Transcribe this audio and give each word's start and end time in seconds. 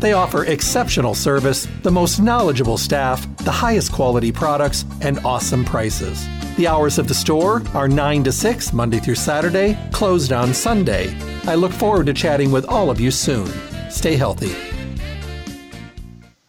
They 0.00 0.12
offer 0.12 0.44
exceptional 0.44 1.14
service, 1.14 1.66
the 1.82 1.90
most 1.90 2.20
knowledgeable 2.20 2.76
staff, 2.78 3.26
the 3.38 3.52
highest 3.52 3.92
quality 3.92 4.32
products, 4.32 4.84
and 5.00 5.18
awesome 5.20 5.64
prices. 5.64 6.26
The 6.56 6.66
hours 6.66 6.98
of 6.98 7.06
the 7.06 7.14
store 7.14 7.62
are 7.74 7.88
9 7.88 8.24
to 8.24 8.32
6, 8.32 8.72
Monday 8.72 8.98
through 8.98 9.14
Saturday, 9.14 9.78
closed 9.92 10.32
on 10.32 10.52
Sunday. 10.52 11.16
I 11.44 11.54
look 11.54 11.72
forward 11.72 12.06
to 12.06 12.12
chatting 12.12 12.50
with 12.50 12.66
all 12.66 12.90
of 12.90 13.00
you 13.00 13.10
soon. 13.10 13.46
Stay 13.88 14.16
healthy. 14.16 14.54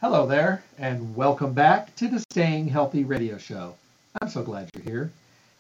Hello 0.02 0.26
there, 0.26 0.64
and 0.80 1.16
welcome 1.16 1.54
back 1.54 1.96
to 1.98 2.08
the 2.08 2.20
Staying 2.32 2.68
Healthy 2.68 3.04
radio 3.04 3.38
show. 3.38 3.76
I'm 4.22 4.30
so 4.30 4.42
glad 4.42 4.70
you're 4.74 4.84
here. 4.84 5.12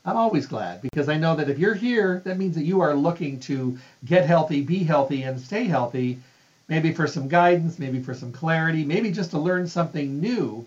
I'm 0.05 0.17
always 0.17 0.47
glad 0.47 0.81
because 0.81 1.07
I 1.07 1.17
know 1.17 1.35
that 1.35 1.49
if 1.49 1.59
you're 1.59 1.73
here, 1.75 2.21
that 2.25 2.37
means 2.37 2.55
that 2.55 2.63
you 2.63 2.81
are 2.81 2.93
looking 2.95 3.39
to 3.41 3.77
get 4.05 4.25
healthy, 4.25 4.61
be 4.61 4.83
healthy, 4.83 5.23
and 5.23 5.39
stay 5.39 5.65
healthy, 5.65 6.19
maybe 6.67 6.93
for 6.93 7.07
some 7.07 7.27
guidance, 7.27 7.79
maybe 7.79 8.01
for 8.01 8.13
some 8.13 8.31
clarity, 8.31 8.83
maybe 8.83 9.11
just 9.11 9.31
to 9.31 9.39
learn 9.39 9.67
something 9.67 10.19
new, 10.19 10.65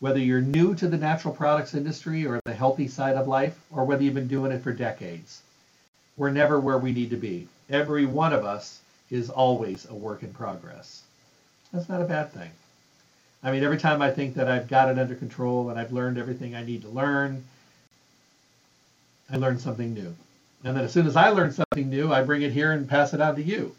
whether 0.00 0.18
you're 0.18 0.40
new 0.40 0.74
to 0.74 0.88
the 0.88 0.96
natural 0.96 1.34
products 1.34 1.74
industry 1.74 2.26
or 2.26 2.40
the 2.44 2.52
healthy 2.52 2.88
side 2.88 3.16
of 3.16 3.28
life, 3.28 3.58
or 3.70 3.84
whether 3.84 4.02
you've 4.02 4.14
been 4.14 4.28
doing 4.28 4.52
it 4.52 4.62
for 4.62 4.72
decades. 4.72 5.42
We're 6.16 6.30
never 6.30 6.60
where 6.60 6.78
we 6.78 6.92
need 6.92 7.10
to 7.10 7.16
be. 7.16 7.48
Every 7.70 8.04
one 8.04 8.32
of 8.32 8.44
us 8.44 8.80
is 9.10 9.30
always 9.30 9.86
a 9.88 9.94
work 9.94 10.22
in 10.22 10.32
progress. 10.32 11.02
That's 11.72 11.88
not 11.88 12.02
a 12.02 12.06
bad 12.06 12.32
thing. 12.32 12.50
I 13.42 13.50
mean, 13.50 13.64
every 13.64 13.78
time 13.78 14.02
I 14.02 14.10
think 14.10 14.34
that 14.34 14.48
I've 14.48 14.68
got 14.68 14.90
it 14.90 14.98
under 14.98 15.14
control 15.14 15.70
and 15.70 15.78
I've 15.78 15.92
learned 15.92 16.18
everything 16.18 16.54
I 16.54 16.64
need 16.64 16.82
to 16.82 16.88
learn, 16.88 17.44
I 19.30 19.36
learn 19.36 19.58
something 19.58 19.94
new. 19.94 20.14
And 20.64 20.76
then 20.76 20.84
as 20.84 20.92
soon 20.92 21.06
as 21.06 21.16
I 21.16 21.30
learn 21.30 21.52
something 21.52 21.88
new, 21.88 22.12
I 22.12 22.22
bring 22.22 22.42
it 22.42 22.52
here 22.52 22.72
and 22.72 22.88
pass 22.88 23.14
it 23.14 23.20
on 23.20 23.36
to 23.36 23.42
you. 23.42 23.74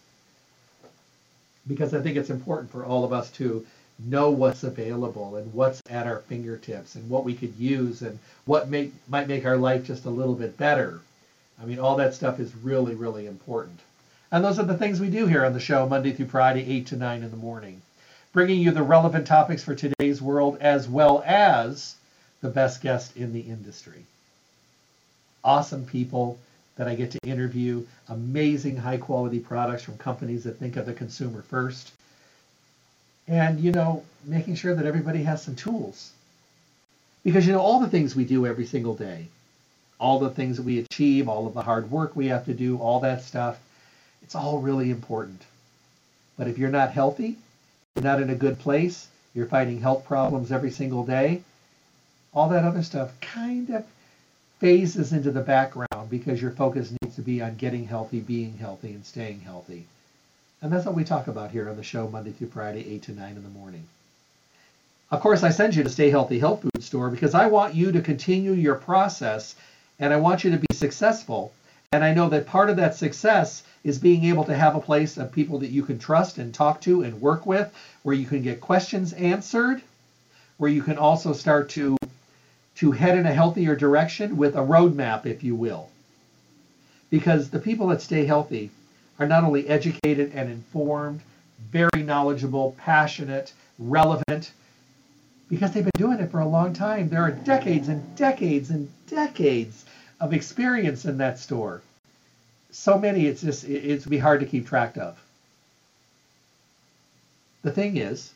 Because 1.67 1.94
I 1.94 2.02
think 2.02 2.17
it's 2.17 2.30
important 2.30 2.72
for 2.72 2.86
all 2.86 3.04
of 3.04 3.14
us 3.14 3.30
to 3.31 3.66
know 4.00 4.31
what's 4.31 4.64
available 4.64 5.36
and 5.36 5.54
what's 5.54 5.81
at 5.90 6.08
our 6.08 6.20
fingertips 6.20 6.95
and 6.95 7.09
what 7.09 7.23
we 7.23 7.36
could 7.36 7.56
use 7.58 8.02
and 8.02 8.18
what 8.45 8.70
might 8.70 9.28
make 9.28 9.45
our 9.45 9.58
life 9.58 9.86
just 9.86 10.06
a 10.06 10.09
little 10.09 10.36
bit 10.36 10.58
better. 10.58 11.02
I 11.62 11.66
mean, 11.66 11.80
all 11.80 11.95
that 11.98 12.16
stuff 12.16 12.40
is 12.40 12.56
really, 12.56 12.95
really 12.95 13.28
important. 13.28 13.80
And 14.31 14.44
those 14.44 14.58
are 14.58 14.66
the 14.66 14.78
things 14.78 15.00
we 15.00 15.09
do 15.09 15.28
here 15.28 15.45
on 15.45 15.53
the 15.53 15.59
show, 15.59 15.88
Monday 15.88 16.14
through 16.14 16.28
Friday, 16.28 16.66
8 16.68 16.88
to 16.88 16.95
9 16.95 17.23
in 17.23 17.31
the 17.31 17.38
morning 17.38 17.81
bringing 18.34 18.62
you 18.62 18.72
the 18.72 18.84
relevant 18.84 19.28
topics 19.28 19.63
for 19.63 19.75
today's 19.75 20.22
world 20.22 20.57
as 20.62 20.88
well 20.88 21.22
as 21.25 21.96
the 22.41 22.50
best 22.50 22.81
guest 22.81 23.18
in 23.18 23.34
the 23.34 23.41
industry. 23.41 24.06
Awesome 25.44 25.86
people 25.86 26.40
that 26.76 26.88
I 26.88 26.96
get 26.96 27.12
to 27.12 27.20
interview, 27.24 27.86
amazing 28.09 28.78
high 28.78 28.98
quality 28.98 29.40
products 29.40 29.84
from 29.84 29.98
companies 29.98 30.44
that 30.46 30.58
think 30.58 30.78
of 30.78 30.86
the 30.86 30.94
consumer 30.94 31.42
first. 31.42 31.92
And, 33.28 33.59
you 33.59 33.72
know, 33.72 34.04
making 34.26 34.56
sure 34.56 34.76
that 34.76 34.86
everybody 34.86 35.24
has 35.24 35.44
some 35.44 35.56
tools. 35.56 36.12
Because, 37.24 37.46
you 37.46 37.54
know, 37.54 37.60
all 37.60 37.80
the 37.80 37.90
things 37.90 38.16
we 38.16 38.26
do 38.26 38.46
every 38.48 38.66
single 38.66 38.96
day, 38.96 39.28
all 40.00 40.20
the 40.20 40.31
things 40.31 40.58
that 40.58 40.64
we 40.64 40.80
achieve, 40.80 41.30
all 41.30 41.46
of 41.46 41.54
the 41.54 41.62
hard 41.62 41.92
work 41.92 42.16
we 42.16 42.28
have 42.28 42.46
to 42.46 42.54
do, 42.54 42.78
all 42.78 43.00
that 43.02 43.22
stuff, 43.22 43.60
it's 44.24 44.34
all 44.34 44.60
really 44.60 44.90
important. 44.90 45.44
But 46.38 46.48
if 46.48 46.58
you're 46.58 46.70
not 46.70 46.92
healthy, 46.92 47.38
you're 47.96 48.04
not 48.04 48.22
in 48.22 48.31
a 48.31 48.36
good 48.36 48.58
place, 48.58 49.08
you're 49.36 49.46
fighting 49.46 49.80
health 49.80 50.06
problems 50.06 50.52
every 50.52 50.72
single 50.72 51.06
day, 51.06 51.44
all 52.34 52.50
that 52.50 52.64
other 52.64 52.81
stuff 52.81 53.12
kind 53.22 53.70
of 53.70 53.86
phases 54.60 55.14
into 55.14 55.31
the 55.31 55.42
background 55.42 55.91
because 56.12 56.42
your 56.42 56.52
focus 56.52 56.94
needs 57.02 57.16
to 57.16 57.22
be 57.22 57.42
on 57.42 57.56
getting 57.56 57.88
healthy, 57.88 58.20
being 58.20 58.58
healthy, 58.58 58.90
and 58.90 59.06
staying 59.06 59.40
healthy. 59.40 59.86
And 60.62 60.72
that's 60.72 60.86
what 60.86 60.94
we 60.94 61.04
talk 61.04 61.28
about 61.28 61.50
here 61.50 61.70
on 61.70 61.78
the 61.78 61.84
show 61.84 62.08
Monday 62.08 62.32
through 62.32 62.50
Friday, 62.50 62.88
8 62.96 63.04
to 63.04 63.12
9 63.14 63.36
in 63.38 63.44
the 63.44 63.50
morning. 63.50 63.88
Of 65.10 65.22
course, 65.22 65.42
I 65.42 65.50
send 65.50 65.74
you 65.74 65.84
to 65.84 65.90
Stay 65.90 66.10
Healthy 66.10 66.40
Health 66.40 66.62
Food 66.62 66.84
Store 66.84 67.10
because 67.10 67.34
I 67.34 67.48
want 67.48 67.74
you 67.74 67.92
to 67.94 68.02
continue 68.02 68.52
your 68.52 68.76
process 68.76 69.56
and 70.00 70.14
I 70.14 70.18
want 70.18 70.44
you 70.44 70.52
to 70.52 70.58
be 70.58 70.74
successful. 70.74 71.54
And 71.92 72.04
I 72.04 72.14
know 72.14 72.30
that 72.30 72.46
part 72.46 72.70
of 72.70 72.78
that 72.78 72.96
success 72.96 73.64
is 73.84 73.98
being 73.98 74.26
able 74.26 74.44
to 74.46 74.56
have 74.56 74.76
a 74.76 74.82
place 74.82 75.18
of 75.18 75.32
people 75.32 75.60
that 75.60 75.72
you 75.72 75.84
can 75.84 76.00
trust 76.00 76.38
and 76.38 76.54
talk 76.54 76.82
to 76.82 77.04
and 77.04 77.22
work 77.22 77.46
with, 77.46 77.74
where 78.04 78.16
you 78.16 78.26
can 78.26 78.42
get 78.42 78.62
questions 78.62 79.14
answered, 79.14 79.82
where 80.58 80.72
you 80.72 80.84
can 80.84 80.98
also 80.98 81.34
start 81.34 81.70
to 81.70 81.98
to 82.76 82.92
head 82.92 83.16
in 83.16 83.28
a 83.28 83.34
healthier 83.34 83.76
direction 83.76 84.38
with 84.38 84.56
a 84.56 84.60
roadmap, 84.60 85.28
if 85.28 85.44
you 85.44 85.54
will. 85.54 85.91
Because 87.12 87.52
the 87.52 87.60
people 87.60 87.88
that 87.90 88.02
stay 88.02 88.26
healthy 88.26 88.72
are 89.20 89.28
not 89.28 89.44
only 89.44 89.68
educated 89.68 90.32
and 90.34 90.50
informed, 90.50 91.22
very 91.70 92.02
knowledgeable, 92.02 92.76
passionate, 92.80 93.54
relevant, 93.78 94.52
because 95.48 95.72
they've 95.72 95.84
been 95.84 95.92
doing 95.96 96.20
it 96.20 96.32
for 96.32 96.40
a 96.40 96.48
long 96.48 96.74
time. 96.74 97.10
There 97.10 97.22
are 97.22 97.32
decades 97.32 97.88
and 97.88 98.16
decades 98.16 98.72
and 98.72 98.90
decades 99.08 99.86
of 100.20 100.34
experience 100.34 101.06
in 101.06 101.20
that 101.20 101.38
store 101.38 101.84
so 102.72 102.98
many 102.98 103.28
it's 103.28 103.42
just 103.42 103.66
it, 103.66 103.86
it's 103.86 104.06
be 104.06 104.18
hard 104.18 104.40
to 104.40 104.46
keep 104.46 104.68
track 104.68 104.98
of. 104.98 105.22
The 107.64 107.72
thing 107.72 107.98
is, 107.98 108.32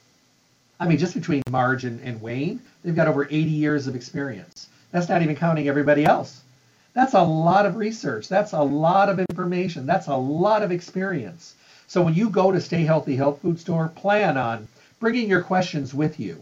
I 0.80 0.88
mean, 0.88 0.98
just 0.98 1.16
between 1.16 1.42
Marge 1.50 1.86
and, 1.86 2.00
and 2.02 2.22
Wayne, 2.22 2.62
they've 2.84 2.96
got 2.96 3.08
over 3.08 3.26
80 3.26 3.38
years 3.38 3.88
of 3.88 3.96
experience. 3.96 4.68
That's 4.92 5.10
not 5.10 5.24
even 5.24 5.36
counting 5.36 5.68
everybody 5.68 6.06
else. 6.06 6.42
That's 6.96 7.14
a 7.14 7.22
lot 7.22 7.66
of 7.66 7.76
research. 7.76 8.30
That's 8.30 8.54
a 8.54 8.64
lot 8.64 9.10
of 9.10 9.20
information. 9.20 9.86
That's 9.86 10.08
a 10.08 10.16
lot 10.16 10.64
of 10.64 10.72
experience. 10.72 11.54
So 11.88 12.02
when 12.02 12.14
you 12.14 12.30
go 12.30 12.54
to 12.54 12.62
Stay 12.62 12.84
Healthy 12.86 13.18
Health 13.18 13.42
Food 13.42 13.60
Store, 13.60 13.90
plan 13.90 14.38
on 14.38 14.70
bringing 15.02 15.30
your 15.30 15.42
questions 15.42 15.94
with 15.94 16.22
you, 16.22 16.42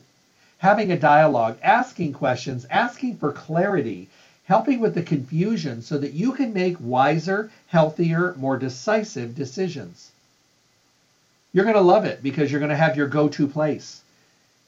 having 0.59 0.91
a 0.91 0.99
dialogue, 0.99 1.57
asking 1.63 2.13
questions, 2.13 2.67
asking 2.69 3.17
for 3.17 3.31
clarity, 3.31 4.09
helping 4.45 4.79
with 4.79 4.93
the 4.93 5.01
confusion 5.01 5.81
so 5.81 5.97
that 5.97 6.13
you 6.13 6.33
can 6.33 6.53
make 6.53 6.77
wiser, 6.79 7.49
healthier, 7.65 8.35
more 8.37 8.57
decisive 8.57 9.33
decisions. 9.33 10.11
You're 11.51 11.65
going 11.65 11.75
to 11.75 11.81
love 11.81 12.05
it 12.05 12.21
because 12.21 12.51
you're 12.51 12.59
going 12.59 12.69
to 12.69 12.75
have 12.75 12.95
your 12.95 13.07
go 13.07 13.27
to 13.27 13.47
place. 13.47 14.01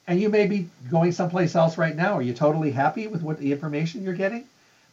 And 0.07 0.19
you 0.19 0.29
may 0.29 0.47
be 0.47 0.67
going 0.89 1.11
someplace 1.11 1.55
else 1.55 1.77
right 1.77 1.95
now. 1.95 2.13
Are 2.13 2.23
you 2.23 2.33
totally 2.33 2.71
happy 2.71 3.05
with 3.05 3.21
what 3.21 3.37
the 3.37 3.51
information 3.51 4.03
you're 4.03 4.13
getting? 4.15 4.45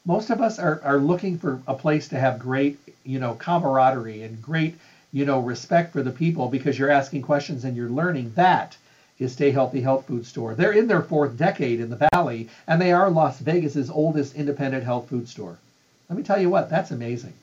Most 0.05 0.31
of 0.31 0.41
us 0.41 0.59
are, 0.59 0.81
are 0.83 0.99
looking 0.99 1.39
for 1.39 1.61
a 1.69 1.75
place 1.75 2.09
to 2.09 2.19
have 2.19 2.41
great, 2.41 2.77
you 3.05 3.21
know, 3.21 3.35
camaraderie 3.35 4.23
and 4.23 4.43
great, 4.43 4.75
you 5.13 5.25
know, 5.25 5.39
respect 5.39 5.93
for 5.93 6.03
the 6.03 6.11
people 6.11 6.49
because 6.49 6.77
you're 6.77 6.91
asking 6.91 7.23
questions 7.23 7.65
and 7.65 7.77
you're 7.77 7.89
learning 7.89 8.33
that 8.35 8.77
is 9.21 9.33
Stay 9.33 9.53
Healthy 9.53 9.81
Health 9.81 10.07
Food 10.07 10.27
Store. 10.27 10.57
They're 10.57 10.73
in 10.73 10.89
their 10.89 11.03
fourth 11.03 11.37
decade 11.37 11.79
in 11.79 11.89
the 11.89 12.09
Valley, 12.13 12.49
and 12.67 12.81
they 12.81 12.91
are 12.91 13.09
Las 13.11 13.39
Vegas's 13.39 13.91
oldest 13.91 14.35
independent 14.35 14.83
health 14.83 15.09
food 15.09 15.29
store. 15.29 15.59
Let 16.09 16.19
me 16.19 16.25
tell 16.25 16.41
you 16.41 16.51
what, 16.51 16.69
that's 16.69 16.91
amazing. 16.91 17.35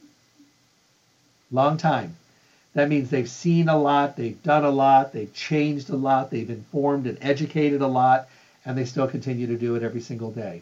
Long 1.51 1.77
time. 1.77 2.17
That 2.73 2.89
means 2.89 3.09
they've 3.09 3.29
seen 3.29 3.69
a 3.69 3.79
lot, 3.79 4.17
they've 4.17 4.43
done 4.43 4.65
a 4.65 4.69
lot, 4.69 5.13
they've 5.13 5.33
changed 5.33 5.89
a 5.89 5.95
lot, 5.95 6.29
they've 6.29 6.49
informed 6.49 7.07
and 7.07 7.17
educated 7.21 7.79
a 7.81 7.87
lot, 7.87 8.27
and 8.65 8.77
they 8.77 8.83
still 8.83 9.07
continue 9.07 9.47
to 9.47 9.55
do 9.55 9.75
it 9.75 9.83
every 9.83 10.01
single 10.01 10.31
day 10.31 10.61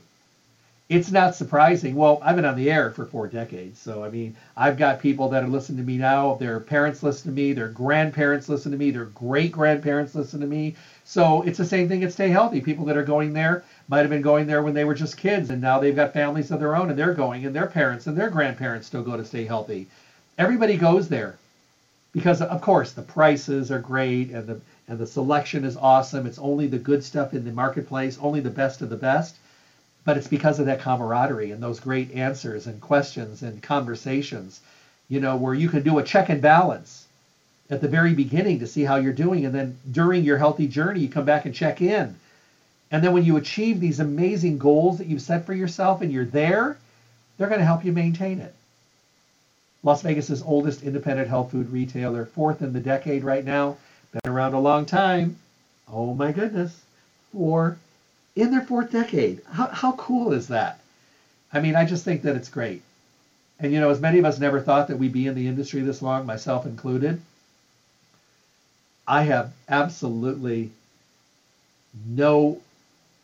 it's 0.90 1.12
not 1.12 1.36
surprising. 1.36 1.96
Well, 1.96 2.22
I've 2.24 2.38
been 2.38 2.46
on 2.46 2.56
the 2.56 2.72
air 2.72 2.92
for 2.92 3.06
four 3.06 3.28
decades. 3.28 3.78
So, 3.78 4.06
I 4.06 4.10
mean, 4.10 4.36
I've 4.56 4.78
got 4.78 5.02
people 5.02 5.28
that 5.30 5.44
are 5.44 5.48
listening 5.48 5.80
to 5.80 5.84
me 5.84 5.98
now. 5.98 6.36
Their 6.36 6.62
parents 6.62 7.04
listen 7.04 7.32
to 7.32 7.36
me. 7.36 7.52
Their 7.52 7.68
grandparents 7.68 8.48
listen 8.48 8.72
to 8.72 8.78
me. 8.78 8.92
Their 8.92 9.06
great 9.06 9.52
grandparents 9.52 10.16
listen 10.16 10.40
to 10.40 10.46
me. 10.48 10.76
So, 11.04 11.42
it's 11.42 11.58
the 11.58 11.66
same 11.66 11.90
thing 11.90 12.04
at 12.04 12.14
Stay 12.14 12.30
Healthy. 12.30 12.62
People 12.62 12.86
that 12.86 12.96
are 12.96 13.04
going 13.04 13.34
there, 13.34 13.64
might 13.90 14.00
have 14.00 14.10
been 14.10 14.22
going 14.22 14.48
there 14.48 14.62
when 14.62 14.74
they 14.74 14.86
were 14.86 14.94
just 14.94 15.18
kids, 15.18 15.50
and 15.50 15.62
now 15.62 15.80
they've 15.80 15.96
got 15.96 16.14
families 16.14 16.52
of 16.52 16.60
their 16.60 16.76
own, 16.76 16.90
and 16.90 16.98
they're 16.98 17.14
going, 17.14 17.46
and 17.46 17.56
their 17.56 17.68
parents 17.68 18.08
and 18.08 18.18
their 18.18 18.30
grandparents 18.30 18.88
still 18.88 19.04
go 19.04 19.18
to 19.18 19.26
stay 19.26 19.46
healthy. 19.46 19.88
Everybody 20.38 20.78
goes 20.78 21.10
there 21.10 21.36
because, 22.14 22.42
of 22.42 22.62
course, 22.62 22.94
the 22.94 23.02
prices 23.02 23.72
are 23.72 23.80
great 23.80 24.32
and 24.32 24.48
the 24.48 24.60
and 24.88 24.98
the 24.98 25.06
selection 25.06 25.66
is 25.66 25.76
awesome. 25.76 26.26
It's 26.26 26.40
only 26.40 26.68
the 26.68 26.78
good 26.78 27.04
stuff 27.04 27.34
in 27.34 27.44
the 27.44 27.52
marketplace, 27.52 28.18
only 28.22 28.40
the 28.40 28.50
best 28.50 28.82
of 28.82 28.90
the 28.90 28.96
best. 28.96 29.36
But 30.08 30.16
it's 30.16 30.30
because 30.30 30.58
of 30.58 30.68
that 30.68 30.80
camaraderie 30.80 31.52
and 31.52 31.62
those 31.62 31.82
great 31.82 32.14
answers 32.14 32.66
and 32.66 32.80
questions 32.80 33.44
and 33.44 33.62
conversations, 33.62 34.62
you 35.10 35.20
know, 35.20 35.36
where 35.36 35.54
you 35.54 35.68
can 35.68 35.84
do 35.84 36.00
a 36.00 36.04
check 36.04 36.30
and 36.30 36.42
balance 36.42 37.06
at 37.70 37.82
the 37.82 37.90
very 37.90 38.14
beginning 38.14 38.60
to 38.60 38.68
see 38.68 38.86
how 38.86 38.96
you're 38.96 39.12
doing. 39.12 39.46
And 39.46 39.54
then 39.54 39.78
during 39.92 40.24
your 40.24 40.38
healthy 40.38 40.66
journey, 40.66 41.02
you 41.02 41.10
come 41.10 41.26
back 41.26 41.44
and 41.44 41.54
check 41.54 41.82
in. 41.82 42.16
And 42.90 43.04
then 43.04 43.12
when 43.12 43.26
you 43.26 43.36
achieve 43.36 43.82
these 43.82 44.00
amazing 44.00 44.60
goals 44.60 45.00
that 45.00 45.08
you've 45.08 45.22
set 45.22 45.46
for 45.46 45.54
yourself 45.54 46.02
and 46.02 46.10
you're 46.10 46.24
there, 46.24 46.78
they're 47.38 47.50
going 47.50 47.60
to 47.60 47.66
help 47.66 47.84
you 47.84 47.92
maintain 47.92 48.40
it. 48.40 48.56
Las 49.84 50.04
Vegas's 50.04 50.42
oldest 50.42 50.84
independent 50.84 51.28
health 51.28 51.52
food 51.52 51.70
retailer, 51.70 52.26
fourth 52.26 52.62
in 52.62 52.72
the 52.72 52.80
decade 52.80 53.26
right 53.26 53.44
now, 53.44 53.76
been 54.14 54.32
around 54.32 54.54
a 54.54 54.60
long 54.62 54.86
time. 54.86 55.36
Oh 55.86 56.14
my 56.14 56.32
goodness. 56.32 56.82
Four 57.34 57.78
in 58.38 58.52
their 58.52 58.62
fourth 58.62 58.92
decade. 58.92 59.42
How, 59.52 59.68
how 59.68 59.92
cool 59.94 60.32
is 60.32 60.48
that? 60.48 60.80
I 61.52 61.60
mean, 61.60 61.76
I 61.76 61.86
just 61.86 62.06
think 62.06 62.22
that 62.22 62.36
it's 62.36 62.50
great. 62.50 62.84
And 63.60 63.74
you 63.74 63.80
know, 63.80 63.90
as 63.90 64.00
many 64.00 64.20
of 64.20 64.26
us 64.26 64.40
never 64.40 64.62
thought 64.62 64.88
that 64.90 65.00
we'd 65.00 65.12
be 65.12 65.28
in 65.28 65.36
the 65.36 65.48
industry 65.48 65.82
this 65.82 66.02
long, 66.02 66.26
myself 66.26 66.66
included, 66.66 67.20
I 69.08 69.24
have 69.24 69.54
absolutely 69.68 70.72
no, 72.06 72.62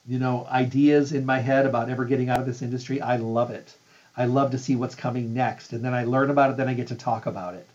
you 0.07 0.17
know, 0.17 0.47
ideas 0.49 1.11
in 1.13 1.25
my 1.25 1.39
head 1.39 1.65
about 1.65 1.89
ever 1.89 2.05
getting 2.05 2.29
out 2.29 2.39
of 2.39 2.45
this 2.47 2.63
industry. 2.63 2.99
I 2.99 3.17
love 3.17 3.51
it. 3.51 3.75
I 4.17 4.25
love 4.25 4.51
to 4.51 4.57
see 4.57 4.75
what's 4.75 4.95
coming 4.95 5.33
next. 5.33 5.73
And 5.73 5.83
then 5.85 5.93
I 5.93 6.05
learn 6.05 6.31
about 6.31 6.49
it, 6.49 6.57
then 6.57 6.69
I 6.69 6.73
get 6.73 6.87
to 6.87 6.95
talk 6.95 7.25
about 7.27 7.53
it 7.53 7.67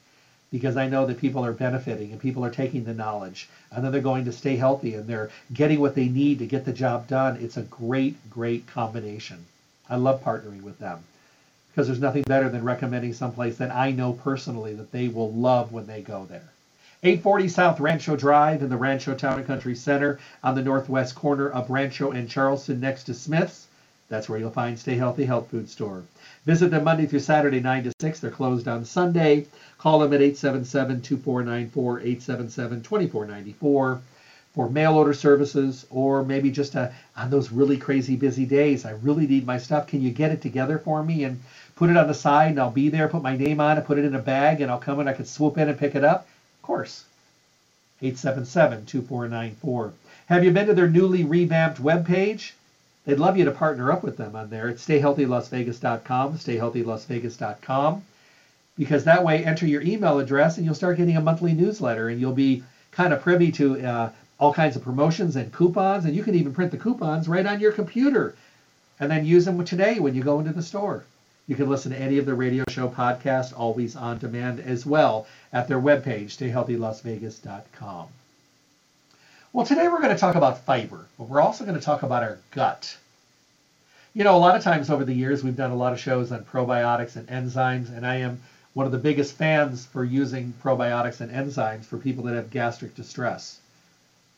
because 0.50 0.76
I 0.76 0.88
know 0.88 1.06
that 1.06 1.20
people 1.20 1.44
are 1.44 1.52
benefiting 1.52 2.12
and 2.12 2.20
people 2.20 2.44
are 2.44 2.50
taking 2.50 2.84
the 2.84 2.94
knowledge 2.94 3.48
and 3.70 3.84
then 3.84 3.92
they're 3.92 4.00
going 4.00 4.24
to 4.24 4.32
stay 4.32 4.56
healthy 4.56 4.94
and 4.94 5.06
they're 5.06 5.30
getting 5.52 5.80
what 5.80 5.94
they 5.94 6.08
need 6.08 6.38
to 6.38 6.46
get 6.46 6.64
the 6.64 6.72
job 6.72 7.06
done. 7.06 7.36
It's 7.40 7.56
a 7.56 7.62
great, 7.62 8.30
great 8.30 8.66
combination. 8.66 9.44
I 9.90 9.96
love 9.96 10.22
partnering 10.22 10.62
with 10.62 10.78
them 10.78 11.04
because 11.70 11.86
there's 11.86 12.00
nothing 12.00 12.22
better 12.22 12.48
than 12.48 12.64
recommending 12.64 13.12
someplace 13.12 13.58
that 13.58 13.74
I 13.74 13.92
know 13.92 14.12
personally 14.12 14.74
that 14.74 14.92
they 14.92 15.08
will 15.08 15.32
love 15.32 15.70
when 15.72 15.86
they 15.86 16.02
go 16.02 16.24
there. 16.24 16.50
840 17.04 17.48
South 17.48 17.78
Rancho 17.78 18.16
Drive 18.16 18.62
in 18.62 18.68
the 18.68 18.76
Rancho 18.76 19.14
Town 19.14 19.38
and 19.38 19.46
Country 19.46 19.76
Center 19.76 20.18
on 20.42 20.56
the 20.56 20.62
northwest 20.62 21.14
corner 21.14 21.48
of 21.48 21.70
Rancho 21.70 22.10
and 22.10 22.28
Charleston 22.28 22.80
next 22.80 23.04
to 23.04 23.14
Smith's. 23.14 23.68
That's 24.08 24.28
where 24.28 24.38
you'll 24.38 24.50
find 24.50 24.76
Stay 24.76 24.96
Healthy 24.96 25.26
Health 25.26 25.48
Food 25.48 25.68
Store. 25.68 26.02
Visit 26.48 26.70
them 26.70 26.84
Monday 26.84 27.04
through 27.04 27.18
Saturday, 27.18 27.60
9 27.60 27.84
to 27.84 27.92
6. 28.00 28.20
They're 28.20 28.30
closed 28.30 28.68
on 28.68 28.82
Sunday. 28.82 29.44
Call 29.76 29.98
them 29.98 30.14
at 30.14 30.22
877 30.22 31.02
2494, 31.02 32.00
877 32.00 32.82
2494 32.82 34.00
for 34.54 34.70
mail 34.70 34.94
order 34.94 35.12
services 35.12 35.84
or 35.90 36.24
maybe 36.24 36.50
just 36.50 36.74
a, 36.74 36.90
on 37.18 37.28
those 37.28 37.52
really 37.52 37.76
crazy 37.76 38.16
busy 38.16 38.46
days. 38.46 38.86
I 38.86 38.92
really 38.92 39.26
need 39.26 39.44
my 39.44 39.58
stuff. 39.58 39.88
Can 39.88 40.00
you 40.00 40.10
get 40.10 40.32
it 40.32 40.40
together 40.40 40.78
for 40.78 41.02
me 41.02 41.24
and 41.24 41.38
put 41.76 41.90
it 41.90 41.98
on 41.98 42.08
the 42.08 42.14
side 42.14 42.52
and 42.52 42.60
I'll 42.60 42.70
be 42.70 42.88
there, 42.88 43.08
put 43.08 43.22
my 43.22 43.36
name 43.36 43.60
on 43.60 43.76
it, 43.76 43.84
put 43.84 43.98
it 43.98 44.06
in 44.06 44.14
a 44.14 44.18
bag, 44.18 44.62
and 44.62 44.70
I'll 44.70 44.78
come 44.78 45.00
and 45.00 45.08
I 45.10 45.12
can 45.12 45.26
swoop 45.26 45.58
in 45.58 45.68
and 45.68 45.78
pick 45.78 45.94
it 45.94 46.02
up? 46.02 46.26
Of 46.60 46.62
course. 46.62 47.04
877 48.00 48.86
2494. 48.86 49.92
Have 50.28 50.44
you 50.44 50.50
been 50.50 50.68
to 50.68 50.72
their 50.72 50.88
newly 50.88 51.24
revamped 51.24 51.82
webpage? 51.82 52.52
They'd 53.08 53.18
love 53.18 53.38
you 53.38 53.46
to 53.46 53.52
partner 53.52 53.90
up 53.90 54.02
with 54.02 54.18
them 54.18 54.36
on 54.36 54.50
there. 54.50 54.68
It's 54.68 54.86
stayhealthylasvegas.com, 54.86 56.36
stayhealthylasvegas.com, 56.36 58.02
because 58.76 59.04
that 59.04 59.24
way 59.24 59.42
enter 59.42 59.66
your 59.66 59.80
email 59.80 60.18
address 60.18 60.58
and 60.58 60.66
you'll 60.66 60.74
start 60.74 60.98
getting 60.98 61.16
a 61.16 61.22
monthly 61.22 61.54
newsletter 61.54 62.10
and 62.10 62.20
you'll 62.20 62.34
be 62.34 62.62
kind 62.90 63.14
of 63.14 63.22
privy 63.22 63.50
to 63.52 63.80
uh, 63.80 64.10
all 64.38 64.52
kinds 64.52 64.76
of 64.76 64.84
promotions 64.84 65.36
and 65.36 65.50
coupons, 65.54 66.04
and 66.04 66.14
you 66.14 66.22
can 66.22 66.34
even 66.34 66.52
print 66.52 66.70
the 66.70 66.76
coupons 66.76 67.28
right 67.28 67.46
on 67.46 67.60
your 67.60 67.72
computer 67.72 68.34
and 69.00 69.10
then 69.10 69.24
use 69.24 69.46
them 69.46 69.64
today 69.64 69.98
when 70.00 70.14
you 70.14 70.22
go 70.22 70.38
into 70.38 70.52
the 70.52 70.60
store. 70.60 71.06
You 71.46 71.56
can 71.56 71.70
listen 71.70 71.92
to 71.92 71.98
any 71.98 72.18
of 72.18 72.26
the 72.26 72.34
radio 72.34 72.64
show 72.68 72.90
podcasts 72.90 73.58
always 73.58 73.96
on 73.96 74.18
demand 74.18 74.60
as 74.60 74.84
well 74.84 75.26
at 75.54 75.66
their 75.66 75.80
webpage, 75.80 76.36
stayhealthylasvegas.com. 76.36 78.08
Well, 79.58 79.66
today 79.66 79.88
we're 79.88 80.00
going 80.00 80.14
to 80.14 80.20
talk 80.20 80.36
about 80.36 80.64
fiber, 80.64 81.08
but 81.18 81.28
we're 81.28 81.40
also 81.40 81.64
going 81.64 81.76
to 81.76 81.84
talk 81.84 82.04
about 82.04 82.22
our 82.22 82.38
gut. 82.52 82.96
You 84.14 84.22
know, 84.22 84.36
a 84.36 84.38
lot 84.38 84.54
of 84.54 84.62
times 84.62 84.88
over 84.88 85.04
the 85.04 85.12
years, 85.12 85.42
we've 85.42 85.56
done 85.56 85.72
a 85.72 85.76
lot 85.76 85.92
of 85.92 85.98
shows 85.98 86.30
on 86.30 86.44
probiotics 86.44 87.16
and 87.16 87.26
enzymes, 87.26 87.88
and 87.88 88.06
I 88.06 88.18
am 88.18 88.40
one 88.74 88.86
of 88.86 88.92
the 88.92 88.98
biggest 88.98 89.36
fans 89.36 89.84
for 89.84 90.04
using 90.04 90.54
probiotics 90.62 91.20
and 91.20 91.32
enzymes 91.32 91.86
for 91.86 91.98
people 91.98 92.22
that 92.26 92.36
have 92.36 92.50
gastric 92.50 92.94
distress. 92.94 93.58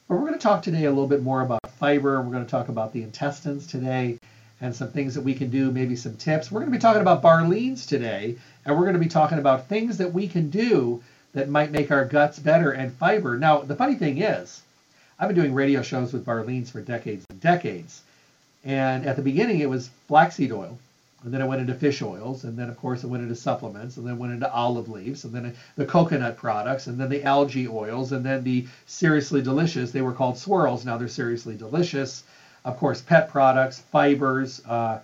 But 0.08 0.14
we're 0.14 0.26
going 0.26 0.38
to 0.38 0.38
talk 0.38 0.62
today 0.62 0.87
a 0.87 0.88
little 0.88 1.06
bit 1.06 1.23
more 1.23 1.43
about 1.43 1.70
fiber. 1.73 2.23
We're 2.23 2.32
going 2.32 2.46
to 2.46 2.50
talk 2.50 2.70
about 2.70 2.94
the 2.94 3.02
intestines 3.02 3.66
today 3.66 4.19
and 4.62 4.75
some 4.75 4.88
things 4.88 5.14
that 5.16 5.20
we 5.20 5.34
can 5.34 5.50
do, 5.50 5.70
maybe 5.70 5.96
some 5.96 6.16
tips. 6.16 6.50
We're 6.50 6.61
going 6.61 6.73
to 6.73 6.78
be 6.78 6.81
talking 6.81 7.02
about 7.02 7.23
Barleans 7.23 7.87
today, 7.87 8.38
and 8.64 8.75
we're 8.75 8.87
going 8.87 8.94
to 8.94 8.99
be 8.99 9.06
talking 9.06 9.38
about 9.38 9.69
things 9.69 9.99
that 9.99 10.14
we 10.14 10.28
can 10.28 10.49
do 10.49 11.02
that 11.34 11.50
might 11.50 11.73
make 11.73 11.90
our 11.90 12.06
guts 12.06 12.38
better 12.38 12.73
and 12.73 12.90
fiber. 12.90 13.37
Now, 13.37 13.58
the 13.58 13.76
funny 13.76 13.96
thing 13.96 14.23
is, 14.23 14.62
I've 15.20 15.28
been 15.28 15.37
doing 15.37 15.52
radio 15.52 15.82
shows 15.82 16.14
with 16.14 16.25
Barleans 16.25 16.70
for 16.70 16.81
decades 16.81 17.26
and 17.28 17.38
decades. 17.43 18.00
And 18.64 19.05
at 19.05 19.17
the 19.17 19.22
beginning, 19.22 19.61
it 19.61 19.69
was 19.69 19.90
flaxseed 20.08 20.50
oil. 20.50 20.78
And 21.22 21.34
then 21.34 21.43
it 21.43 21.46
went 21.46 21.61
into 21.61 21.75
fish 21.75 22.00
oils. 22.00 22.44
And 22.44 22.56
then, 22.56 22.70
of 22.70 22.78
course, 22.78 23.05
it 23.05 23.08
went 23.08 23.22
into 23.22 23.34
supplements. 23.34 23.99
And 23.99 24.06
then 24.06 24.17
went 24.17 24.32
into 24.32 24.50
olive 24.50 24.88
leaves. 24.88 25.25
And 25.25 25.34
then 25.34 25.55
the 25.76 25.84
coconut 25.84 26.38
products. 26.38 26.87
And 26.87 26.99
then 26.99 27.11
the 27.11 27.22
algae 27.22 27.69
oils. 27.69 28.12
And 28.12 28.25
then 28.25 28.43
the 28.44 28.67
seriously 28.87 29.43
delicious. 29.43 29.90
They 29.90 30.00
were 30.00 30.14
called 30.14 30.38
swirls. 30.38 30.87
Now 30.87 30.96
they're 30.96 31.06
seriously 31.06 31.55
delicious. 31.55 32.23
Of 32.64 32.78
course, 32.78 33.02
pet 33.02 33.28
products, 33.28 33.81
fibers. 33.93 34.64
Uh, 34.64 35.00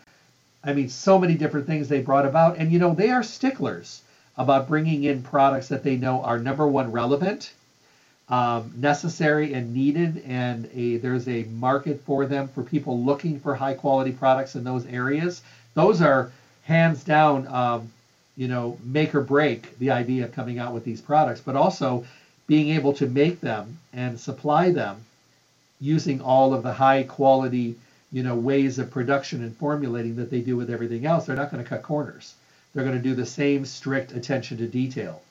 I 0.64 0.72
mean, 0.72 0.88
so 0.88 1.19
many 1.19 1.34
different 1.34 1.66
things 1.66 1.88
they 1.88 2.00
brought 2.00 2.24
about. 2.24 2.56
And, 2.56 2.72
you 2.72 2.78
know, 2.78 2.94
they 2.94 3.10
are 3.10 3.22
sticklers 3.22 4.00
about 4.38 4.66
bringing 4.66 5.04
in 5.04 5.20
products 5.20 5.69
that 5.69 5.82
they 5.82 5.96
know 5.98 6.22
are 6.22 6.38
number 6.38 6.66
one 6.66 6.90
relevant 6.90 7.52
um, 8.28 8.73
necessary 8.76 9.52
and 9.55 9.73
needed, 9.75 10.23
and 10.26 10.69
a, 10.75 10.96
there's 10.96 11.28
a 11.28 11.44
market 11.44 12.00
for 12.00 12.26
them 12.26 12.49
for 12.49 12.62
people 12.62 13.00
looking 13.02 13.38
for 13.38 13.55
high 13.55 13.75
quality 13.75 14.12
products 14.12 14.56
in 14.56 14.64
those 14.64 14.84
areas. 14.87 15.43
Those 15.75 16.00
are 16.00 16.28
hands 16.62 17.05
down, 17.05 17.46
um, 17.46 17.90
you 18.37 18.49
know, 18.49 18.76
make 18.84 19.14
or 19.14 19.20
break 19.20 19.79
the 19.79 19.91
idea 19.91 20.24
of 20.24 20.32
coming 20.32 20.58
out 20.58 20.72
with 20.72 20.84
these 20.84 21.00
products, 21.00 21.41
but 21.44 21.55
also 21.56 22.05
being 22.48 22.69
able 22.70 22.93
to 22.94 23.06
make 23.06 23.41
them 23.41 23.79
and 23.93 24.19
supply 24.19 24.70
them 24.70 25.05
using 25.81 26.20
all 26.20 26.53
of 26.53 26.62
the 26.62 26.72
high 26.72 27.03
quality, 27.05 27.77
you 28.12 28.22
know, 28.22 28.34
ways 28.34 28.79
of 28.79 28.91
production 28.91 29.43
and 29.43 29.55
formulating 29.56 30.17
that 30.17 30.31
they 30.31 30.41
do 30.41 30.56
with 30.56 30.70
everything 30.70 31.06
else. 31.06 31.27
They're 31.27 31.36
not 31.36 31.50
going 31.50 31.62
to 31.62 31.69
cut 31.69 31.82
corners. 31.82 32.34
They're 32.72 32.84
going 32.84 32.96
to 32.96 33.03
do 33.03 33.15
the 33.15 33.27
same 33.27 33.65
strict 33.65 34.12
attention 34.12 34.58
to 34.58 34.67
detail. 34.67 35.22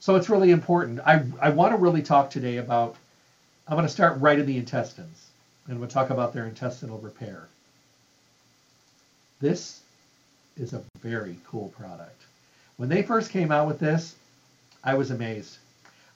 So 0.00 0.16
it's 0.16 0.30
really 0.30 0.50
important. 0.50 1.00
I, 1.00 1.22
I 1.40 1.50
want 1.50 1.72
to 1.72 1.76
really 1.76 2.02
talk 2.02 2.30
today 2.30 2.56
about, 2.56 2.96
I'm 3.68 3.76
going 3.76 3.86
to 3.86 3.92
start 3.92 4.18
right 4.18 4.38
in 4.38 4.46
the 4.46 4.56
intestines, 4.56 5.28
and 5.68 5.78
we'll 5.78 5.90
talk 5.90 6.08
about 6.08 6.32
their 6.32 6.46
intestinal 6.46 6.98
repair. 6.98 7.46
This 9.40 9.80
is 10.56 10.72
a 10.72 10.82
very 11.00 11.36
cool 11.46 11.68
product. 11.78 12.20
When 12.78 12.88
they 12.88 13.02
first 13.02 13.30
came 13.30 13.52
out 13.52 13.66
with 13.68 13.78
this, 13.78 14.16
I 14.82 14.94
was 14.94 15.10
amazed. 15.10 15.58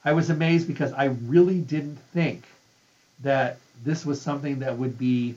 I 0.02 0.12
was 0.12 0.30
amazed 0.30 0.66
because 0.66 0.92
I 0.94 1.04
really 1.26 1.60
didn't 1.60 1.98
think 2.14 2.44
that 3.22 3.58
this 3.84 4.06
was 4.06 4.20
something 4.20 4.60
that 4.60 4.78
would 4.78 4.98
be, 4.98 5.34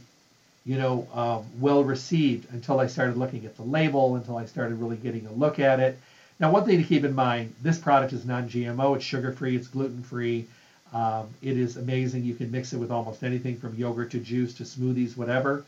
you 0.65 0.77
know, 0.77 1.05
um, 1.13 1.45
well 1.59 1.83
received 1.83 2.49
until 2.53 2.79
I 2.79 2.87
started 2.87 3.17
looking 3.17 3.45
at 3.45 3.57
the 3.57 3.63
label, 3.63 4.15
until 4.15 4.37
I 4.37 4.45
started 4.45 4.75
really 4.75 4.97
getting 4.97 5.25
a 5.27 5.33
look 5.33 5.59
at 5.59 5.81
it. 5.81 5.99
Now, 6.39 6.51
one 6.51 6.65
thing 6.65 6.77
to 6.77 6.83
keep 6.83 7.03
in 7.03 7.15
mind, 7.15 7.55
this 7.63 7.79
product 7.79 8.13
is 8.13 8.25
non-GMO, 8.25 8.95
it's 8.95 9.05
sugar-free, 9.05 9.55
it's 9.55 9.67
gluten-free. 9.67 10.47
Um, 10.93 11.27
it 11.41 11.57
is 11.57 11.77
amazing. 11.77 12.23
You 12.23 12.35
can 12.35 12.51
mix 12.51 12.73
it 12.73 12.77
with 12.77 12.91
almost 12.91 13.23
anything 13.23 13.57
from 13.57 13.75
yogurt 13.75 14.11
to 14.11 14.19
juice 14.19 14.53
to 14.55 14.63
smoothies, 14.63 15.17
whatever. 15.17 15.63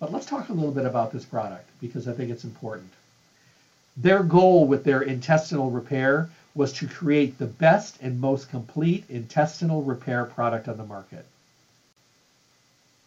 But 0.00 0.12
let's 0.12 0.26
talk 0.26 0.48
a 0.48 0.52
little 0.52 0.72
bit 0.72 0.86
about 0.86 1.12
this 1.12 1.24
product 1.24 1.68
because 1.80 2.08
I 2.08 2.12
think 2.12 2.30
it's 2.30 2.44
important. 2.44 2.90
Their 3.96 4.22
goal 4.22 4.66
with 4.66 4.82
their 4.82 5.02
intestinal 5.02 5.70
repair 5.70 6.30
was 6.54 6.72
to 6.72 6.88
create 6.88 7.38
the 7.38 7.46
best 7.46 7.98
and 8.00 8.20
most 8.20 8.48
complete 8.48 9.04
intestinal 9.08 9.82
repair 9.82 10.24
product 10.24 10.68
on 10.68 10.78
the 10.78 10.84
market. 10.84 11.26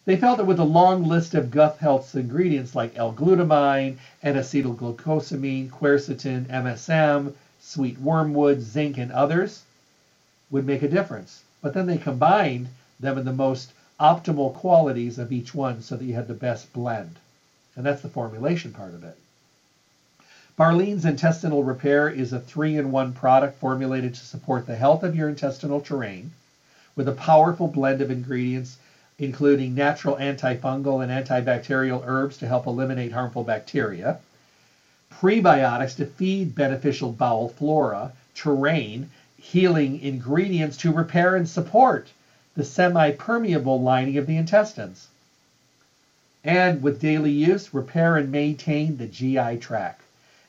They 0.06 0.16
felt 0.16 0.36
that 0.36 0.44
with 0.44 0.58
a 0.58 0.64
long 0.64 1.04
list 1.04 1.34
of 1.34 1.50
gut 1.50 1.78
health 1.78 2.14
ingredients 2.14 2.74
like 2.74 2.98
L-glutamine, 2.98 3.96
N-acetylglucosamine, 4.22 5.70
quercetin, 5.70 6.46
MSM, 6.46 7.32
sweet 7.58 7.98
wormwood, 7.98 8.60
zinc, 8.60 8.98
and 8.98 9.10
others 9.10 9.62
would 10.50 10.66
make 10.66 10.82
a 10.82 10.88
difference. 10.88 11.42
But 11.62 11.72
then 11.72 11.86
they 11.86 11.96
combined 11.96 12.68
them 13.00 13.16
in 13.16 13.24
the 13.24 13.32
most 13.32 13.72
optimal 13.98 14.52
qualities 14.52 15.18
of 15.18 15.32
each 15.32 15.54
one 15.54 15.80
so 15.80 15.96
that 15.96 16.04
you 16.04 16.14
had 16.14 16.28
the 16.28 16.34
best 16.34 16.70
blend. 16.74 17.18
And 17.74 17.86
that's 17.86 18.02
the 18.02 18.08
formulation 18.08 18.72
part 18.72 18.92
of 18.92 19.04
it. 19.04 19.16
Barlean's 20.58 21.06
Intestinal 21.06 21.64
Repair 21.64 22.10
is 22.10 22.32
a 22.32 22.38
three 22.38 22.76
in 22.76 22.90
one 22.90 23.14
product 23.14 23.58
formulated 23.58 24.14
to 24.14 24.24
support 24.24 24.66
the 24.66 24.76
health 24.76 25.02
of 25.02 25.16
your 25.16 25.30
intestinal 25.30 25.80
terrain 25.80 26.30
with 26.94 27.08
a 27.08 27.12
powerful 27.12 27.66
blend 27.66 28.00
of 28.00 28.10
ingredients, 28.10 28.76
including 29.18 29.74
natural 29.74 30.16
antifungal 30.16 31.02
and 31.02 31.10
antibacterial 31.10 32.02
herbs 32.04 32.36
to 32.38 32.48
help 32.48 32.66
eliminate 32.66 33.12
harmful 33.12 33.44
bacteria, 33.44 34.18
prebiotics 35.12 35.96
to 35.96 36.04
feed 36.04 36.54
beneficial 36.54 37.12
bowel 37.12 37.48
flora, 37.48 38.12
terrain, 38.34 39.08
healing 39.38 40.00
ingredients 40.00 40.76
to 40.76 40.92
repair 40.92 41.36
and 41.36 41.48
support 41.48 42.10
the 42.56 42.64
semi 42.64 43.10
permeable 43.12 43.80
lining 43.80 44.16
of 44.16 44.26
the 44.26 44.36
intestines. 44.36 45.08
And 46.42 46.82
with 46.82 47.00
daily 47.00 47.30
use, 47.30 47.72
repair 47.72 48.16
and 48.16 48.30
maintain 48.30 48.96
the 48.96 49.06
GI 49.06 49.58
tract 49.58 50.02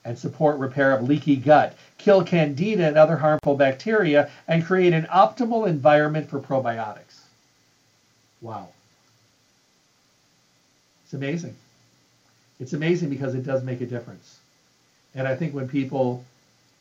and 0.04 0.18
support 0.18 0.58
repair 0.60 0.92
of 0.92 1.08
leaky 1.08 1.36
gut, 1.36 1.74
kill 1.98 2.24
candida 2.24 2.88
and 2.88 2.98
other 2.98 3.18
harmful 3.18 3.56
bacteria, 3.56 4.30
and 4.48 4.66
create 4.66 4.94
an 4.94 5.08
optimal 5.12 5.68
environment 5.68 6.30
for 6.30 6.40
probiotics. 6.40 7.05
Wow. 8.46 8.70
It's 11.04 11.14
amazing. 11.16 11.56
It's 12.60 12.74
amazing 12.74 13.10
because 13.10 13.34
it 13.36 13.44
does 13.44 13.64
make 13.64 13.82
a 13.82 13.88
difference. 13.88 14.40
And 15.16 15.28
I 15.28 15.36
think 15.36 15.56
when 15.56 15.68
people, 15.68 16.24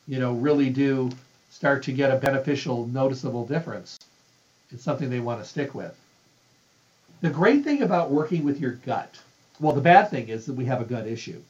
you 0.07 0.19
know, 0.19 0.33
really 0.33 0.69
do 0.69 1.11
start 1.49 1.83
to 1.83 1.91
get 1.91 2.11
a 2.11 2.17
beneficial, 2.17 2.87
noticeable 2.87 3.47
difference, 3.47 3.99
it's 4.71 4.83
something 4.83 5.09
they 5.09 5.21
want 5.21 5.41
to 5.41 5.49
stick 5.49 5.73
with. 5.73 5.97
The 7.21 7.31
great 7.31 7.63
thing 7.63 7.81
about 7.81 8.11
working 8.11 8.43
with 8.43 8.59
your 8.61 8.73
gut, 8.73 9.15
well, 9.59 9.73
the 9.73 9.81
bad 9.81 10.11
thing 10.11 10.29
is 10.29 10.45
that 10.45 10.53
we 10.53 10.65
have 10.65 10.81
a 10.81 10.85
gut 10.85 11.07
issue 11.07 11.41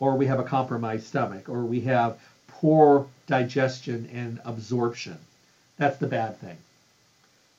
or 0.00 0.16
we 0.16 0.26
have 0.26 0.38
a 0.40 0.44
compromised 0.44 1.06
stomach, 1.06 1.48
or 1.48 1.64
we 1.64 1.80
have 1.80 2.20
poor 2.48 3.06
digestion 3.26 4.08
and 4.14 4.40
absorption. 4.44 5.18
That's 5.76 5.98
the 5.98 6.06
bad 6.06 6.38
thing. 6.40 6.58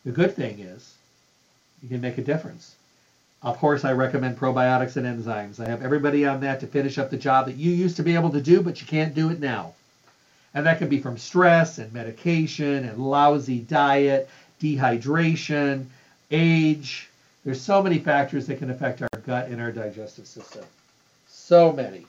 The 0.06 0.12
good 0.12 0.36
thing 0.36 0.60
is 0.60 0.96
you 1.82 1.90
can 1.90 2.02
make 2.02 2.18
a 2.18 2.24
difference. 2.24 2.76
Of 3.42 3.58
course, 3.58 3.86
I 3.86 3.94
recommend 3.94 4.38
probiotics 4.38 4.98
and 4.98 5.06
enzymes. 5.06 5.66
I 5.66 5.70
have 5.70 5.82
everybody 5.82 6.26
on 6.26 6.42
that 6.42 6.60
to 6.60 6.68
finish 6.68 6.98
up 6.98 7.10
the 7.10 7.18
job 7.18 7.46
that 7.46 7.56
you 7.56 7.72
used 7.72 7.96
to 7.98 8.04
be 8.04 8.16
able 8.16 8.32
to 8.32 8.42
do, 8.42 8.62
but 8.62 8.82
you 8.82 8.88
can't 8.88 9.16
do 9.16 9.30
it 9.30 9.40
now. 9.40 9.74
And 10.54 10.66
that 10.66 10.80
can 10.80 10.90
be 10.90 11.00
from 11.00 11.18
stress 11.18 11.78
and 11.78 11.94
medication 11.94 12.84
and 12.84 12.98
lousy 12.98 13.60
diet, 13.60 14.30
dehydration, 14.62 15.86
age. 16.32 17.10
There's 17.46 17.62
so 17.62 17.82
many 17.82 18.00
factors 18.00 18.48
that 18.48 18.60
can 18.60 18.70
affect 18.70 19.02
our 19.02 19.20
gut 19.26 19.48
and 19.48 19.62
our 19.62 19.72
digestive 19.72 20.28
system. 20.28 20.66
So 21.28 21.72
many. 21.72 22.06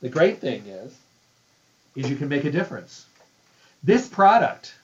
The 0.00 0.08
great 0.08 0.38
thing 0.38 0.64
is, 0.66 0.96
is 1.96 2.08
you 2.08 2.16
can 2.16 2.28
make 2.28 2.44
a 2.44 2.52
difference. 2.52 3.06
This 3.82 4.06
product, 4.08 4.74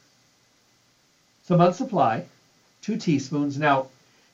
it's 1.40 1.50
a 1.50 1.56
month 1.56 1.76
supply, 1.76 2.24
two 2.84 2.96
teaspoons. 2.98 3.58
Now, 3.58 3.86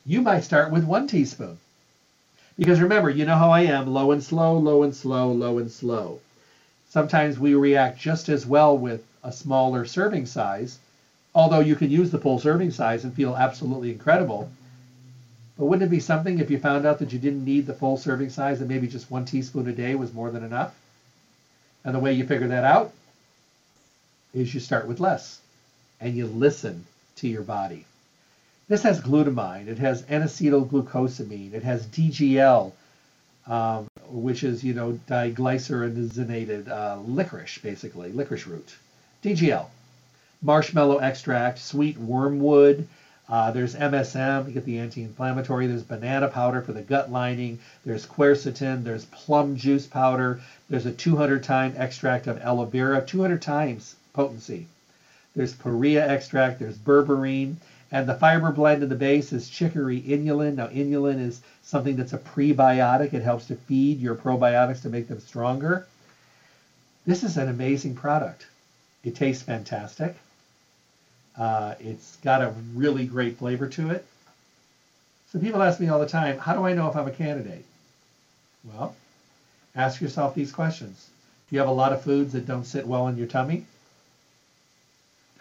you 0.05 0.23
might 0.23 0.43
start 0.43 0.73
with 0.73 0.85
one 0.85 1.07
teaspoon. 1.07 1.59
Because 2.59 2.81
remember, 2.81 3.09
you 3.09 3.25
know 3.25 3.37
how 3.37 3.51
I 3.51 3.61
am, 3.61 3.87
low 3.87 4.11
and 4.11 4.21
slow, 4.21 4.59
low 4.59 4.83
and 4.83 4.95
slow, 4.95 5.31
low 5.31 5.59
and 5.59 5.71
slow. 5.71 6.19
Sometimes 6.89 7.39
we 7.39 7.55
react 7.55 8.01
just 8.01 8.29
as 8.29 8.45
well 8.45 8.77
with 8.77 9.05
a 9.23 9.31
smaller 9.31 9.85
serving 9.85 10.27
size, 10.27 10.81
although 11.33 11.61
you 11.61 11.77
can 11.77 11.91
use 11.91 12.11
the 12.11 12.19
full 12.19 12.41
serving 12.41 12.73
size 12.73 13.05
and 13.05 13.15
feel 13.15 13.37
absolutely 13.37 13.93
incredible. 13.93 14.51
But 15.57 15.67
wouldn't 15.67 15.87
it 15.87 15.95
be 15.95 16.01
something 16.01 16.41
if 16.41 16.51
you 16.51 16.59
found 16.59 16.85
out 16.85 16.99
that 16.99 17.13
you 17.13 17.21
didn't 17.21 17.45
need 17.45 17.67
the 17.67 17.75
full 17.75 17.99
serving 17.99 18.31
size 18.31 18.59
and 18.59 18.69
maybe 18.69 18.89
just 18.89 19.13
one 19.13 19.27
teaspoon 19.27 19.69
a 19.69 19.73
day 19.73 19.95
was 19.95 20.13
more 20.13 20.31
than 20.31 20.43
enough? 20.43 20.75
And 21.85 21.95
the 21.95 22.01
way 22.01 22.15
you 22.15 22.27
figure 22.27 22.49
that 22.49 22.65
out 22.65 22.93
is 24.35 24.53
you 24.53 24.59
start 24.59 24.89
with 24.89 24.99
less 24.99 25.41
and 26.01 26.17
you 26.17 26.27
listen 26.27 26.85
to 27.17 27.29
your 27.29 27.43
body. 27.43 27.85
This 28.71 28.85
has 28.85 29.01
glutamine, 29.01 29.67
it 29.67 29.79
has 29.81 30.05
N-acetylglucosamine, 30.09 31.55
it 31.55 31.65
has 31.65 31.89
DGL, 31.89 32.71
um, 33.49 33.89
which 34.11 34.45
is, 34.45 34.63
you 34.63 34.75
know, 34.75 34.93
deglycyrrhizinated 35.09 36.69
uh, 36.69 36.99
licorice, 37.05 37.59
basically, 37.59 38.13
licorice 38.13 38.47
root. 38.47 38.77
DGL. 39.25 39.67
Marshmallow 40.41 40.99
extract, 40.99 41.59
sweet 41.59 41.99
wormwood, 41.99 42.87
uh, 43.29 43.51
there's 43.51 43.75
MSM, 43.75 44.47
you 44.47 44.53
get 44.53 44.65
the 44.65 44.79
anti-inflammatory. 44.79 45.67
There's 45.67 45.83
banana 45.83 46.29
powder 46.29 46.63
for 46.63 46.73
the 46.73 46.83
gut 46.83 47.11
lining. 47.11 47.59
There's 47.85 48.07
quercetin. 48.07 48.85
There's 48.85 49.05
plum 49.07 49.57
juice 49.57 49.89
powder. 49.89 50.41
There's 50.69 50.87
a 50.87 50.93
200 50.93 51.43
time 51.43 51.75
extract 51.77 52.29
of 52.29 52.41
aloe 52.41 52.67
vera, 52.67 53.05
200 53.05 53.43
times 53.43 53.97
potency. 54.13 54.69
There's 55.35 55.55
Perea 55.55 56.09
extract. 56.09 56.61
There's 56.61 56.79
berberine. 56.79 57.57
And 57.93 58.09
the 58.09 58.15
fiber 58.15 58.53
blend 58.53 58.83
in 58.83 58.89
the 58.89 58.95
base 58.95 59.33
is 59.33 59.49
chicory 59.49 60.01
inulin. 60.01 60.55
Now, 60.55 60.69
inulin 60.69 61.19
is 61.19 61.43
something 61.63 61.97
that's 61.97 62.13
a 62.13 62.19
prebiotic. 62.19 63.13
It 63.13 63.23
helps 63.23 63.47
to 63.47 63.57
feed 63.57 63.99
your 63.99 64.15
probiotics 64.15 64.83
to 64.83 64.89
make 64.89 65.09
them 65.09 65.21
stronger. 65.21 65.87
This 67.05 67.25
is 67.25 67.37
an 67.37 67.49
amazing 67.49 67.97
product. 67.97 68.47
It 69.03 69.17
tastes 69.17 69.43
fantastic. 69.43 70.15
Uh, 71.37 71.75
it's 71.81 72.17
got 72.17 72.43
a 72.43 72.55
really 72.75 73.07
great 73.07 73.39
flavor 73.39 73.67
to 73.67 73.91
it. 73.91 74.05
So 75.33 75.39
people 75.39 75.63
ask 75.63 75.81
me 75.81 75.89
all 75.89 76.01
the 76.01 76.07
time, 76.07 76.39
how 76.39 76.55
do 76.55 76.65
I 76.65 76.75
know 76.75 76.89
if 76.89 76.97
I'm 76.97 77.09
a 77.09 77.13
candidate? 77.13 77.65
Well, 78.65 78.95
ask 79.75 80.01
yourself 80.01 80.35
these 80.35 80.53
questions. 80.53 81.09
Do 81.49 81.57
you 81.57 81.61
have 81.61 81.69
a 81.69 81.73
lot 81.73 81.93
of 81.93 82.03
foods 82.03 82.33
that 82.35 82.47
don't 82.47 82.65
sit 82.65 82.87
well 82.87 83.09
in 83.09 83.17
your 83.17 83.27
tummy? 83.27 83.65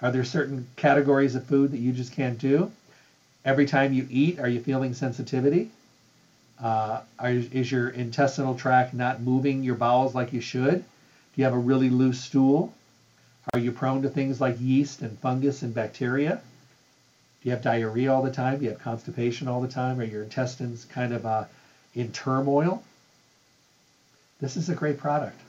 Are 0.01 0.11
there 0.11 0.23
certain 0.23 0.67
categories 0.75 1.35
of 1.35 1.45
food 1.45 1.71
that 1.71 1.79
you 1.79 1.91
just 1.91 2.13
can't 2.13 2.37
do? 2.37 2.71
Every 3.43 3.65
time 3.65 3.93
you 3.93 4.07
eat, 4.09 4.39
are 4.39 4.47
you 4.47 4.61
feeling 4.61 4.93
sensitivity? 4.93 5.71
Uh, 6.61 7.01
are, 7.17 7.31
is 7.31 7.71
your 7.71 7.89
intestinal 7.89 8.55
tract 8.55 8.93
not 8.93 9.21
moving 9.21 9.63
your 9.63 9.75
bowels 9.75 10.13
like 10.13 10.33
you 10.33 10.41
should? 10.41 10.79
Do 10.79 10.85
you 11.35 11.43
have 11.45 11.53
a 11.53 11.57
really 11.57 11.89
loose 11.89 12.19
stool? 12.19 12.73
Are 13.53 13.59
you 13.59 13.71
prone 13.71 14.01
to 14.03 14.09
things 14.09 14.39
like 14.39 14.57
yeast 14.59 15.01
and 15.01 15.17
fungus 15.19 15.63
and 15.63 15.73
bacteria? 15.73 16.41
Do 17.41 17.49
you 17.49 17.51
have 17.51 17.61
diarrhea 17.61 18.13
all 18.13 18.21
the 18.21 18.31
time? 18.31 18.59
Do 18.59 18.65
you 18.65 18.71
have 18.71 18.79
constipation 18.79 19.47
all 19.47 19.61
the 19.61 19.67
time? 19.67 19.99
Are 19.99 20.03
your 20.03 20.23
intestines 20.23 20.85
kind 20.85 21.13
of 21.13 21.25
uh, 21.25 21.45
in 21.95 22.11
turmoil? 22.11 22.83
This 24.41 24.57
is 24.57 24.69
a 24.69 24.75
great 24.75 24.97
product. 24.97 25.39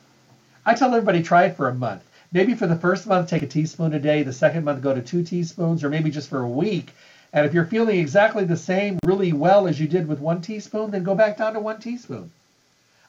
I 0.64 0.74
tell 0.74 0.94
everybody 0.94 1.22
try 1.22 1.44
it 1.46 1.56
for 1.56 1.68
a 1.68 1.74
month. 1.74 2.02
Maybe 2.32 2.54
for 2.54 2.68
the 2.68 2.76
first 2.76 3.08
month, 3.08 3.28
take 3.28 3.42
a 3.42 3.46
teaspoon 3.46 3.92
a 3.92 3.98
day. 3.98 4.22
The 4.22 4.32
second 4.32 4.64
month, 4.64 4.82
go 4.82 4.94
to 4.94 5.02
two 5.02 5.24
teaspoons, 5.24 5.82
or 5.82 5.90
maybe 5.90 6.10
just 6.10 6.28
for 6.28 6.40
a 6.40 6.48
week. 6.48 6.92
And 7.32 7.44
if 7.44 7.52
you're 7.52 7.64
feeling 7.64 7.98
exactly 7.98 8.44
the 8.44 8.56
same 8.56 8.98
really 9.04 9.32
well 9.32 9.66
as 9.66 9.80
you 9.80 9.88
did 9.88 10.06
with 10.06 10.20
one 10.20 10.40
teaspoon, 10.40 10.90
then 10.90 11.02
go 11.02 11.14
back 11.14 11.36
down 11.36 11.54
to 11.54 11.60
one 11.60 11.80
teaspoon. 11.80 12.30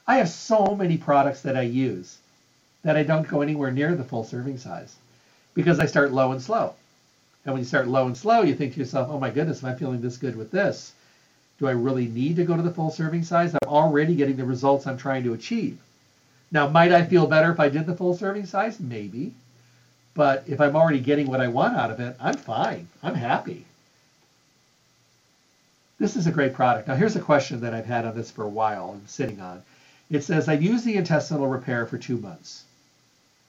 I 0.06 0.16
have 0.16 0.28
so 0.28 0.74
many 0.74 0.96
products 0.96 1.42
that 1.42 1.56
I 1.56 1.62
use 1.62 2.18
that 2.82 2.96
I 2.96 3.04
don't 3.04 3.28
go 3.28 3.42
anywhere 3.42 3.70
near 3.70 3.94
the 3.94 4.04
full 4.04 4.24
serving 4.24 4.58
size 4.58 4.96
because 5.54 5.78
I 5.78 5.86
start 5.86 6.12
low 6.12 6.32
and 6.32 6.42
slow. 6.42 6.74
And 7.44 7.54
when 7.54 7.62
you 7.62 7.66
start 7.66 7.88
low 7.88 8.06
and 8.06 8.16
slow, 8.16 8.42
you 8.42 8.54
think 8.54 8.74
to 8.74 8.80
yourself, 8.80 9.08
oh 9.10 9.20
my 9.20 9.30
goodness, 9.30 9.62
am 9.62 9.70
I 9.70 9.74
feeling 9.74 10.00
this 10.00 10.16
good 10.16 10.36
with 10.36 10.50
this? 10.50 10.92
Do 11.58 11.68
I 11.68 11.72
really 11.72 12.06
need 12.06 12.36
to 12.36 12.44
go 12.44 12.56
to 12.56 12.62
the 12.62 12.74
full 12.74 12.90
serving 12.90 13.22
size? 13.22 13.54
I'm 13.54 13.68
already 13.68 14.16
getting 14.16 14.36
the 14.36 14.44
results 14.44 14.86
I'm 14.86 14.96
trying 14.96 15.22
to 15.24 15.34
achieve. 15.34 15.78
Now, 16.52 16.68
might 16.68 16.92
I 16.92 17.04
feel 17.06 17.26
better 17.26 17.50
if 17.50 17.58
I 17.58 17.70
did 17.70 17.86
the 17.86 17.96
full 17.96 18.14
serving 18.14 18.46
size? 18.46 18.78
Maybe. 18.78 19.32
But 20.14 20.44
if 20.46 20.60
I'm 20.60 20.76
already 20.76 21.00
getting 21.00 21.26
what 21.26 21.40
I 21.40 21.48
want 21.48 21.76
out 21.76 21.90
of 21.90 21.98
it, 21.98 22.14
I'm 22.20 22.36
fine. 22.36 22.88
I'm 23.02 23.14
happy. 23.14 23.64
This 25.98 26.14
is 26.16 26.26
a 26.26 26.32
great 26.32 26.52
product. 26.52 26.88
Now, 26.88 26.94
here's 26.94 27.16
a 27.16 27.20
question 27.20 27.60
that 27.60 27.72
I've 27.72 27.86
had 27.86 28.04
on 28.04 28.14
this 28.14 28.30
for 28.30 28.44
a 28.44 28.48
while 28.48 28.92
and 28.92 29.08
sitting 29.08 29.40
on. 29.40 29.62
It 30.10 30.24
says, 30.24 30.48
I've 30.48 30.62
used 30.62 30.84
the 30.84 30.96
intestinal 30.96 31.46
repair 31.46 31.86
for 31.86 31.96
two 31.96 32.18
months. 32.18 32.64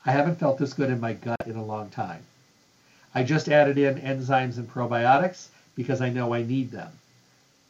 I 0.05 0.11
haven't 0.11 0.39
felt 0.39 0.57
this 0.57 0.73
good 0.73 0.89
in 0.89 1.01
my 1.01 1.13
gut 1.13 1.45
in 1.45 1.55
a 1.55 1.65
long 1.65 1.89
time. 1.89 2.23
I 3.13 3.23
just 3.23 3.49
added 3.49 3.77
in 3.77 3.99
enzymes 3.99 4.57
and 4.57 4.71
probiotics 4.71 5.47
because 5.75 5.99
I 5.99 6.09
know 6.09 6.33
I 6.33 6.43
need 6.43 6.71
them. 6.71 6.91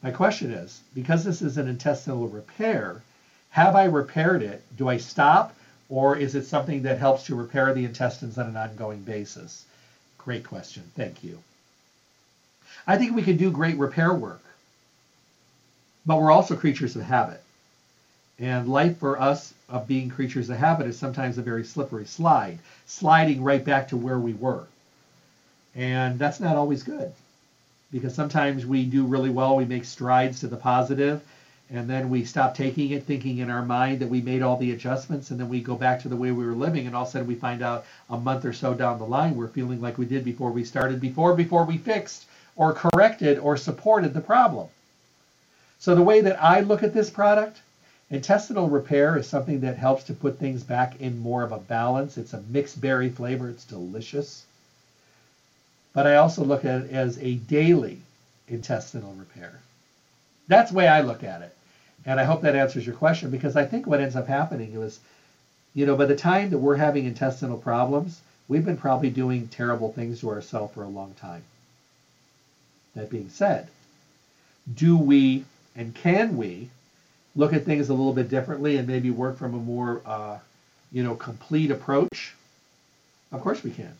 My 0.02 0.10
question 0.10 0.52
is, 0.52 0.80
because 0.94 1.24
this 1.24 1.42
is 1.42 1.58
an 1.58 1.66
intestinal 1.66 2.28
repair, 2.28 3.02
have 3.54 3.76
I 3.76 3.84
repaired 3.84 4.42
it? 4.42 4.64
Do 4.76 4.88
I 4.88 4.96
stop? 4.96 5.54
Or 5.88 6.16
is 6.16 6.34
it 6.34 6.44
something 6.44 6.82
that 6.82 6.98
helps 6.98 7.26
to 7.26 7.36
repair 7.36 7.72
the 7.72 7.84
intestines 7.84 8.36
on 8.36 8.48
an 8.48 8.56
ongoing 8.56 9.02
basis? 9.02 9.64
Great 10.18 10.44
question. 10.44 10.82
Thank 10.96 11.22
you. 11.22 11.38
I 12.84 12.96
think 12.96 13.14
we 13.14 13.22
can 13.22 13.36
do 13.36 13.52
great 13.52 13.78
repair 13.78 14.12
work, 14.12 14.42
but 16.04 16.18
we're 16.20 16.32
also 16.32 16.56
creatures 16.56 16.96
of 16.96 17.02
habit. 17.02 17.40
And 18.40 18.68
life 18.68 18.98
for 18.98 19.20
us 19.20 19.54
of 19.68 19.86
being 19.86 20.08
creatures 20.10 20.50
of 20.50 20.56
habit 20.56 20.88
is 20.88 20.98
sometimes 20.98 21.38
a 21.38 21.42
very 21.42 21.62
slippery 21.62 22.06
slide, 22.06 22.58
sliding 22.86 23.40
right 23.40 23.64
back 23.64 23.86
to 23.88 23.96
where 23.96 24.18
we 24.18 24.34
were. 24.34 24.64
And 25.76 26.18
that's 26.18 26.40
not 26.40 26.56
always 26.56 26.82
good 26.82 27.12
because 27.92 28.16
sometimes 28.16 28.66
we 28.66 28.84
do 28.84 29.04
really 29.04 29.30
well, 29.30 29.54
we 29.54 29.64
make 29.64 29.84
strides 29.84 30.40
to 30.40 30.48
the 30.48 30.56
positive, 30.56 31.22
and 31.70 31.88
then 31.88 32.10
we 32.10 32.24
stop 32.24 32.54
taking 32.54 32.90
it, 32.90 33.04
thinking 33.04 33.38
in 33.38 33.50
our 33.50 33.64
mind 33.64 34.00
that 34.00 34.08
we 34.08 34.20
made 34.20 34.42
all 34.42 34.56
the 34.56 34.72
adjustments, 34.72 35.30
and 35.30 35.40
then 35.40 35.48
we 35.48 35.60
go 35.60 35.74
back 35.74 36.00
to 36.00 36.08
the 36.08 36.16
way 36.16 36.30
we 36.30 36.44
were 36.44 36.52
living, 36.52 36.86
and 36.86 36.94
all 36.94 37.02
of 37.02 37.08
a 37.08 37.10
sudden 37.12 37.26
we 37.26 37.34
find 37.34 37.62
out 37.62 37.86
a 38.10 38.18
month 38.18 38.44
or 38.44 38.52
so 38.52 38.74
down 38.74 38.98
the 38.98 39.04
line 39.04 39.34
we're 39.36 39.48
feeling 39.48 39.80
like 39.80 39.98
we 39.98 40.04
did 40.04 40.24
before 40.24 40.50
we 40.50 40.64
started, 40.64 41.00
before 41.00 41.34
before 41.34 41.64
we 41.64 41.78
fixed 41.78 42.26
or 42.56 42.72
corrected 42.72 43.38
or 43.38 43.56
supported 43.56 44.14
the 44.14 44.20
problem. 44.20 44.68
So 45.78 45.94
the 45.94 46.02
way 46.02 46.20
that 46.20 46.42
I 46.42 46.60
look 46.60 46.82
at 46.82 46.94
this 46.94 47.10
product, 47.10 47.60
intestinal 48.10 48.68
repair 48.68 49.18
is 49.18 49.26
something 49.26 49.60
that 49.60 49.76
helps 49.76 50.04
to 50.04 50.14
put 50.14 50.38
things 50.38 50.62
back 50.62 51.00
in 51.00 51.18
more 51.18 51.42
of 51.42 51.52
a 51.52 51.58
balance. 51.58 52.16
It's 52.16 52.32
a 52.32 52.42
mixed 52.48 52.80
berry 52.80 53.10
flavor. 53.10 53.48
It's 53.48 53.64
delicious. 53.64 54.44
But 55.92 56.06
I 56.06 56.16
also 56.16 56.44
look 56.44 56.64
at 56.64 56.82
it 56.82 56.90
as 56.90 57.18
a 57.18 57.34
daily 57.34 58.00
intestinal 58.48 59.14
repair. 59.14 59.60
That's 60.48 60.70
the 60.70 60.76
way 60.76 60.88
I 60.88 61.00
look 61.00 61.24
at 61.24 61.42
it. 61.42 61.54
And 62.06 62.20
I 62.20 62.24
hope 62.24 62.42
that 62.42 62.56
answers 62.56 62.86
your 62.86 62.96
question 62.96 63.30
because 63.30 63.56
I 63.56 63.64
think 63.64 63.86
what 63.86 64.00
ends 64.00 64.16
up 64.16 64.28
happening 64.28 64.72
is, 64.74 65.00
you 65.74 65.86
know, 65.86 65.96
by 65.96 66.04
the 66.04 66.16
time 66.16 66.50
that 66.50 66.58
we're 66.58 66.76
having 66.76 67.06
intestinal 67.06 67.56
problems, 67.56 68.20
we've 68.46 68.64
been 68.64 68.76
probably 68.76 69.10
doing 69.10 69.48
terrible 69.48 69.92
things 69.92 70.20
to 70.20 70.28
ourselves 70.30 70.74
for 70.74 70.82
a 70.82 70.88
long 70.88 71.14
time. 71.14 71.42
That 72.94 73.10
being 73.10 73.30
said, 73.30 73.68
do 74.72 74.96
we 74.96 75.44
and 75.76 75.94
can 75.94 76.36
we 76.36 76.68
look 77.34 77.52
at 77.52 77.64
things 77.64 77.88
a 77.88 77.94
little 77.94 78.12
bit 78.12 78.28
differently 78.28 78.76
and 78.76 78.86
maybe 78.86 79.10
work 79.10 79.38
from 79.38 79.54
a 79.54 79.58
more, 79.58 80.00
uh, 80.06 80.38
you 80.92 81.02
know, 81.02 81.14
complete 81.14 81.70
approach? 81.70 82.34
Of 83.32 83.40
course 83.40 83.64
we 83.64 83.70
can. 83.70 83.92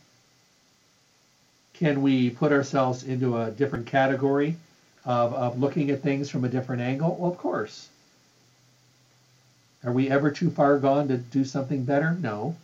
Can 1.73 2.03
we 2.03 2.31
put 2.31 2.53
ourselves 2.53 3.03
into 3.03 3.37
a 3.37 3.51
different 3.51 3.87
category 3.87 4.57
of, 5.05 5.35
of 5.35 5.59
looking 5.61 5.91
at 5.91 6.03
things 6.03 6.31
from 6.31 6.45
a 6.45 6.49
different 6.49 6.83
angle? 6.83 7.17
Well, 7.19 7.31
of 7.31 7.39
course. 7.39 7.89
Are 9.85 9.93
we 9.93 10.11
ever 10.11 10.31
too 10.31 10.51
far 10.51 10.79
gone 10.79 11.09
to 11.09 11.19
do 11.19 11.45
something 11.45 11.85
better? 11.85 12.13
No. 12.13 12.57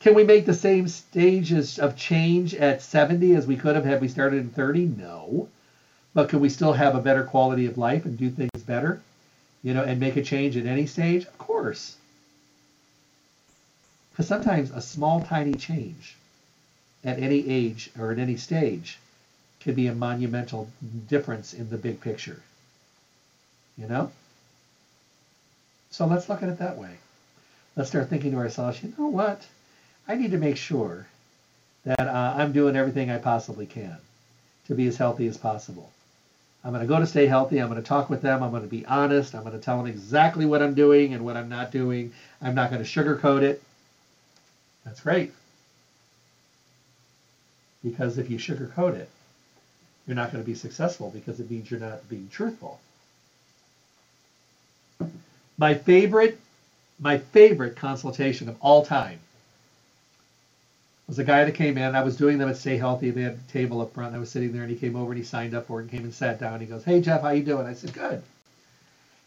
Can 0.00 0.14
we 0.14 0.22
make 0.22 0.46
the 0.46 0.54
same 0.54 0.86
stages 0.86 1.78
of 1.78 1.96
change 1.96 2.54
at 2.54 2.82
70 2.82 3.34
as 3.34 3.46
we 3.46 3.56
could 3.56 3.74
have 3.74 3.84
had 3.84 4.00
we 4.00 4.08
started 4.08 4.40
in 4.40 4.50
30? 4.50 4.86
No. 4.98 5.48
But 6.14 6.28
can 6.28 6.40
we 6.40 6.50
still 6.50 6.74
have 6.74 6.94
a 6.94 7.00
better 7.00 7.24
quality 7.24 7.66
of 7.66 7.78
life 7.78 8.04
and 8.04 8.18
do 8.18 8.30
things 8.30 8.62
better? 8.64 9.00
You 9.62 9.74
know, 9.74 9.82
and 9.82 9.98
make 9.98 10.16
a 10.16 10.22
change 10.22 10.56
at 10.56 10.66
any 10.66 10.86
stage? 10.86 11.24
Of 11.24 11.38
course. 11.38 11.96
Because 14.10 14.28
sometimes 14.28 14.70
a 14.70 14.80
small, 14.80 15.22
tiny 15.22 15.54
change 15.54 16.16
at 17.04 17.18
any 17.18 17.48
age 17.48 17.90
or 17.98 18.12
at 18.12 18.18
any 18.18 18.36
stage 18.36 18.98
can 19.60 19.74
be 19.74 19.86
a 19.86 19.94
monumental 19.94 20.70
difference 21.08 21.52
in 21.52 21.68
the 21.70 21.76
big 21.76 22.00
picture. 22.00 22.42
You 23.76 23.86
know? 23.86 24.10
So 25.90 26.06
let's 26.06 26.28
look 26.28 26.42
at 26.42 26.48
it 26.48 26.58
that 26.58 26.76
way. 26.76 26.96
Let's 27.76 27.90
start 27.90 28.08
thinking 28.08 28.32
to 28.32 28.38
ourselves, 28.38 28.82
you 28.82 28.92
know 28.98 29.08
what? 29.08 29.46
I 30.06 30.14
need 30.14 30.32
to 30.32 30.38
make 30.38 30.56
sure 30.56 31.06
that 31.84 32.00
uh, 32.00 32.34
I'm 32.36 32.52
doing 32.52 32.76
everything 32.76 33.10
I 33.10 33.18
possibly 33.18 33.66
can 33.66 33.96
to 34.66 34.74
be 34.74 34.86
as 34.86 34.96
healthy 34.96 35.26
as 35.26 35.36
possible. 35.36 35.90
I'm 36.64 36.72
going 36.72 36.82
to 36.82 36.88
go 36.88 36.98
to 36.98 37.06
stay 37.06 37.26
healthy. 37.26 37.58
I'm 37.58 37.68
going 37.68 37.80
to 37.80 37.86
talk 37.86 38.10
with 38.10 38.20
them. 38.20 38.42
I'm 38.42 38.50
going 38.50 38.62
to 38.62 38.68
be 38.68 38.84
honest. 38.84 39.34
I'm 39.34 39.42
going 39.42 39.54
to 39.54 39.60
tell 39.60 39.78
them 39.78 39.86
exactly 39.86 40.44
what 40.44 40.60
I'm 40.60 40.74
doing 40.74 41.14
and 41.14 41.24
what 41.24 41.36
I'm 41.36 41.48
not 41.48 41.70
doing. 41.70 42.12
I'm 42.42 42.54
not 42.54 42.70
going 42.70 42.82
to 42.82 42.88
sugarcoat 42.88 43.42
it. 43.42 43.62
That's 44.84 45.00
great. 45.00 45.32
Because 47.82 48.18
if 48.18 48.28
you 48.28 48.38
sugarcoat 48.38 48.94
it, 48.94 49.08
you're 50.08 50.16
not 50.16 50.32
going 50.32 50.42
to 50.42 50.46
be 50.46 50.54
successful 50.54 51.10
because 51.10 51.38
it 51.38 51.50
means 51.50 51.70
you're 51.70 51.80
not 51.80 52.08
being 52.08 52.28
truthful. 52.30 52.80
My 55.58 55.74
favorite, 55.74 56.38
my 56.98 57.18
favorite 57.18 57.76
consultation 57.76 58.48
of 58.48 58.56
all 58.60 58.84
time 58.84 59.18
was 61.06 61.18
a 61.18 61.24
guy 61.24 61.44
that 61.44 61.52
came 61.54 61.76
in. 61.78 61.94
I 61.94 62.00
was 62.00 62.16
doing 62.16 62.38
them 62.38 62.48
at 62.48 62.56
Stay 62.56 62.76
Healthy. 62.76 63.10
They 63.10 63.22
had 63.22 63.34
a 63.34 63.52
table 63.52 63.80
up 63.80 63.92
front. 63.92 64.14
I 64.14 64.18
was 64.18 64.30
sitting 64.30 64.52
there, 64.52 64.62
and 64.62 64.70
he 64.70 64.76
came 64.76 64.96
over 64.96 65.12
and 65.12 65.18
he 65.18 65.24
signed 65.24 65.54
up 65.54 65.66
for 65.66 65.78
it 65.78 65.82
and 65.82 65.90
came 65.90 66.04
and 66.04 66.14
sat 66.14 66.38
down. 66.38 66.60
He 66.60 66.66
goes, 66.66 66.84
"Hey 66.84 67.00
Jeff, 67.00 67.20
how 67.22 67.30
you 67.30 67.42
doing?" 67.42 67.66
I 67.66 67.74
said, 67.74 67.92
"Good." 67.92 68.22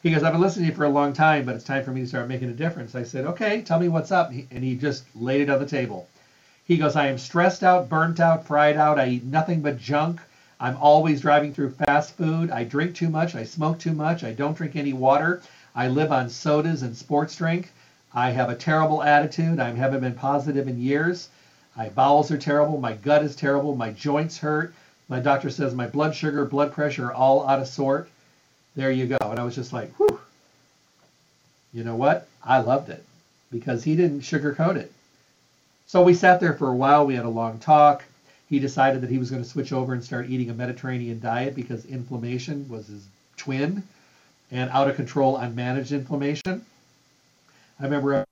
He 0.03 0.10
goes, 0.10 0.23
"I've 0.23 0.32
been 0.32 0.41
listening 0.41 0.63
to 0.65 0.71
you 0.71 0.75
for 0.75 0.86
a 0.86 0.89
long 0.89 1.13
time, 1.13 1.45
but 1.45 1.56
it's 1.56 1.63
time 1.63 1.84
for 1.84 1.91
me 1.91 2.01
to 2.01 2.08
start 2.08 2.27
making 2.27 2.49
a 2.49 2.53
difference." 2.53 2.95
I 2.95 3.03
said, 3.03 3.25
"Okay, 3.25 3.62
tell 3.62 3.77
me 3.77 3.88
what's 3.88 4.12
up." 4.12 4.32
And 4.51 4.63
he 4.63 4.75
just 4.75 5.03
laid 5.15 5.41
it 5.41 5.49
on 5.49 5.60
the 5.60 5.65
table. 5.65 6.08
He 6.65 6.77
goes, 6.77 6.95
"I 6.95 7.08
am 7.08 7.17
stressed 7.17 7.63
out, 7.63 7.89
burnt 7.89 8.19
out, 8.19 8.45
fried 8.45 8.77
out. 8.77 8.97
I 8.97 9.08
eat 9.08 9.23
nothing 9.23 9.62
but 9.62 9.77
junk. 9.77 10.21
I'm 10.62 10.78
always 10.78 11.21
driving 11.21 11.54
through 11.54 11.71
fast 11.71 12.15
food. 12.15 12.52
I 12.52 12.63
drink 12.63 12.95
too 12.95 13.10
much. 13.10 13.34
I 13.34 13.43
smoke 13.43 13.80
too 13.80 13.93
much. 13.93 14.24
I 14.24 14.32
don't 14.32 14.56
drink 14.56 14.76
any 14.76 14.93
water. 14.93 15.41
I 15.76 15.88
live 15.88 16.12
on 16.12 16.30
sodas 16.30 16.84
and 16.84 16.95
sports 16.95 17.36
drink. 17.36 17.71
I 18.13 18.30
have 18.30 18.52
a 18.52 18.56
terrible 18.56 19.02
attitude. 19.02 19.60
I 19.60 19.71
haven't 19.71 20.02
been 20.02 20.13
positive 20.13 20.67
in 20.67 20.80
years." 20.80 21.30
My 21.76 21.89
bowels 21.89 22.30
are 22.30 22.38
terrible. 22.38 22.80
My 22.80 22.93
gut 22.93 23.24
is 23.24 23.36
terrible. 23.36 23.76
My 23.76 23.91
joints 23.91 24.38
hurt. 24.38 24.74
My 25.08 25.19
doctor 25.19 25.50
says 25.50 25.74
my 25.74 25.88
blood 25.88 26.13
sugar, 26.13 26.45
blood 26.45 26.74
pressure 26.74 27.08
are 27.08 27.13
all 27.13 27.47
out 27.47 27.60
of 27.60 27.67
sort. 27.67 28.10
There 28.76 28.91
you 28.91 29.08
go. 29.08 29.17
And 29.21 29.39
I 29.39 29.43
was 29.43 29.56
just 29.56 29.74
like, 29.74 29.93
whew. 29.95 30.19
You 31.74 31.84
know 31.84 31.95
what? 31.95 32.28
I 32.43 32.60
loved 32.60 32.89
it 32.89 33.04
because 33.52 33.84
he 33.84 33.95
didn't 33.95 34.21
sugarcoat 34.21 34.76
it. 34.76 34.91
So 35.88 36.04
we 36.04 36.13
sat 36.13 36.39
there 36.39 36.54
for 36.54 36.67
a 36.67 36.76
while. 36.76 37.06
We 37.06 37.15
had 37.15 37.26
a 37.26 37.30
long 37.30 37.58
talk. 37.60 38.04
He 38.51 38.59
decided 38.59 38.99
that 38.99 39.09
he 39.09 39.17
was 39.17 39.31
going 39.31 39.41
to 39.41 39.47
switch 39.47 39.71
over 39.71 39.93
and 39.93 40.03
start 40.03 40.29
eating 40.29 40.49
a 40.49 40.53
Mediterranean 40.53 41.21
diet 41.21 41.55
because 41.55 41.85
inflammation 41.85 42.67
was 42.67 42.87
his 42.87 43.07
twin 43.37 43.83
and 44.51 44.69
out 44.71 44.89
of 44.89 44.97
control 44.97 45.37
unmanaged 45.37 45.93
inflammation. 45.93 46.65
I 47.79 47.85
remember 47.85 48.25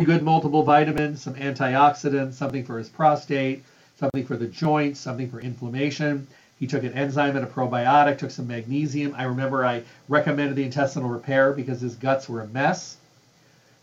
a 0.00 0.04
good 0.04 0.24
multiple 0.24 0.64
vitamins, 0.64 1.22
some 1.22 1.36
antioxidants, 1.36 2.32
something 2.32 2.64
for 2.64 2.78
his 2.78 2.88
prostate, 2.88 3.62
something 3.96 4.26
for 4.26 4.36
the 4.36 4.48
joints, 4.48 4.98
something 4.98 5.30
for 5.30 5.40
inflammation. 5.40 6.26
He 6.58 6.66
took 6.66 6.82
an 6.82 6.94
enzyme 6.94 7.36
and 7.36 7.44
a 7.44 7.48
probiotic, 7.48 8.18
took 8.18 8.32
some 8.32 8.48
magnesium. 8.48 9.14
I 9.16 9.22
remember 9.22 9.64
I 9.64 9.84
recommended 10.08 10.56
the 10.56 10.64
intestinal 10.64 11.08
repair 11.08 11.52
because 11.52 11.80
his 11.80 11.94
guts 11.94 12.28
were 12.28 12.40
a 12.40 12.48
mess. 12.48 12.96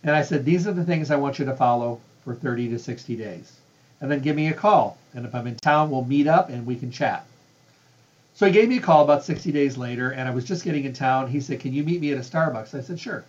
And 0.03 0.13
I 0.13 0.23
said, 0.23 0.43
These 0.43 0.67
are 0.67 0.73
the 0.73 0.83
things 0.83 1.11
I 1.11 1.15
want 1.15 1.39
you 1.39 1.45
to 1.45 1.55
follow 1.55 2.01
for 2.25 2.35
30 2.35 2.67
to 2.71 2.77
60 2.77 3.15
days. 3.15 3.57
And 3.99 4.11
then 4.11 4.19
give 4.19 4.35
me 4.35 4.47
a 4.47 4.53
call. 4.53 4.97
And 5.13 5.25
if 5.25 5.33
I'm 5.33 5.47
in 5.47 5.55
town, 5.55 5.89
we'll 5.89 6.05
meet 6.05 6.27
up 6.27 6.49
and 6.49 6.65
we 6.65 6.75
can 6.75 6.91
chat. 6.91 7.25
So 8.35 8.45
he 8.45 8.51
gave 8.51 8.69
me 8.69 8.77
a 8.77 8.81
call 8.81 9.03
about 9.03 9.25
60 9.25 9.51
days 9.51 9.77
later, 9.77 10.11
and 10.11 10.29
I 10.29 10.31
was 10.31 10.45
just 10.45 10.63
getting 10.63 10.83
in 10.83 10.93
town. 10.93 11.27
He 11.27 11.41
said, 11.41 11.59
Can 11.59 11.73
you 11.73 11.83
meet 11.83 11.99
me 11.99 12.11
at 12.11 12.19
a 12.19 12.21
Starbucks? 12.21 12.75
I 12.75 12.81
said, 12.81 12.99
Sure. 12.99 13.23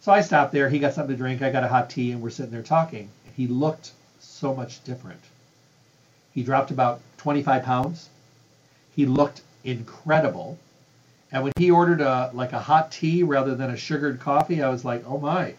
So 0.00 0.10
I 0.10 0.20
stopped 0.20 0.52
there. 0.52 0.68
He 0.68 0.80
got 0.80 0.94
something 0.94 1.14
to 1.14 1.22
drink. 1.22 1.42
I 1.42 1.52
got 1.52 1.62
a 1.62 1.68
hot 1.68 1.88
tea, 1.88 2.10
and 2.10 2.20
we're 2.20 2.30
sitting 2.30 2.50
there 2.50 2.62
talking. 2.62 3.08
He 3.36 3.46
looked 3.46 3.92
so 4.18 4.52
much 4.52 4.82
different. 4.82 5.20
He 6.34 6.42
dropped 6.42 6.72
about 6.72 7.00
25 7.18 7.62
pounds. 7.62 8.08
He 8.96 9.06
looked 9.06 9.42
incredible. 9.62 10.58
And 11.30 11.44
when 11.44 11.52
he 11.56 11.70
ordered 11.70 12.00
a 12.00 12.32
like 12.34 12.52
a 12.52 12.58
hot 12.58 12.90
tea 12.90 13.22
rather 13.22 13.54
than 13.54 13.70
a 13.70 13.76
sugared 13.76 14.18
coffee, 14.18 14.60
I 14.60 14.70
was 14.70 14.84
like, 14.84 15.04
"Oh 15.06 15.18
my!" 15.18 15.54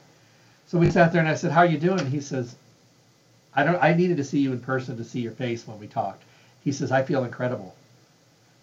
So 0.67 0.77
we 0.77 0.91
sat 0.91 1.13
there, 1.13 1.21
and 1.21 1.29
I 1.29 1.36
said, 1.36 1.51
"How 1.51 1.62
are 1.62 1.65
you 1.65 1.79
doing?" 1.79 2.06
He 2.12 2.19
says, 2.19 2.56
"I 3.55 3.63
don't. 3.63 3.77
I 3.83 3.93
needed 3.93 4.17
to 4.17 4.23
see 4.23 4.39
you 4.39 4.51
in 4.51 4.61
person 4.61 4.97
to 4.97 5.03
see 5.03 5.21
your 5.21 5.31
face 5.31 5.67
when 5.67 5.79
we 5.79 5.85
talked." 5.85 6.23
He 6.63 6.71
says, 6.71 6.91
"I 6.91 7.03
feel 7.03 7.23
incredible." 7.23 7.75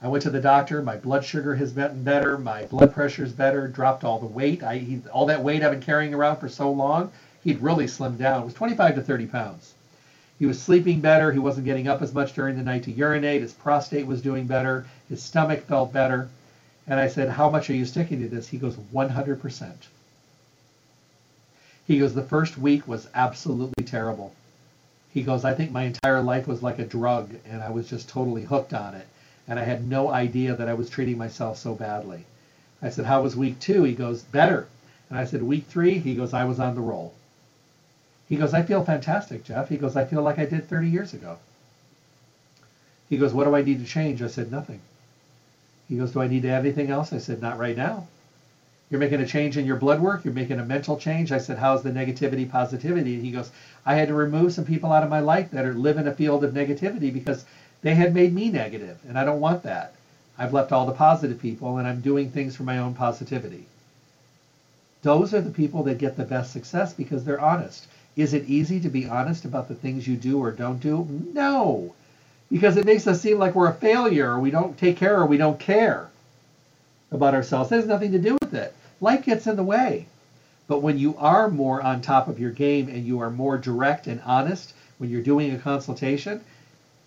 I 0.03 0.09
went 0.09 0.25
to 0.25 0.31
the 0.31 0.41
doctor. 0.41 0.83
My 0.83 0.97
blood 0.97 1.25
sugar 1.25 1.55
has 1.55 1.71
gotten 1.71 2.03
better. 2.03 2.37
My 2.37 2.65
blood 2.65 2.93
pressure 2.93 3.23
is 3.23 3.33
better. 3.33 3.69
Dropped 3.69 4.03
all 4.03 4.19
the 4.19 4.27
weight. 4.27 4.65
I 4.65 4.79
he, 4.79 5.01
all 5.13 5.27
that 5.27 5.45
weight 5.45 5.63
I've 5.63 5.71
been 5.71 5.81
carrying 5.81 6.13
around 6.13 6.39
for 6.39 6.49
so 6.49 6.73
long. 6.73 7.13
He'd 7.45 7.63
really 7.63 7.87
slimmed 7.87 8.19
down. 8.19 8.43
It 8.43 8.47
was 8.47 8.55
25 8.55 8.97
to 8.97 9.01
30 9.03 9.27
pounds. 9.27 9.75
He 10.41 10.47
was 10.47 10.61
sleeping 10.61 11.01
better. 11.01 11.31
He 11.31 11.39
wasn't 11.39 11.67
getting 11.67 11.87
up 11.87 12.03
as 12.03 12.13
much 12.13 12.33
during 12.33 12.57
the 12.57 12.65
night 12.65 12.83
to 12.83 12.91
urinate. 12.91 13.43
His 13.43 13.53
prostate 13.53 14.09
was 14.09 14.21
doing 14.21 14.49
better. 14.49 14.87
His 15.09 15.23
stomach 15.23 15.67
felt 15.67 15.93
better. 15.93 16.31
And 16.89 16.99
I 16.99 17.07
said, 17.07 17.29
"How 17.29 17.49
much 17.49 17.71
are 17.71 17.75
you 17.75 17.85
sticking 17.85 18.21
to 18.23 18.29
this?" 18.29 18.49
He 18.49 18.59
goes, 18.59 18.77
"100%." 18.93 19.87
He 21.87 22.01
goes, 22.01 22.15
"The 22.15 22.23
first 22.25 22.59
week 22.59 22.89
was 22.89 23.07
absolutely 23.15 23.85
terrible." 23.85 24.33
He 25.13 25.23
goes, 25.23 25.45
"I 25.45 25.55
think 25.55 25.73
my 25.73 25.85
entire 25.85 26.23
life 26.23 26.47
was 26.47 26.63
like 26.63 26.79
a 26.79 26.87
drug, 26.87 27.35
and 27.45 27.63
I 27.63 27.71
was 27.71 27.89
just 27.89 28.09
totally 28.09 28.45
hooked 28.45 28.73
on 28.75 28.95
it." 28.95 29.07
and 29.51 29.59
I 29.59 29.65
had 29.65 29.89
no 29.89 30.11
idea 30.11 30.55
that 30.55 30.69
I 30.69 30.75
was 30.75 30.89
treating 30.89 31.19
myself 31.19 31.59
so 31.59 31.75
badly. 31.75 32.25
I 32.81 32.89
said, 32.89 33.05
How 33.05 33.23
was 33.23 33.35
week 33.35 33.59
two? 33.59 33.83
He 33.83 33.95
goes, 33.95 34.23
Better. 34.23 34.69
And 35.09 35.19
I 35.19 35.25
said, 35.25 35.43
Week 35.43 35.67
three? 35.67 35.99
He 35.99 36.15
goes, 36.15 36.33
I 36.33 36.45
was 36.45 36.61
on 36.61 36.77
the 36.77 36.81
roll. 36.81 37.15
He 38.29 38.37
goes, 38.37 38.55
I 38.55 38.63
feel 38.63 38.85
fantastic, 38.85 39.43
Jeff. 39.43 39.69
He 39.69 39.77
goes, 39.77 39.97
I 39.97 40.05
feel 40.05 40.23
like 40.23 40.39
I 40.39 40.45
did 40.45 40.69
30 40.69 40.89
years 40.89 41.15
ago. 41.15 41.39
He 43.09 43.17
goes, 43.17 43.35
What 43.35 43.45
do 43.45 43.57
I 43.57 43.63
need 43.63 43.81
to 43.81 43.85
change? 43.91 44.23
I 44.23 44.29
said, 44.29 44.53
Nothing. 44.53 44.81
He 45.89 45.97
goes, 45.97 46.13
Do 46.13 46.23
I 46.23 46.29
need 46.29 46.43
to 46.43 46.51
add 46.51 46.61
anything 46.61 46.91
else? 46.91 47.13
I 47.13 47.19
said, 47.19 47.43
Not 47.43 47.59
right 47.59 47.77
now. 47.77 48.07
You're 48.91 49.01
making 49.01 49.21
a 49.21 49.27
change 49.27 49.57
in 49.57 49.67
your 49.67 49.77
blood 49.77 50.01
work. 50.01 50.25
You're 50.25 50.35
making 50.35 50.59
a 50.59 50.65
mental 50.65 50.97
change. 50.97 51.31
I 51.33 51.39
said, 51.39 51.59
How's 51.59 51.83
the 51.83 51.91
negativity, 51.91 52.51
positivity? 52.51 53.15
And 53.15 53.25
he 53.25 53.31
goes, 53.31 53.51
I 53.87 53.95
had 53.95 54.09
to 54.09 54.15
remove 54.15 54.53
some 54.53 54.65
people 54.65 54.93
out 54.93 55.05
of 55.05 55.11
my 55.11 55.21
life 55.21 55.51
that 55.53 55.65
are 55.65 55.75
live 55.75 55.97
in 55.97 56.09
a 56.09 56.15
field 56.15 56.43
of 56.43 56.53
negativity 56.53 57.13
because 57.13 57.45
they 57.83 57.95
had 57.95 58.15
made 58.15 58.35
me 58.35 58.51
negative, 58.51 58.99
and 59.09 59.19
I 59.19 59.25
don't 59.25 59.41
want 59.41 59.63
that. 59.63 59.95
I've 60.37 60.53
left 60.53 60.73
all 60.73 60.87
the 60.87 60.93
positive 60.93 61.39
people 61.39 61.77
and 61.77 61.87
I'm 61.87 62.01
doing 62.01 62.31
things 62.31 62.57
for 62.57 62.63
my 62.63 62.79
own 62.79 62.95
positivity. 62.95 63.67
Those 65.03 65.35
are 65.35 65.41
the 65.43 65.51
people 65.51 65.83
that 65.83 65.99
get 65.99 66.17
the 66.17 66.25
best 66.25 66.53
success 66.53 66.93
because 66.95 67.25
they're 67.25 67.41
honest. 67.41 67.87
Is 68.17 68.35
it 68.35 68.49
easy 68.49 68.81
to 68.81 68.89
be 68.89 69.07
honest 69.07 69.45
about 69.45 69.69
the 69.69 69.75
things 69.75 70.09
you 70.09 70.17
do 70.17 70.43
or 70.43 70.51
don't 70.51 70.81
do? 70.81 71.07
No, 71.35 71.95
because 72.51 72.77
it 72.77 72.87
makes 72.87 73.07
us 73.07 73.21
seem 73.21 73.39
like 73.39 73.55
we're 73.55 73.69
a 73.69 73.75
failure 73.75 74.31
or 74.31 74.41
we 74.41 74.51
don't 74.51 74.79
take 74.79 74.97
care 74.97 75.19
or 75.19 75.27
we 75.27 75.37
don't 75.37 75.61
care 75.61 76.09
about 77.13 77.35
ourselves. 77.35 77.71
It 77.71 77.77
has 77.77 77.87
nothing 77.87 78.13
to 78.13 78.19
do 78.19 78.37
with 78.41 78.55
it. 78.55 78.75
Life 79.01 79.25
gets 79.25 79.47
in 79.47 79.57
the 79.57 79.63
way. 79.63 80.07
But 80.67 80.83
when 80.83 80.99
you 80.99 81.17
are 81.17 81.49
more 81.49 81.83
on 81.83 82.01
top 82.01 82.29
of 82.29 82.39
your 82.39 82.53
game 82.53 82.89
and 82.89 83.05
you 83.05 83.21
are 83.21 83.31
more 83.31 83.59
direct 83.59 84.07
and 84.07 84.21
honest 84.25 84.73
when 84.99 85.11
you're 85.11 85.23
doing 85.23 85.53
a 85.53 85.59
consultation, 85.59 86.41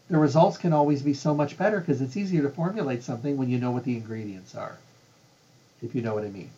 the 0.09 0.17
results 0.17 0.57
can 0.57 0.73
always 0.73 1.01
be 1.01 1.13
so 1.13 1.33
much 1.33 1.57
better 1.57 1.79
because 1.79 2.01
it's 2.01 2.17
easier 2.17 2.41
to 2.41 2.49
formulate 2.49 3.03
something 3.03 3.37
when 3.37 3.49
you 3.49 3.57
know 3.57 3.71
what 3.71 3.85
the 3.85 3.95
ingredients 3.95 4.53
are, 4.53 4.77
if 5.81 5.95
you 5.95 6.01
know 6.01 6.13
what 6.13 6.25
I 6.25 6.29
mean. 6.29 6.49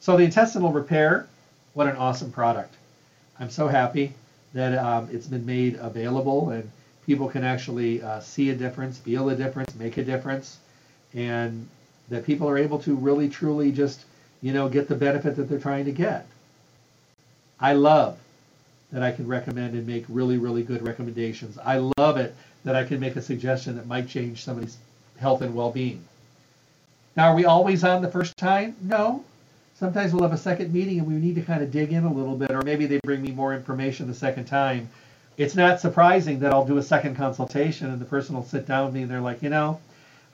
So 0.00 0.16
the 0.16 0.24
intestinal 0.24 0.72
repair, 0.72 1.26
what 1.72 1.86
an 1.86 1.96
awesome 1.96 2.30
product. 2.30 2.74
I'm 3.40 3.50
so 3.50 3.66
happy 3.66 4.12
that 4.52 4.76
um, 4.78 5.08
it's 5.10 5.26
been 5.26 5.46
made 5.46 5.76
available 5.76 6.50
and 6.50 6.70
people 7.06 7.28
can 7.28 7.44
actually 7.44 8.02
uh, 8.02 8.20
see 8.20 8.50
a 8.50 8.54
difference, 8.54 8.98
feel 8.98 9.30
a 9.30 9.34
difference, 9.34 9.74
make 9.74 9.96
a 9.96 10.04
difference, 10.04 10.58
and 11.14 11.66
that 12.08 12.24
people 12.24 12.48
are 12.48 12.58
able 12.58 12.78
to 12.80 12.94
really 12.94 13.28
truly 13.28 13.72
just, 13.72 14.04
you 14.42 14.52
know, 14.52 14.68
get 14.68 14.88
the 14.88 14.94
benefit 14.94 15.36
that 15.36 15.48
they're 15.48 15.58
trying 15.58 15.84
to 15.84 15.92
get. 15.92 16.26
I 17.58 17.72
love 17.72 18.18
that 18.92 19.02
I 19.02 19.12
can 19.12 19.26
recommend 19.26 19.74
and 19.74 19.86
make 19.86 20.04
really, 20.08 20.38
really 20.38 20.62
good 20.62 20.82
recommendations. 20.82 21.58
I 21.58 21.78
love 21.98 22.16
it 22.16 22.34
that 22.64 22.76
I 22.76 22.84
can 22.84 23.00
make 23.00 23.16
a 23.16 23.22
suggestion 23.22 23.76
that 23.76 23.86
might 23.86 24.08
change 24.08 24.42
somebody's 24.42 24.76
health 25.18 25.42
and 25.42 25.54
well-being. 25.54 26.04
Now, 27.16 27.30
are 27.30 27.34
we 27.34 27.44
always 27.44 27.82
on 27.82 28.02
the 28.02 28.10
first 28.10 28.36
time? 28.36 28.76
No. 28.82 29.24
Sometimes 29.74 30.12
we'll 30.12 30.22
have 30.22 30.32
a 30.32 30.38
second 30.38 30.72
meeting 30.72 30.98
and 30.98 31.06
we 31.06 31.14
need 31.14 31.34
to 31.34 31.42
kind 31.42 31.62
of 31.62 31.70
dig 31.70 31.92
in 31.92 32.04
a 32.04 32.12
little 32.12 32.36
bit, 32.36 32.50
or 32.50 32.62
maybe 32.62 32.86
they 32.86 33.00
bring 33.04 33.22
me 33.22 33.30
more 33.30 33.54
information 33.54 34.06
the 34.06 34.14
second 34.14 34.44
time. 34.44 34.88
It's 35.36 35.54
not 35.54 35.80
surprising 35.80 36.38
that 36.40 36.52
I'll 36.52 36.64
do 36.64 36.78
a 36.78 36.82
second 36.82 37.16
consultation 37.16 37.90
and 37.90 38.00
the 38.00 38.06
person 38.06 38.34
will 38.34 38.44
sit 38.44 38.66
down 38.66 38.86
with 38.86 38.94
me 38.94 39.02
and 39.02 39.10
they're 39.10 39.20
like, 39.20 39.42
you 39.42 39.50
know, 39.50 39.80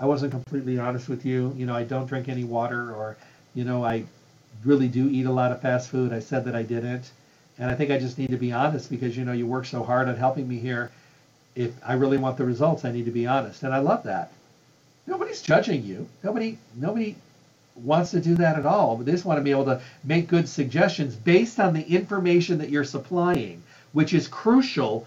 I 0.00 0.06
wasn't 0.06 0.32
completely 0.32 0.78
honest 0.78 1.08
with 1.08 1.24
you. 1.24 1.54
You 1.56 1.66
know, 1.66 1.74
I 1.74 1.84
don't 1.84 2.06
drink 2.06 2.28
any 2.28 2.44
water, 2.44 2.92
or, 2.94 3.16
you 3.54 3.64
know, 3.64 3.84
I 3.84 4.04
really 4.64 4.88
do 4.88 5.08
eat 5.08 5.26
a 5.26 5.32
lot 5.32 5.52
of 5.52 5.60
fast 5.60 5.90
food. 5.90 6.12
I 6.12 6.20
said 6.20 6.44
that 6.44 6.54
I 6.54 6.62
didn't. 6.62 7.10
And 7.58 7.70
I 7.70 7.74
think 7.74 7.90
I 7.90 7.98
just 7.98 8.18
need 8.18 8.30
to 8.30 8.36
be 8.36 8.52
honest 8.52 8.90
because, 8.90 9.16
you 9.16 9.24
know, 9.24 9.32
you 9.32 9.46
work 9.46 9.66
so 9.66 9.82
hard 9.82 10.08
on 10.08 10.16
helping 10.16 10.48
me 10.48 10.58
here. 10.58 10.90
If 11.54 11.72
I 11.86 11.94
really 11.94 12.16
want 12.16 12.36
the 12.36 12.44
results, 12.44 12.84
I 12.84 12.92
need 12.92 13.04
to 13.04 13.10
be 13.10 13.26
honest. 13.26 13.62
And 13.62 13.74
I 13.74 13.78
love 13.78 14.04
that. 14.04 14.32
Nobody's 15.06 15.42
judging 15.42 15.84
you. 15.84 16.08
Nobody, 16.22 16.58
nobody 16.74 17.16
wants 17.74 18.10
to 18.12 18.20
do 18.20 18.34
that 18.36 18.58
at 18.58 18.66
all. 18.66 18.96
But 18.96 19.06
they 19.06 19.12
just 19.12 19.24
want 19.24 19.38
to 19.38 19.44
be 19.44 19.50
able 19.50 19.66
to 19.66 19.80
make 20.04 20.28
good 20.28 20.48
suggestions 20.48 21.14
based 21.14 21.60
on 21.60 21.74
the 21.74 21.82
information 21.82 22.58
that 22.58 22.70
you're 22.70 22.84
supplying, 22.84 23.62
which 23.92 24.14
is 24.14 24.28
crucial 24.28 25.06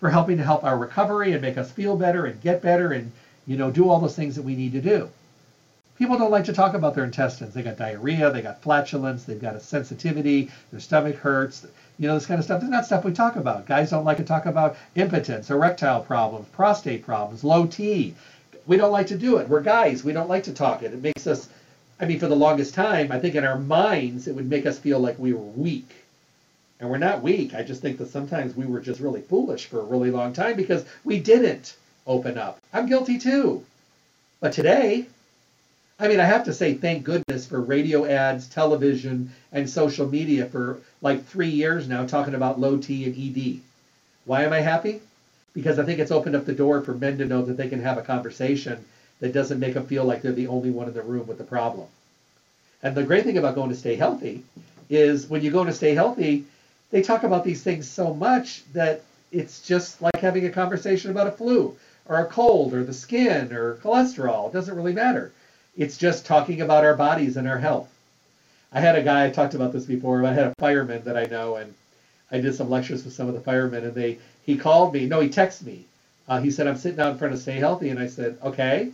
for 0.00 0.10
helping 0.10 0.36
to 0.38 0.44
help 0.44 0.64
our 0.64 0.76
recovery 0.76 1.32
and 1.32 1.42
make 1.42 1.58
us 1.58 1.70
feel 1.70 1.96
better 1.96 2.26
and 2.26 2.40
get 2.42 2.62
better 2.62 2.92
and 2.92 3.12
you 3.46 3.56
know, 3.56 3.70
do 3.70 3.88
all 3.88 4.00
those 4.00 4.16
things 4.16 4.34
that 4.36 4.42
we 4.42 4.56
need 4.56 4.72
to 4.72 4.80
do. 4.80 5.08
People 5.98 6.18
don't 6.18 6.30
like 6.30 6.44
to 6.44 6.52
talk 6.52 6.74
about 6.74 6.94
their 6.94 7.04
intestines. 7.04 7.54
They 7.54 7.62
got 7.62 7.78
diarrhea, 7.78 8.30
they 8.30 8.42
got 8.42 8.60
flatulence, 8.60 9.24
they've 9.24 9.40
got 9.40 9.56
a 9.56 9.60
sensitivity, 9.60 10.50
their 10.70 10.80
stomach 10.80 11.16
hurts, 11.16 11.66
you 11.98 12.06
know, 12.06 12.14
this 12.14 12.26
kind 12.26 12.38
of 12.38 12.44
stuff. 12.44 12.60
This 12.60 12.66
is 12.66 12.72
not 12.72 12.84
stuff 12.84 13.04
we 13.04 13.12
talk 13.12 13.36
about. 13.36 13.64
Guys 13.64 13.90
don't 13.90 14.04
like 14.04 14.18
to 14.18 14.24
talk 14.24 14.44
about 14.44 14.76
impotence, 14.94 15.50
erectile 15.50 16.02
problems, 16.02 16.48
prostate 16.48 17.04
problems, 17.04 17.44
low 17.44 17.66
T. 17.66 18.14
We 18.66 18.76
don't 18.76 18.92
like 18.92 19.06
to 19.06 19.16
do 19.16 19.38
it. 19.38 19.48
We're 19.48 19.62
guys. 19.62 20.04
We 20.04 20.12
don't 20.12 20.28
like 20.28 20.44
to 20.44 20.52
talk 20.52 20.82
it. 20.82 20.92
It 20.92 21.02
makes 21.02 21.26
us, 21.26 21.48
I 21.98 22.04
mean, 22.04 22.18
for 22.18 22.28
the 22.28 22.36
longest 22.36 22.74
time, 22.74 23.10
I 23.10 23.18
think 23.18 23.34
in 23.34 23.44
our 23.44 23.58
minds, 23.58 24.28
it 24.28 24.34
would 24.34 24.50
make 24.50 24.66
us 24.66 24.78
feel 24.78 24.98
like 24.98 25.18
we 25.18 25.32
were 25.32 25.40
weak. 25.40 25.94
And 26.78 26.90
we're 26.90 26.98
not 26.98 27.22
weak. 27.22 27.54
I 27.54 27.62
just 27.62 27.80
think 27.80 27.96
that 27.98 28.10
sometimes 28.10 28.54
we 28.54 28.66
were 28.66 28.80
just 28.80 29.00
really 29.00 29.22
foolish 29.22 29.64
for 29.64 29.80
a 29.80 29.84
really 29.84 30.10
long 30.10 30.34
time 30.34 30.56
because 30.56 30.84
we 31.04 31.18
didn't 31.20 31.74
open 32.06 32.38
up. 32.38 32.58
I'm 32.72 32.86
guilty 32.86 33.18
too. 33.18 33.64
But 34.40 34.52
today, 34.52 35.06
I 35.98 36.08
mean, 36.08 36.20
I 36.20 36.24
have 36.24 36.44
to 36.44 36.52
say, 36.52 36.74
thank 36.74 37.04
goodness 37.04 37.46
for 37.46 37.60
radio 37.60 38.04
ads, 38.04 38.48
television, 38.48 39.32
and 39.52 39.68
social 39.68 40.06
media 40.06 40.46
for 40.46 40.78
like 41.00 41.24
three 41.24 41.48
years 41.48 41.88
now 41.88 42.06
talking 42.06 42.34
about 42.34 42.60
low 42.60 42.76
T 42.76 43.04
and 43.04 43.16
ED. 43.16 43.60
Why 44.26 44.44
am 44.44 44.52
I 44.52 44.60
happy? 44.60 45.00
Because 45.54 45.78
I 45.78 45.84
think 45.84 45.98
it's 45.98 46.10
opened 46.10 46.36
up 46.36 46.44
the 46.44 46.52
door 46.52 46.82
for 46.82 46.94
men 46.94 47.16
to 47.18 47.24
know 47.24 47.42
that 47.42 47.56
they 47.56 47.68
can 47.68 47.80
have 47.80 47.96
a 47.96 48.02
conversation 48.02 48.84
that 49.20 49.32
doesn't 49.32 49.58
make 49.58 49.74
them 49.74 49.86
feel 49.86 50.04
like 50.04 50.20
they're 50.20 50.32
the 50.32 50.48
only 50.48 50.70
one 50.70 50.88
in 50.88 50.94
the 50.94 51.02
room 51.02 51.26
with 51.26 51.38
the 51.38 51.44
problem. 51.44 51.86
And 52.82 52.94
the 52.94 53.02
great 53.02 53.24
thing 53.24 53.38
about 53.38 53.54
going 53.54 53.70
to 53.70 53.76
stay 53.76 53.96
healthy 53.96 54.44
is 54.90 55.26
when 55.26 55.42
you 55.42 55.50
go 55.50 55.64
to 55.64 55.72
stay 55.72 55.94
healthy, 55.94 56.44
they 56.90 57.00
talk 57.00 57.22
about 57.22 57.42
these 57.42 57.62
things 57.62 57.88
so 57.88 58.12
much 58.12 58.70
that 58.74 59.02
it's 59.32 59.62
just 59.62 60.02
like 60.02 60.20
having 60.20 60.44
a 60.44 60.50
conversation 60.50 61.10
about 61.10 61.26
a 61.26 61.32
flu 61.32 61.74
or 62.08 62.16
a 62.20 62.26
cold 62.26 62.74
or 62.74 62.84
the 62.84 62.94
skin 62.94 63.52
or 63.52 63.76
cholesterol. 63.76 64.48
It 64.48 64.52
doesn't 64.52 64.76
really 64.76 64.92
matter. 64.92 65.32
It's 65.76 65.96
just 65.96 66.26
talking 66.26 66.60
about 66.60 66.84
our 66.84 66.96
bodies 66.96 67.36
and 67.36 67.48
our 67.48 67.58
health. 67.58 67.88
I 68.72 68.80
had 68.80 68.96
a 68.96 69.02
guy, 69.02 69.26
I 69.26 69.30
talked 69.30 69.54
about 69.54 69.72
this 69.72 69.86
before, 69.86 70.24
I 70.24 70.32
had 70.32 70.46
a 70.46 70.54
fireman 70.58 71.04
that 71.04 71.16
I 71.16 71.24
know, 71.24 71.56
and 71.56 71.74
I 72.30 72.40
did 72.40 72.54
some 72.54 72.70
lectures 72.70 73.04
with 73.04 73.14
some 73.14 73.28
of 73.28 73.34
the 73.34 73.40
firemen, 73.40 73.84
and 73.84 73.94
they 73.94 74.18
he 74.44 74.56
called 74.56 74.94
me. 74.94 75.06
No, 75.06 75.20
he 75.20 75.28
texted 75.28 75.64
me. 75.64 75.84
Uh, 76.28 76.40
he 76.40 76.50
said, 76.50 76.66
I'm 76.66 76.76
sitting 76.76 77.00
out 77.00 77.12
in 77.12 77.18
front 77.18 77.34
of 77.34 77.40
Stay 77.40 77.58
Healthy, 77.58 77.88
and 77.90 77.98
I 77.98 78.06
said, 78.06 78.38
okay. 78.42 78.92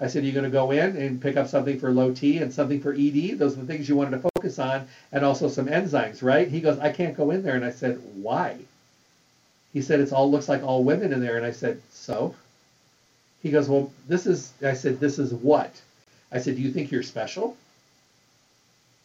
I 0.00 0.08
said, 0.08 0.24
you're 0.24 0.32
going 0.32 0.44
to 0.44 0.50
go 0.50 0.72
in 0.72 0.96
and 0.96 1.22
pick 1.22 1.36
up 1.36 1.46
something 1.46 1.78
for 1.78 1.92
low 1.92 2.12
T 2.12 2.38
and 2.38 2.52
something 2.52 2.80
for 2.80 2.92
ED. 2.92 3.38
Those 3.38 3.56
are 3.56 3.60
the 3.60 3.66
things 3.66 3.88
you 3.88 3.94
wanted 3.94 4.22
to 4.22 4.28
focus 4.34 4.58
on, 4.58 4.88
and 5.12 5.24
also 5.24 5.48
some 5.48 5.66
enzymes, 5.66 6.22
right? 6.22 6.48
He 6.48 6.60
goes, 6.60 6.78
I 6.78 6.90
can't 6.90 7.16
go 7.16 7.30
in 7.30 7.42
there. 7.42 7.54
And 7.54 7.64
I 7.64 7.70
said, 7.70 8.00
why? 8.14 8.58
He 9.72 9.82
said, 9.82 10.00
it's 10.00 10.12
all 10.12 10.30
looks 10.30 10.48
like 10.48 10.62
all 10.62 10.82
women 10.82 11.12
in 11.12 11.20
there. 11.20 11.36
And 11.36 11.46
I 11.46 11.52
said, 11.52 11.80
so? 11.92 12.34
He 13.44 13.50
goes, 13.50 13.68
Well, 13.68 13.92
this 14.08 14.26
is, 14.26 14.54
I 14.62 14.72
said, 14.72 14.98
This 14.98 15.18
is 15.18 15.34
what? 15.34 15.70
I 16.32 16.38
said, 16.38 16.56
Do 16.56 16.62
you 16.62 16.70
think 16.72 16.90
you're 16.90 17.02
special? 17.02 17.58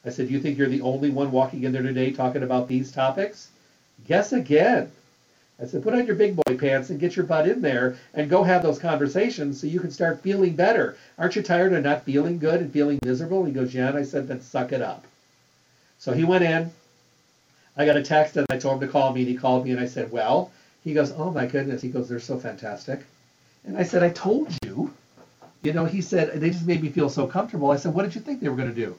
I 0.05 0.11
said, 0.11 0.27
Do 0.29 0.33
you 0.33 0.39
think 0.39 0.57
you're 0.57 0.69
the 0.69 0.79
only 0.79 1.09
one 1.09 1.29
walking 1.31 1.63
in 1.65 1.73
there 1.73 1.83
today 1.83 2.11
talking 2.11 2.41
about 2.41 2.69
these 2.69 2.89
topics? 2.89 3.49
Guess 4.07 4.31
again. 4.31 4.93
I 5.61 5.65
said, 5.65 5.83
Put 5.83 5.93
on 5.93 6.05
your 6.05 6.15
big 6.15 6.37
boy 6.37 6.57
pants 6.57 6.89
and 6.89 7.01
get 7.01 7.17
your 7.17 7.25
butt 7.25 7.49
in 7.49 7.61
there 7.61 7.97
and 8.13 8.29
go 8.29 8.43
have 8.43 8.63
those 8.63 8.79
conversations 8.79 9.59
so 9.59 9.67
you 9.67 9.81
can 9.81 9.91
start 9.91 10.21
feeling 10.21 10.55
better. 10.55 10.95
Aren't 11.17 11.35
you 11.35 11.43
tired 11.43 11.73
of 11.73 11.83
not 11.83 12.05
feeling 12.05 12.39
good 12.39 12.61
and 12.61 12.71
feeling 12.71 12.97
miserable? 13.03 13.43
He 13.43 13.51
goes, 13.51 13.75
Yeah. 13.75 13.89
And 13.89 13.97
I 13.97 14.03
said, 14.03 14.29
Then 14.29 14.39
suck 14.39 14.71
it 14.71 14.81
up. 14.81 15.03
So 15.97 16.13
he 16.13 16.23
went 16.23 16.45
in. 16.45 16.71
I 17.75 17.85
got 17.85 17.97
a 17.97 18.03
text 18.03 18.37
and 18.37 18.45
I 18.49 18.57
told 18.57 18.75
him 18.75 18.87
to 18.87 18.91
call 18.93 19.11
me 19.11 19.23
and 19.23 19.29
he 19.29 19.35
called 19.35 19.65
me 19.65 19.71
and 19.71 19.81
I 19.81 19.85
said, 19.85 20.13
Well, 20.13 20.49
he 20.85 20.93
goes, 20.93 21.11
Oh 21.11 21.29
my 21.29 21.45
goodness. 21.45 21.81
He 21.81 21.89
goes, 21.89 22.07
They're 22.07 22.21
so 22.21 22.39
fantastic. 22.39 23.01
And 23.65 23.77
I 23.77 23.83
said, 23.83 24.03
I 24.03 24.09
told 24.09 24.53
you. 24.63 24.93
You 25.61 25.73
know, 25.73 25.85
he 25.85 26.01
said, 26.01 26.39
they 26.39 26.51
just 26.51 26.65
made 26.65 26.81
me 26.81 26.89
feel 26.89 27.09
so 27.09 27.27
comfortable. 27.27 27.71
I 27.71 27.75
said, 27.75 27.93
what 27.93 28.03
did 28.03 28.15
you 28.15 28.21
think 28.21 28.39
they 28.39 28.47
were 28.47 28.55
going 28.55 28.73
to 28.73 28.75
do? 28.75 28.97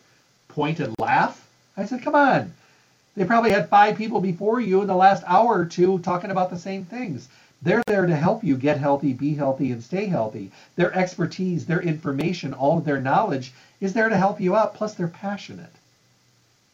Point 0.49 0.81
and 0.81 0.94
laugh? 0.99 1.49
I 1.77 1.87
said, 1.87 2.03
come 2.03 2.14
on. 2.14 2.53
They 3.16 3.25
probably 3.25 3.51
had 3.51 3.68
five 3.68 3.96
people 3.96 4.20
before 4.20 4.61
you 4.61 4.83
in 4.83 4.87
the 4.87 4.94
last 4.94 5.25
hour 5.27 5.59
or 5.59 5.64
two 5.64 5.99
talking 6.01 6.31
about 6.31 6.51
the 6.51 6.59
same 6.59 6.85
things. 6.85 7.29
They're 7.62 7.83
there 7.87 8.07
to 8.07 8.16
help 8.16 8.44
you 8.44 8.57
get 8.57 8.79
healthy, 8.79 9.12
be 9.12 9.35
healthy, 9.35 9.73
and 9.73 9.83
stay 9.83 10.07
healthy. 10.07 10.51
Their 10.77 10.96
expertise, 10.96 11.66
their 11.66 11.81
information, 11.83 12.55
all 12.55 12.79
of 12.79 12.85
their 12.85 13.01
knowledge 13.01 13.53
is 13.81 13.92
there 13.92 14.09
to 14.09 14.16
help 14.16 14.40
you 14.40 14.55
out. 14.55 14.75
Plus, 14.75 14.94
they're 14.94 15.09
passionate. 15.09 15.73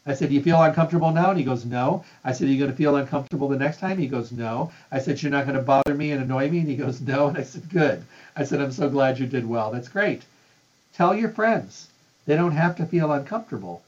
I 0.06 0.14
said, 0.14 0.28
Do 0.28 0.34
you 0.36 0.42
feel 0.42 0.62
uncomfortable 0.62 1.10
now? 1.10 1.30
And 1.30 1.38
he 1.38 1.44
goes, 1.44 1.64
No. 1.64 2.04
I 2.24 2.32
said, 2.32 2.46
Are 2.46 2.50
you 2.52 2.58
going 2.58 2.70
to 2.70 2.76
feel 2.76 2.96
uncomfortable 2.96 3.48
the 3.48 3.58
next 3.58 3.80
time? 3.80 3.98
He 3.98 4.06
goes, 4.06 4.30
No. 4.30 4.72
I 4.92 5.00
said, 5.00 5.20
You're 5.20 5.32
not 5.32 5.46
going 5.46 5.56
to 5.56 5.62
bother 5.62 5.94
me 5.94 6.12
and 6.12 6.22
annoy 6.22 6.48
me? 6.48 6.60
And 6.60 6.68
he 6.68 6.76
goes, 6.76 7.00
No. 7.00 7.26
And 7.26 7.36
I 7.36 7.42
said, 7.42 7.68
Good. 7.68 8.04
I 8.36 8.44
said, 8.44 8.60
I'm 8.60 8.72
so 8.72 8.88
glad 8.88 9.18
you 9.18 9.26
did 9.26 9.48
well. 9.48 9.72
That's 9.72 9.88
great. 9.88 10.22
Tell 10.94 11.14
your 11.14 11.30
friends. 11.30 11.88
They 12.26 12.36
don't 12.36 12.52
have 12.52 12.76
to 12.76 12.86
feel 12.86 13.12
uncomfortable. 13.12 13.82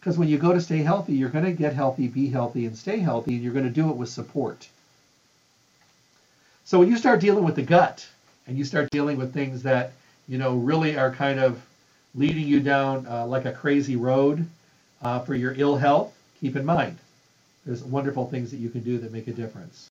Because 0.00 0.18
when 0.18 0.28
you 0.28 0.36
go 0.36 0.52
to 0.52 0.60
stay 0.60 0.78
healthy, 0.78 1.14
you're 1.14 1.28
going 1.28 1.44
to 1.44 1.52
get 1.52 1.74
healthy, 1.74 2.08
be 2.08 2.28
healthy, 2.28 2.66
and 2.66 2.76
stay 2.76 2.98
healthy, 2.98 3.34
and 3.34 3.42
you're 3.42 3.52
going 3.52 3.64
to 3.64 3.70
do 3.70 3.88
it 3.88 3.96
with 3.96 4.08
support. 4.08 4.68
So 6.64 6.80
when 6.80 6.88
you 6.88 6.96
start 6.96 7.20
dealing 7.20 7.44
with 7.44 7.54
the 7.54 7.62
gut 7.62 8.06
and 8.46 8.58
you 8.58 8.64
start 8.64 8.90
dealing 8.90 9.16
with 9.16 9.32
things 9.32 9.62
that, 9.62 9.92
you 10.26 10.38
know, 10.38 10.56
really 10.56 10.96
are 10.96 11.12
kind 11.12 11.38
of 11.38 11.62
leading 12.14 12.46
you 12.46 12.60
down 12.60 13.06
uh, 13.06 13.26
like 13.26 13.44
a 13.44 13.52
crazy 13.52 13.94
road, 13.94 14.46
uh, 15.02 15.20
for 15.20 15.34
your 15.34 15.54
ill 15.56 15.76
health, 15.76 16.14
keep 16.40 16.56
in 16.56 16.64
mind 16.64 16.98
there's 17.64 17.82
wonderful 17.84 18.26
things 18.26 18.50
that 18.50 18.56
you 18.56 18.68
can 18.68 18.82
do 18.82 18.98
that 18.98 19.12
make 19.12 19.28
a 19.28 19.32
difference. 19.32 19.90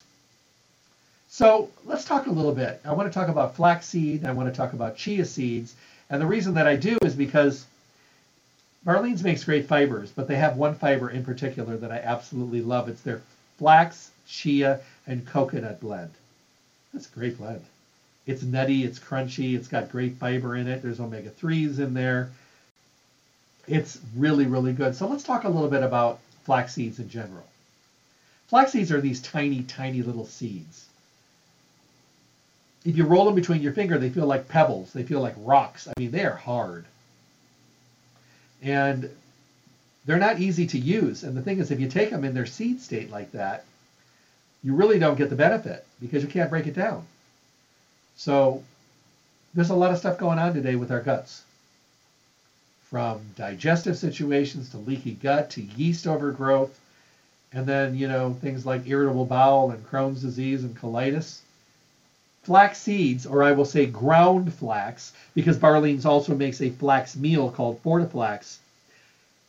So 1.29 1.69
let's 1.85 2.03
talk 2.03 2.27
a 2.27 2.31
little 2.31 2.53
bit. 2.53 2.81
I 2.83 2.93
want 2.93 3.11
to 3.11 3.17
talk 3.17 3.29
about 3.29 3.55
flaxseed. 3.55 4.25
I 4.25 4.33
want 4.33 4.53
to 4.53 4.55
talk 4.55 4.73
about 4.73 4.97
chia 4.97 5.23
seeds. 5.23 5.75
And 6.09 6.21
the 6.21 6.25
reason 6.25 6.53
that 6.55 6.67
I 6.67 6.75
do 6.75 6.97
is 7.03 7.15
because 7.15 7.65
Barlean's 8.85 9.23
makes 9.23 9.45
great 9.45 9.67
fibers, 9.67 10.11
but 10.11 10.27
they 10.27 10.35
have 10.35 10.57
one 10.57 10.75
fiber 10.75 11.09
in 11.09 11.23
particular 11.23 11.77
that 11.77 11.91
I 11.91 11.99
absolutely 11.99 12.61
love. 12.61 12.89
It's 12.89 13.01
their 13.01 13.21
flax, 13.57 14.11
chia, 14.27 14.81
and 15.07 15.25
coconut 15.25 15.79
blend. 15.79 16.11
That's 16.93 17.07
a 17.07 17.11
great 17.17 17.37
blend. 17.37 17.63
It's 18.27 18.43
nutty, 18.43 18.83
it's 18.83 18.99
crunchy, 18.99 19.55
it's 19.55 19.69
got 19.69 19.89
great 19.89 20.15
fiber 20.15 20.57
in 20.57 20.67
it. 20.67 20.81
There's 20.81 20.99
omega 20.99 21.29
3s 21.29 21.79
in 21.79 21.93
there. 21.93 22.31
It's 23.67 23.99
really, 24.15 24.45
really 24.45 24.73
good. 24.73 24.95
So 24.95 25.07
let's 25.07 25.23
talk 25.23 25.43
a 25.43 25.49
little 25.49 25.69
bit 25.69 25.83
about 25.83 26.19
flax 26.43 26.73
seeds 26.73 26.99
in 26.99 27.09
general. 27.09 27.45
Flax 28.47 28.71
seeds 28.71 28.91
are 28.91 29.01
these 29.01 29.21
tiny, 29.21 29.63
tiny 29.63 30.01
little 30.01 30.25
seeds. 30.25 30.87
If 32.83 32.97
you 32.97 33.05
roll 33.05 33.25
them 33.25 33.35
between 33.35 33.61
your 33.61 33.73
finger, 33.73 33.97
they 33.97 34.09
feel 34.09 34.25
like 34.25 34.47
pebbles. 34.47 34.91
They 34.91 35.03
feel 35.03 35.21
like 35.21 35.35
rocks. 35.37 35.87
I 35.87 35.93
mean, 35.97 36.11
they 36.11 36.25
are 36.25 36.35
hard. 36.35 36.85
And 38.61 39.09
they're 40.05 40.17
not 40.17 40.39
easy 40.39 40.65
to 40.67 40.79
use. 40.79 41.23
And 41.23 41.37
the 41.37 41.41
thing 41.41 41.59
is, 41.59 41.71
if 41.71 41.79
you 41.79 41.87
take 41.87 42.09
them 42.09 42.25
in 42.25 42.33
their 42.33 42.45
seed 42.45 42.81
state 42.81 43.11
like 43.11 43.31
that, 43.33 43.65
you 44.63 44.75
really 44.75 44.99
don't 44.99 45.17
get 45.17 45.29
the 45.29 45.35
benefit 45.35 45.85
because 45.99 46.23
you 46.23 46.29
can't 46.29 46.49
break 46.49 46.67
it 46.67 46.75
down. 46.75 47.05
So 48.15 48.63
there's 49.53 49.69
a 49.69 49.75
lot 49.75 49.91
of 49.91 49.97
stuff 49.97 50.17
going 50.17 50.39
on 50.39 50.53
today 50.53 50.75
with 50.75 50.91
our 50.91 51.01
guts. 51.01 51.43
From 52.91 53.21
digestive 53.37 53.97
situations 53.97 54.69
to 54.71 54.77
leaky 54.77 55.13
gut 55.13 55.49
to 55.51 55.61
yeast 55.61 56.05
overgrowth, 56.05 56.77
and 57.53 57.65
then, 57.65 57.95
you 57.95 58.09
know, 58.09 58.33
things 58.33 58.65
like 58.65 58.85
irritable 58.85 59.23
bowel 59.23 59.71
and 59.71 59.87
Crohn's 59.87 60.21
disease 60.21 60.65
and 60.65 60.77
colitis. 60.77 61.39
Flax 62.43 62.79
seeds, 62.79 63.25
or 63.25 63.43
I 63.43 63.53
will 63.53 63.63
say 63.63 63.85
ground 63.85 64.53
flax, 64.53 65.13
because 65.33 65.57
Barleans 65.57 66.05
also 66.05 66.35
makes 66.35 66.59
a 66.59 66.69
flax 66.69 67.15
meal 67.15 67.49
called 67.49 67.81
Fortiflax. 67.81 68.57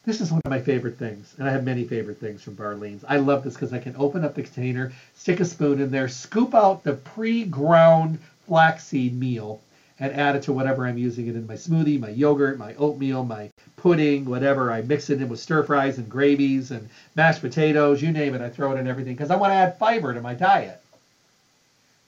This 0.05 0.21
is 0.21 0.31
one 0.31 0.43
of 0.45 0.51
my 0.51 0.61
favorite 0.61 0.97
things, 0.97 1.35
and 1.37 1.49
I 1.49 1.51
have 1.51 1.65
many 1.65 1.83
favorite 1.83 2.21
things 2.21 2.43
from 2.43 2.55
Barleans. 2.55 3.05
I 3.09 3.17
love 3.17 3.43
this 3.43 3.55
because 3.55 3.73
I 3.73 3.81
can 3.81 3.97
open 3.97 4.25
up 4.25 4.37
the 4.37 4.45
container, 4.45 4.93
stick 5.17 5.41
a 5.41 5.45
spoon 5.45 5.81
in 5.81 5.91
there, 5.91 6.07
scoop 6.07 6.55
out 6.55 6.85
the 6.85 6.95
pre-ground 6.95 8.21
flaxseed 8.47 9.19
meal, 9.19 9.61
and 10.03 10.19
add 10.19 10.35
it 10.35 10.43
to 10.43 10.53
whatever 10.53 10.85
I'm 10.85 10.99
using 10.99 11.29
it 11.29 11.37
in 11.37 11.47
my 11.47 11.55
smoothie, 11.55 12.01
my 12.01 12.09
yogurt, 12.09 12.59
my 12.59 12.75
oatmeal, 12.75 13.23
my 13.23 13.49
pudding, 13.77 14.25
whatever. 14.25 14.73
I 14.73 14.83
mix 14.83 15.11
it 15.11 15.23
in 15.23 15.29
with 15.29 15.39
stir 15.39 15.63
fries 15.63 15.97
and 15.97 16.09
gravies 16.09 16.73
and 16.73 16.89
mashed 17.15 17.41
potatoes, 17.41 18.03
you 18.03 18.11
name 18.11 18.35
it. 18.35 18.41
I 18.41 18.51
throw 18.51 18.73
it 18.73 18.81
in 18.81 18.89
everything 18.89 19.15
because 19.15 19.31
I 19.31 19.37
want 19.37 19.53
to 19.53 19.55
add 19.55 19.79
fiber 19.79 20.13
to 20.13 20.21
my 20.21 20.35
diet. 20.35 20.83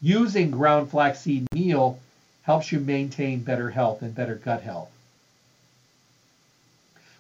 Using 0.03 0.51
ground 0.51 0.91
flaxseed 0.91 1.47
meal 1.53 2.01
helps 2.43 2.73
you 2.73 2.81
maintain 2.81 3.45
better 3.45 3.71
health 3.71 4.03
and 4.03 4.13
better 4.13 4.35
gut 4.35 4.63
health. 4.63 4.91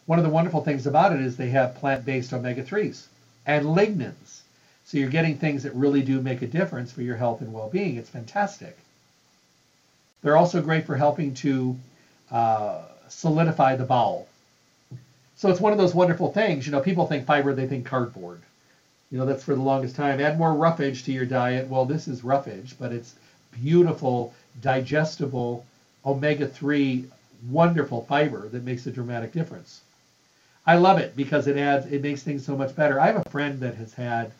One 0.07 0.19
of 0.19 0.25
the 0.25 0.31
wonderful 0.31 0.65
things 0.65 0.89
about 0.89 1.13
it 1.13 1.21
is 1.21 1.37
they 1.37 1.51
have 1.51 1.77
plant-based 1.77 2.33
omega-3s 2.33 3.07
and 3.47 3.65
lignans. 3.65 4.41
So 4.87 4.99
you're 4.99 5.09
getting 5.09 5.39
things 5.39 5.63
that 5.63 5.75
really 5.77 6.03
do 6.03 6.21
make 6.21 6.43
a 6.43 6.49
difference 6.49 6.91
for 6.91 7.03
your 7.03 7.17
health 7.17 7.43
and 7.43 7.53
well-being. 7.53 7.97
It's 7.97 8.11
fantastic. 8.11 8.77
They're 10.25 10.39
also 10.39 10.63
great 10.63 10.87
for 10.87 10.97
helping 10.97 11.35
to 11.35 11.77
uh, 12.31 12.81
solidify 13.09 13.77
the 13.77 13.85
bowel. 13.85 14.27
So 15.37 15.51
it's 15.51 15.61
one 15.61 15.73
of 15.73 15.79
those 15.79 15.95
wonderful 15.95 16.33
things. 16.33 16.65
You 16.65 16.73
know, 16.73 16.81
people 16.81 17.07
think 17.07 17.27
fiber, 17.27 17.55
they 17.55 17.67
think 17.67 17.85
cardboard. 17.85 18.41
You 19.11 19.19
know, 19.19 19.27
that's 19.27 19.45
for 19.45 19.55
the 19.55 19.61
longest 19.61 19.97
time. 19.97 20.23
Add 20.23 20.39
more 20.39 20.55
roughage 20.55 21.05
to 21.05 21.13
your 21.13 21.27
diet. 21.27 21.69
Well, 21.69 21.85
this 21.85 22.09
is 22.09 22.25
roughage, 22.25 22.75
but 22.81 22.91
it's 22.91 23.17
beautiful, 23.53 24.33
digestible, 24.63 25.67
omega-3, 26.07 27.05
wonderful 27.51 28.07
fiber 28.07 28.49
that 28.49 28.65
makes 28.65 28.87
a 28.87 28.91
dramatic 28.91 29.31
difference. 29.31 29.83
I 30.67 30.77
love 30.77 30.99
it 30.99 31.15
because 31.15 31.49
it 31.49 31.59
adds, 31.59 31.85
it 31.93 32.01
makes 32.01 32.23
things 32.23 32.47
so 32.47 32.57
much 32.57 32.75
better. 32.75 32.99
I 32.99 33.09
have 33.09 33.27
a 33.27 33.29
friend 33.29 33.61
that 33.61 33.75
has 33.75 33.93
had 33.93 34.33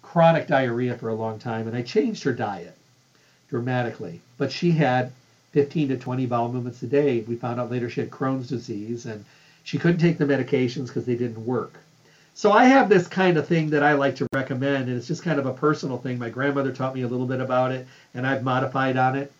chronic 0.00 0.46
diarrhea 0.46 0.96
for 0.96 1.10
a 1.10 1.14
long 1.14 1.38
time, 1.38 1.66
and 1.68 1.76
I 1.76 1.82
changed 1.82 2.24
her 2.24 2.32
diet 2.32 2.77
dramatically. 3.48 4.20
But 4.36 4.52
she 4.52 4.70
had 4.72 5.12
15 5.52 5.88
to 5.88 5.96
20 5.96 6.26
bowel 6.26 6.52
movements 6.52 6.82
a 6.82 6.86
day. 6.86 7.20
We 7.20 7.36
found 7.36 7.60
out 7.60 7.70
later 7.70 7.88
she 7.88 8.00
had 8.00 8.10
Crohn's 8.10 8.48
disease, 8.48 9.06
and 9.06 9.24
she 9.64 9.78
couldn't 9.78 10.00
take 10.00 10.18
the 10.18 10.24
medications 10.24 10.88
because 10.88 11.06
they 11.06 11.16
didn't 11.16 11.44
work. 11.44 11.74
So 12.34 12.52
I 12.52 12.64
have 12.64 12.88
this 12.88 13.08
kind 13.08 13.36
of 13.36 13.48
thing 13.48 13.70
that 13.70 13.82
I 13.82 13.94
like 13.94 14.16
to 14.16 14.26
recommend, 14.32 14.88
and 14.88 14.96
it's 14.96 15.08
just 15.08 15.24
kind 15.24 15.40
of 15.40 15.46
a 15.46 15.52
personal 15.52 15.98
thing. 15.98 16.18
My 16.18 16.30
grandmother 16.30 16.72
taught 16.72 16.94
me 16.94 17.02
a 17.02 17.08
little 17.08 17.26
bit 17.26 17.40
about 17.40 17.72
it, 17.72 17.86
and 18.14 18.26
I've 18.26 18.44
modified 18.44 18.96
on 18.96 19.16
it, 19.16 19.32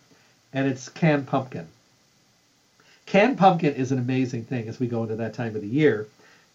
and 0.51 0.67
it's 0.67 0.89
canned 0.89 1.27
pumpkin. 1.27 1.67
Canned 3.05 3.37
pumpkin 3.37 3.73
is 3.75 3.91
an 3.91 3.99
amazing 3.99 4.43
thing 4.43 4.67
as 4.67 4.79
we 4.79 4.87
go 4.87 5.03
into 5.03 5.15
that 5.15 5.33
time 5.33 5.55
of 5.55 5.61
the 5.61 5.67
year 5.67 6.07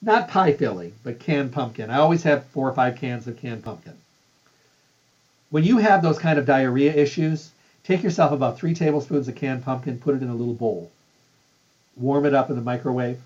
not 0.05 0.29
pie 0.29 0.53
filling, 0.53 0.93
but 1.03 1.19
canned 1.19 1.53
pumpkin. 1.53 1.89
I 1.91 1.99
always 1.99 2.23
have 2.25 2.45
four 2.47 2.69
or 2.69 2.75
five 2.75 2.97
cans 2.97 3.27
of 3.27 3.39
canned 3.39 3.65
pumpkin. 3.65 3.95
When 5.55 5.63
you 5.63 5.79
have 5.79 6.03
those 6.03 6.19
kind 6.19 6.37
of 6.37 6.47
diarrhea 6.47 6.93
issues, 6.93 7.53
take 7.85 8.03
yourself 8.03 8.33
about 8.33 8.59
three 8.59 8.75
tablespoons 8.75 9.29
of 9.29 9.37
canned 9.37 9.65
pumpkin, 9.65 10.01
put 10.01 10.17
it 10.17 10.23
in 10.23 10.29
a 10.29 10.35
little 10.35 10.53
bowl, 10.53 10.91
warm 11.97 12.27
it 12.27 12.35
up 12.35 12.51
in 12.51 12.57
the 12.57 12.63
microwave, 12.63 13.21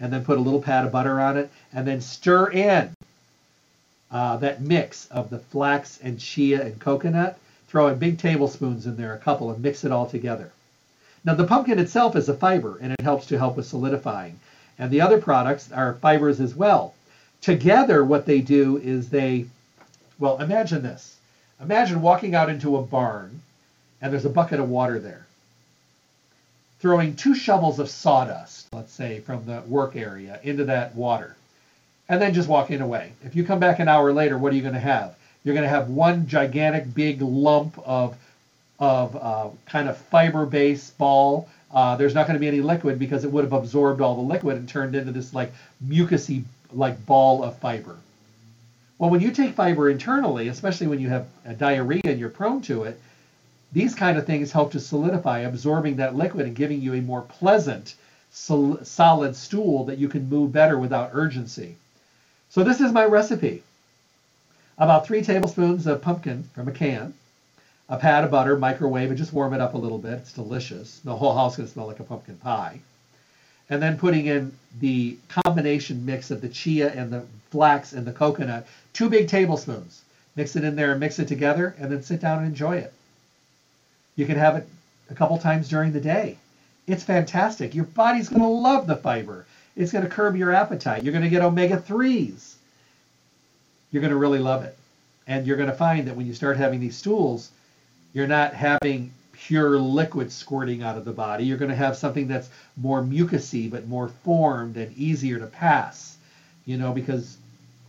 and 0.00 0.12
then 0.12 0.24
put 0.24 0.36
a 0.36 0.40
little 0.40 0.60
pat 0.60 0.84
of 0.84 0.90
butter 0.90 1.20
on 1.20 1.36
it, 1.36 1.48
and 1.72 1.86
then 1.86 2.00
stir 2.00 2.50
in 2.50 2.92
uh, 4.10 4.36
that 4.38 4.62
mix 4.62 5.06
of 5.12 5.30
the 5.30 5.38
flax 5.38 6.00
and 6.02 6.18
chia 6.18 6.60
and 6.60 6.80
coconut. 6.80 7.38
Throw 7.68 7.86
in 7.86 8.00
big 8.00 8.18
tablespoons 8.18 8.84
in 8.86 8.96
there, 8.96 9.14
a 9.14 9.18
couple, 9.18 9.52
and 9.52 9.62
mix 9.62 9.84
it 9.84 9.92
all 9.92 10.06
together. 10.06 10.50
Now, 11.24 11.34
the 11.34 11.46
pumpkin 11.46 11.78
itself 11.78 12.16
is 12.16 12.28
a 12.28 12.34
fiber, 12.34 12.78
and 12.80 12.92
it 12.92 13.00
helps 13.00 13.26
to 13.26 13.38
help 13.38 13.56
with 13.56 13.66
solidifying 13.66 14.40
and 14.76 14.90
the 14.90 15.02
other 15.02 15.20
products 15.20 15.70
are 15.70 15.94
fibers 15.94 16.40
as 16.40 16.56
well. 16.56 16.94
Together, 17.40 18.04
what 18.04 18.26
they 18.26 18.40
do 18.40 18.78
is 18.78 19.10
they, 19.10 19.46
well, 20.18 20.40
imagine 20.40 20.82
this. 20.82 21.13
Imagine 21.60 22.02
walking 22.02 22.34
out 22.34 22.50
into 22.50 22.76
a 22.76 22.82
barn 22.82 23.40
and 24.00 24.12
there's 24.12 24.24
a 24.24 24.30
bucket 24.30 24.60
of 24.60 24.68
water 24.68 24.98
there. 24.98 25.26
Throwing 26.80 27.16
two 27.16 27.34
shovels 27.34 27.78
of 27.78 27.88
sawdust, 27.88 28.66
let's 28.72 28.92
say, 28.92 29.20
from 29.20 29.46
the 29.46 29.62
work 29.62 29.96
area 29.96 30.38
into 30.42 30.64
that 30.66 30.94
water, 30.94 31.36
and 32.08 32.20
then 32.20 32.34
just 32.34 32.48
walking 32.48 32.82
away. 32.82 33.12
If 33.24 33.34
you 33.34 33.44
come 33.44 33.58
back 33.58 33.78
an 33.78 33.88
hour 33.88 34.12
later, 34.12 34.36
what 34.36 34.52
are 34.52 34.56
you 34.56 34.62
going 34.62 34.74
to 34.74 34.80
have? 34.80 35.16
You're 35.42 35.54
going 35.54 35.64
to 35.64 35.70
have 35.70 35.88
one 35.88 36.26
gigantic 36.26 36.92
big 36.94 37.22
lump 37.22 37.78
of, 37.86 38.16
of 38.78 39.16
uh, 39.16 39.48
kind 39.66 39.88
of 39.88 39.96
fiber-based 39.96 40.98
ball 40.98 41.48
uh, 41.74 41.96
there's 41.96 42.14
not 42.14 42.28
going 42.28 42.34
to 42.34 42.40
be 42.40 42.46
any 42.46 42.60
liquid 42.60 43.00
because 43.00 43.24
it 43.24 43.32
would 43.32 43.42
have 43.42 43.52
absorbed 43.52 44.00
all 44.00 44.14
the 44.14 44.22
liquid 44.22 44.56
and 44.56 44.68
turned 44.68 44.94
into 44.94 45.10
this 45.10 45.34
like 45.34 45.52
mucousy 45.84 46.44
like 46.72 47.04
ball 47.04 47.42
of 47.42 47.58
fiber. 47.58 47.96
Well, 49.04 49.10
when 49.10 49.20
you 49.20 49.32
take 49.32 49.52
fiber 49.52 49.90
internally, 49.90 50.48
especially 50.48 50.86
when 50.86 50.98
you 50.98 51.10
have 51.10 51.26
diarrhea 51.58 52.00
and 52.06 52.18
you're 52.18 52.30
prone 52.30 52.62
to 52.62 52.84
it, 52.84 52.98
these 53.70 53.94
kind 53.94 54.16
of 54.16 54.24
things 54.24 54.50
help 54.50 54.72
to 54.72 54.80
solidify, 54.80 55.40
absorbing 55.40 55.96
that 55.96 56.14
liquid 56.14 56.46
and 56.46 56.56
giving 56.56 56.80
you 56.80 56.94
a 56.94 57.02
more 57.02 57.20
pleasant, 57.20 57.96
sol- 58.30 58.82
solid 58.82 59.36
stool 59.36 59.84
that 59.84 59.98
you 59.98 60.08
can 60.08 60.30
move 60.30 60.52
better 60.52 60.78
without 60.78 61.10
urgency. 61.12 61.76
So 62.48 62.64
this 62.64 62.80
is 62.80 62.92
my 62.92 63.04
recipe. 63.04 63.62
About 64.78 65.06
three 65.06 65.20
tablespoons 65.20 65.86
of 65.86 66.00
pumpkin 66.00 66.44
from 66.54 66.68
a 66.68 66.72
can, 66.72 67.12
a 67.90 67.98
pat 67.98 68.24
of 68.24 68.30
butter, 68.30 68.56
microwave 68.56 69.12
it, 69.12 69.16
just 69.16 69.34
warm 69.34 69.52
it 69.52 69.60
up 69.60 69.74
a 69.74 69.78
little 69.84 69.98
bit. 69.98 70.14
It's 70.14 70.32
delicious. 70.32 71.00
The 71.00 71.14
whole 71.14 71.34
house 71.34 71.52
is 71.52 71.56
going 71.58 71.66
to 71.66 71.72
smell 71.74 71.86
like 71.88 72.00
a 72.00 72.04
pumpkin 72.04 72.38
pie. 72.38 72.80
And 73.70 73.82
then 73.82 73.98
putting 73.98 74.26
in 74.26 74.52
the 74.80 75.16
combination 75.28 76.04
mix 76.04 76.30
of 76.30 76.40
the 76.40 76.48
chia 76.48 76.92
and 76.92 77.10
the 77.10 77.24
flax 77.50 77.92
and 77.92 78.06
the 78.06 78.12
coconut, 78.12 78.66
two 78.92 79.08
big 79.08 79.28
tablespoons. 79.28 80.02
Mix 80.36 80.56
it 80.56 80.64
in 80.64 80.76
there 80.76 80.90
and 80.90 81.00
mix 81.00 81.18
it 81.18 81.28
together, 81.28 81.74
and 81.78 81.90
then 81.90 82.02
sit 82.02 82.20
down 82.20 82.38
and 82.38 82.46
enjoy 82.48 82.76
it. 82.76 82.92
You 84.16 84.26
can 84.26 84.36
have 84.36 84.56
it 84.56 84.68
a 85.10 85.14
couple 85.14 85.38
times 85.38 85.68
during 85.68 85.92
the 85.92 86.00
day. 86.00 86.38
It's 86.86 87.04
fantastic. 87.04 87.74
Your 87.74 87.84
body's 87.84 88.28
going 88.28 88.42
to 88.42 88.48
love 88.48 88.86
the 88.86 88.96
fiber. 88.96 89.46
It's 89.76 89.92
going 89.92 90.04
to 90.04 90.10
curb 90.10 90.36
your 90.36 90.52
appetite. 90.52 91.02
You're 91.02 91.12
going 91.12 91.24
to 91.24 91.30
get 91.30 91.42
omega 91.42 91.76
3s. 91.76 92.54
You're 93.90 94.02
going 94.02 94.12
to 94.12 94.18
really 94.18 94.38
love 94.38 94.64
it. 94.64 94.76
And 95.26 95.46
you're 95.46 95.56
going 95.56 95.70
to 95.70 95.76
find 95.76 96.06
that 96.08 96.16
when 96.16 96.26
you 96.26 96.34
start 96.34 96.56
having 96.56 96.80
these 96.80 96.96
stools, 96.96 97.50
you're 98.12 98.26
not 98.26 98.54
having 98.54 99.12
pure 99.46 99.78
liquid 99.78 100.32
squirting 100.32 100.82
out 100.82 100.96
of 100.96 101.04
the 101.04 101.12
body. 101.12 101.44
You're 101.44 101.58
going 101.58 101.70
to 101.70 101.74
have 101.74 101.96
something 101.96 102.26
that's 102.26 102.48
more 102.76 103.02
mucousy, 103.02 103.70
but 103.70 103.86
more 103.86 104.08
formed 104.08 104.76
and 104.76 104.96
easier 104.96 105.38
to 105.38 105.46
pass. 105.46 106.16
You 106.64 106.78
know, 106.78 106.92
because 106.92 107.36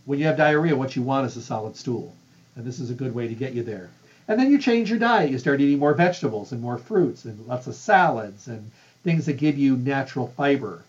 when 0.04 0.18
you 0.18 0.26
have 0.26 0.36
diarrhea, 0.36 0.76
what 0.76 0.96
you 0.96 1.02
want 1.02 1.26
is 1.26 1.36
a 1.36 1.42
solid 1.42 1.76
stool. 1.76 2.14
And 2.56 2.64
this 2.64 2.78
is 2.78 2.90
a 2.90 2.94
good 2.94 3.14
way 3.14 3.26
to 3.28 3.34
get 3.34 3.54
you 3.54 3.62
there. 3.62 3.88
And 4.28 4.38
then 4.38 4.50
you 4.50 4.58
change 4.58 4.90
your 4.90 4.98
diet. 4.98 5.30
You 5.30 5.38
start 5.38 5.60
eating 5.60 5.78
more 5.78 5.94
vegetables 5.94 6.52
and 6.52 6.60
more 6.60 6.78
fruits 6.78 7.24
and 7.24 7.46
lots 7.46 7.66
of 7.66 7.74
salads 7.74 8.48
and 8.48 8.70
things 9.02 9.24
that 9.26 9.34
give 9.34 9.56
you 9.56 9.76
natural 9.76 10.26
fiber. 10.36 10.82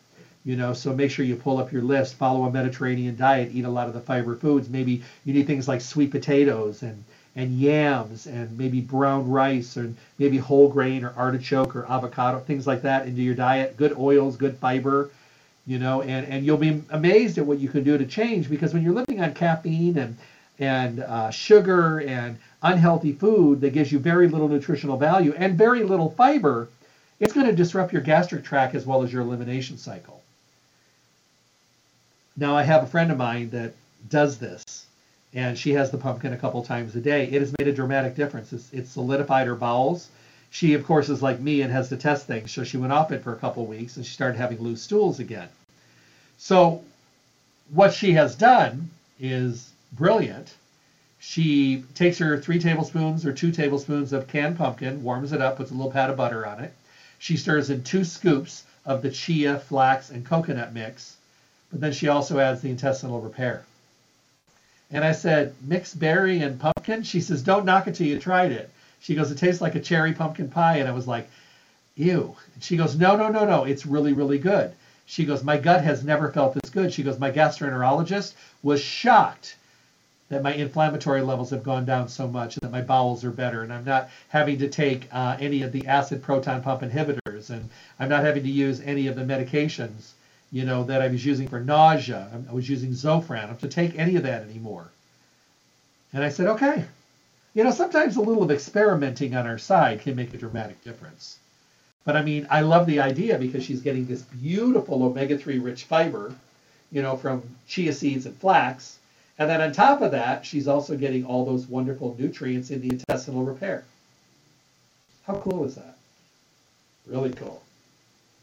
You 0.44 0.56
know, 0.56 0.74
so 0.74 0.94
make 0.94 1.12
sure 1.12 1.26
you 1.26 1.36
pull 1.36 1.60
up 1.60 1.72
your 1.72 1.82
list, 1.82 2.16
follow 2.16 2.46
a 2.46 2.52
Mediterranean 2.52 3.16
diet, 3.16 3.52
eat 3.54 3.66
a 3.66 3.70
lot 3.70 3.88
of 3.88 3.94
the 3.94 4.02
fiber 4.02 4.36
foods. 4.36 4.70
Maybe 4.70 5.04
you 5.24 5.34
need 5.34 5.48
things 5.48 5.68
like 5.68 5.82
sweet 5.82 6.12
potatoes 6.12 6.84
and 6.84 7.04
and 7.38 7.58
yams 7.60 8.26
and 8.26 8.58
maybe 8.58 8.82
brown 8.82 9.30
rice 9.30 9.78
and 9.78 9.96
maybe 10.18 10.38
whole 10.38 10.68
grain 10.68 11.06
or 11.06 11.14
artichoke 11.16 11.76
or 11.76 11.86
avocado, 11.90 12.40
things 12.40 12.66
like 12.66 12.82
that 12.82 13.06
into 13.08 13.22
your 13.22 13.36
diet. 13.36 13.78
Good 13.78 13.96
oils, 13.98 14.36
good 14.36 14.58
fiber, 14.58 15.12
you 15.68 15.78
know, 15.78 16.02
and, 16.02 16.26
and 16.28 16.44
you'll 16.44 16.58
be 16.58 16.82
amazed 16.90 17.38
at 17.38 17.46
what 17.46 17.60
you 17.60 17.70
can 17.70 17.84
do 17.84 17.96
to 17.96 18.06
change 18.06 18.50
because 18.50 18.74
when 18.74 18.84
you're 18.84 18.94
living 18.94 19.22
on 19.22 19.34
caffeine 19.34 19.98
and 19.98 20.18
and 20.60 21.02
uh, 21.02 21.30
sugar 21.30 22.00
and 22.00 22.36
unhealthy 22.64 23.12
food 23.14 23.62
that 23.62 23.74
gives 23.74 23.92
you 23.92 24.00
very 24.00 24.28
little 24.28 24.48
nutritional 24.48 24.98
value 24.98 25.32
and 25.38 25.56
very 25.56 25.84
little 25.84 26.10
fiber, 26.10 26.68
it's 27.20 27.32
going 27.32 27.46
to 27.46 27.56
disrupt 27.56 27.94
your 27.94 28.02
gastric 28.02 28.44
tract 28.44 28.74
as 28.74 28.84
well 28.84 29.04
as 29.04 29.14
your 29.14 29.22
elimination 29.22 29.78
cycle. 29.78 30.24
Now, 32.36 32.58
I 32.58 32.64
have 32.64 32.82
a 32.82 32.88
friend 32.88 33.12
of 33.12 33.20
mine 33.20 33.52
that 33.52 33.74
does 34.10 34.40
this, 34.40 34.87
and 35.34 35.58
she 35.58 35.74
has 35.74 35.92
the 35.92 35.98
pumpkin 35.98 36.34
a 36.34 36.38
couple 36.38 36.64
times 36.64 36.96
a 36.96 37.02
day. 37.02 37.26
It 37.26 37.42
has 37.42 37.54
made 37.58 37.68
a 37.68 37.74
dramatic 37.74 38.16
difference. 38.16 38.54
It's, 38.54 38.72
it's 38.74 38.92
solidified 38.92 39.48
her 39.48 39.56
bowels. 39.56 40.10
She, 40.50 40.74
of 40.74 40.86
course, 40.86 41.10
is 41.10 41.22
like 41.22 41.40
me 41.40 41.62
and 41.62 41.72
has 41.72 41.90
to 41.90 41.98
test 41.98 42.26
things, 42.26 42.52
so 42.52 42.64
she 42.64 42.78
went 42.78 42.94
off 42.94 43.12
it 43.12 43.24
for 43.24 43.34
a 43.34 43.38
couple 43.38 43.66
weeks 43.66 43.98
and 43.98 44.06
she 44.06 44.14
started 44.14 44.38
having 44.38 44.60
loose 44.60 44.82
stools 44.82 45.20
again. 45.20 45.50
So, 46.38 46.84
what 47.72 47.94
she 47.94 48.14
has 48.14 48.36
done 48.36 48.90
is 49.20 49.72
brilliant. 49.92 50.54
She 51.20 51.84
takes 51.96 52.20
her 52.20 52.40
three 52.40 52.60
tablespoons 52.60 53.26
or 53.26 53.34
two 53.34 53.52
tablespoons 53.52 54.14
of 54.14 54.28
canned 54.28 54.58
pumpkin, 54.58 55.04
warms 55.04 55.34
it 55.34 55.42
up, 55.42 55.58
puts 55.58 55.72
a 55.72 55.74
little 55.74 55.92
pat 55.92 56.10
of 56.10 56.16
butter 56.16 56.46
on 56.46 56.64
it. 56.64 56.74
She 57.20 57.36
stirs 57.36 57.70
in 57.70 57.84
two 57.84 58.06
scoops 58.06 58.64
of 58.86 59.02
the 59.02 59.10
chia, 59.12 59.60
flax, 59.60 60.10
and 60.10 60.26
coconut 60.26 60.74
mix, 60.74 61.18
but 61.70 61.82
then 61.82 61.92
she 61.92 62.08
also 62.08 62.40
adds 62.40 62.62
the 62.62 62.70
intestinal 62.70 63.20
repair. 63.20 63.66
And 64.92 65.04
I 65.04 65.12
said, 65.12 65.54
mixed 65.62 66.00
berry 66.00 66.40
and 66.40 66.60
pumpkin? 66.60 67.04
She 67.04 67.20
says, 67.20 67.44
don't 67.44 67.66
knock 67.66 67.88
it 67.88 67.96
till 67.96 68.08
you 68.08 68.20
tried 68.20 68.52
it. 68.52 68.70
She 69.00 69.16
goes, 69.16 69.32
it 69.32 69.38
tastes 69.38 69.62
like 69.62 69.76
a 69.76 69.82
cherry 69.82 70.14
pumpkin 70.14 70.50
pie. 70.50 70.78
And 70.78 70.88
I 70.88 70.94
was 70.94 71.08
like, 71.08 71.30
ew. 71.96 72.36
And 72.54 72.64
she 72.64 72.78
goes, 72.78 72.96
no, 72.96 73.16
no, 73.16 73.30
no, 73.30 73.46
no. 73.46 73.64
It's 73.66 73.86
really, 73.86 74.14
really 74.14 74.38
good. 74.38 74.72
She 75.06 75.26
goes, 75.26 75.44
my 75.44 75.58
gut 75.58 75.84
has 75.84 76.04
never 76.04 76.32
felt 76.32 76.54
this 76.54 76.70
good. 76.70 76.94
She 76.94 77.04
goes, 77.04 77.20
my 77.20 77.32
gastroenterologist 77.32 78.34
was 78.64 78.82
shocked 78.82 79.56
that 80.30 80.44
my 80.44 80.54
inflammatory 80.54 81.22
levels 81.22 81.50
have 81.52 81.64
gone 81.64 81.86
down 81.86 82.10
so 82.10 82.28
much 82.28 82.58
and 82.58 82.64
that 82.64 82.72
my 82.72 82.82
bowels 82.82 83.24
are 83.24 83.32
better 83.32 83.64
and 83.64 83.72
I'm 83.72 83.86
not 83.86 84.10
having 84.28 84.60
to 84.60 84.68
take 84.68 85.08
uh, 85.12 85.38
any 85.40 85.62
of 85.62 85.72
the 85.72 85.88
acid 85.88 86.22
proton 86.22 86.62
pump 86.62 86.82
inhibitors 86.82 87.50
and 87.50 87.70
I'm 88.00 88.10
not 88.10 88.26
having 88.26 88.44
to 88.44 88.50
use 88.50 88.82
any 88.82 89.08
of 89.08 89.16
the 89.16 89.22
medications 89.22 90.12
you 90.52 90.66
know 90.66 90.84
that 90.84 91.02
I 91.02 91.08
was 91.08 91.26
using 91.26 91.48
for 91.48 91.60
nausea. 91.60 92.28
I 92.50 92.54
was 92.54 92.70
using 92.70 92.92
Zofran. 92.92 93.58
To 93.60 93.68
take 93.68 93.98
any 93.98 94.16
of 94.16 94.24
that 94.24 94.44
anymore. 94.44 94.90
And 96.14 96.24
I 96.24 96.30
said, 96.30 96.48
okay. 96.48 96.86
You 97.54 97.64
know, 97.64 97.72
sometimes 97.72 98.16
a 98.16 98.22
little 98.22 98.44
of 98.44 98.52
experimenting 98.52 99.36
on 99.36 99.48
our 99.48 99.58
side 99.58 100.02
can 100.02 100.16
make 100.16 100.34
a 100.34 100.38
dramatic 100.38 100.84
difference. 100.84 101.40
But 102.06 102.16
I 102.16 102.22
mean, 102.22 102.48
I 102.50 102.62
love 102.62 102.86
the 102.86 103.00
idea 103.02 103.38
because 103.38 103.64
she's 103.64 103.82
getting 103.82 104.06
this 104.06 104.22
beautiful 104.22 105.04
omega-3 105.04 105.64
rich 105.64 105.84
fiber, 105.86 106.34
you 106.92 107.02
know, 107.02 107.18
from 107.18 107.44
chia 107.68 107.94
seeds 107.94 108.26
and 108.26 108.38
flax 108.38 109.00
and 109.40 109.50
then 109.50 109.62
on 109.62 109.72
top 109.72 110.02
of 110.02 110.12
that, 110.12 110.46
she's 110.46 110.68
also 110.68 110.98
getting 110.98 111.26
all 111.26 111.46
those 111.46 111.68
wonderful 111.68 112.16
nutrients 112.18 112.72
in 112.72 112.82
the 112.82 112.90
intestinal 112.90 113.44
repair. 113.44 113.86
How 115.26 115.36
cool 115.36 115.66
is 115.66 115.76
that? 115.76 115.98
Really 117.06 117.32
cool. 117.34 117.62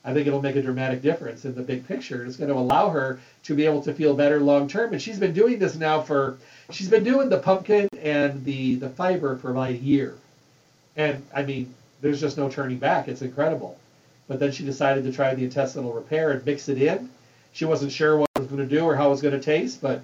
I 0.04 0.12
think 0.12 0.26
it'll 0.26 0.42
make 0.42 0.56
a 0.56 0.62
dramatic 0.62 1.00
difference 1.00 1.46
in 1.46 1.54
the 1.54 1.62
big 1.62 1.88
picture. 1.88 2.26
It's 2.26 2.36
going 2.36 2.50
to 2.50 2.56
allow 2.56 2.90
her 2.90 3.20
to 3.44 3.54
be 3.54 3.64
able 3.64 3.80
to 3.82 3.94
feel 3.94 4.14
better 4.14 4.38
long 4.38 4.68
term. 4.68 4.92
And 4.92 5.00
she's 5.00 5.18
been 5.18 5.32
doing 5.32 5.58
this 5.58 5.76
now 5.76 6.02
for, 6.02 6.36
she's 6.70 6.90
been 6.90 7.04
doing 7.04 7.30
the 7.30 7.38
pumpkin 7.38 7.88
and 7.98 8.44
the, 8.44 8.74
the 8.74 8.90
fiber 8.90 9.36
for 9.36 9.50
about 9.50 9.70
a 9.70 9.76
year. 9.76 10.14
And 10.96 11.24
I 11.34 11.42
mean, 11.42 11.74
there's 12.02 12.20
just 12.20 12.36
no 12.36 12.50
turning 12.50 12.78
back. 12.78 13.08
It's 13.08 13.22
incredible. 13.22 13.78
But 14.28 14.40
then 14.40 14.52
she 14.52 14.64
decided 14.64 15.04
to 15.04 15.12
try 15.12 15.34
the 15.34 15.44
intestinal 15.44 15.92
repair 15.92 16.32
and 16.32 16.44
mix 16.44 16.68
it 16.68 16.80
in. 16.80 17.08
She 17.52 17.64
wasn't 17.64 17.92
sure 17.92 18.18
what 18.18 18.28
it 18.36 18.40
was 18.40 18.48
going 18.48 18.68
to 18.68 18.74
do 18.74 18.84
or 18.84 18.96
how 18.96 19.06
it 19.06 19.10
was 19.10 19.22
going 19.22 19.38
to 19.38 19.40
taste, 19.40 19.80
but 19.80 20.02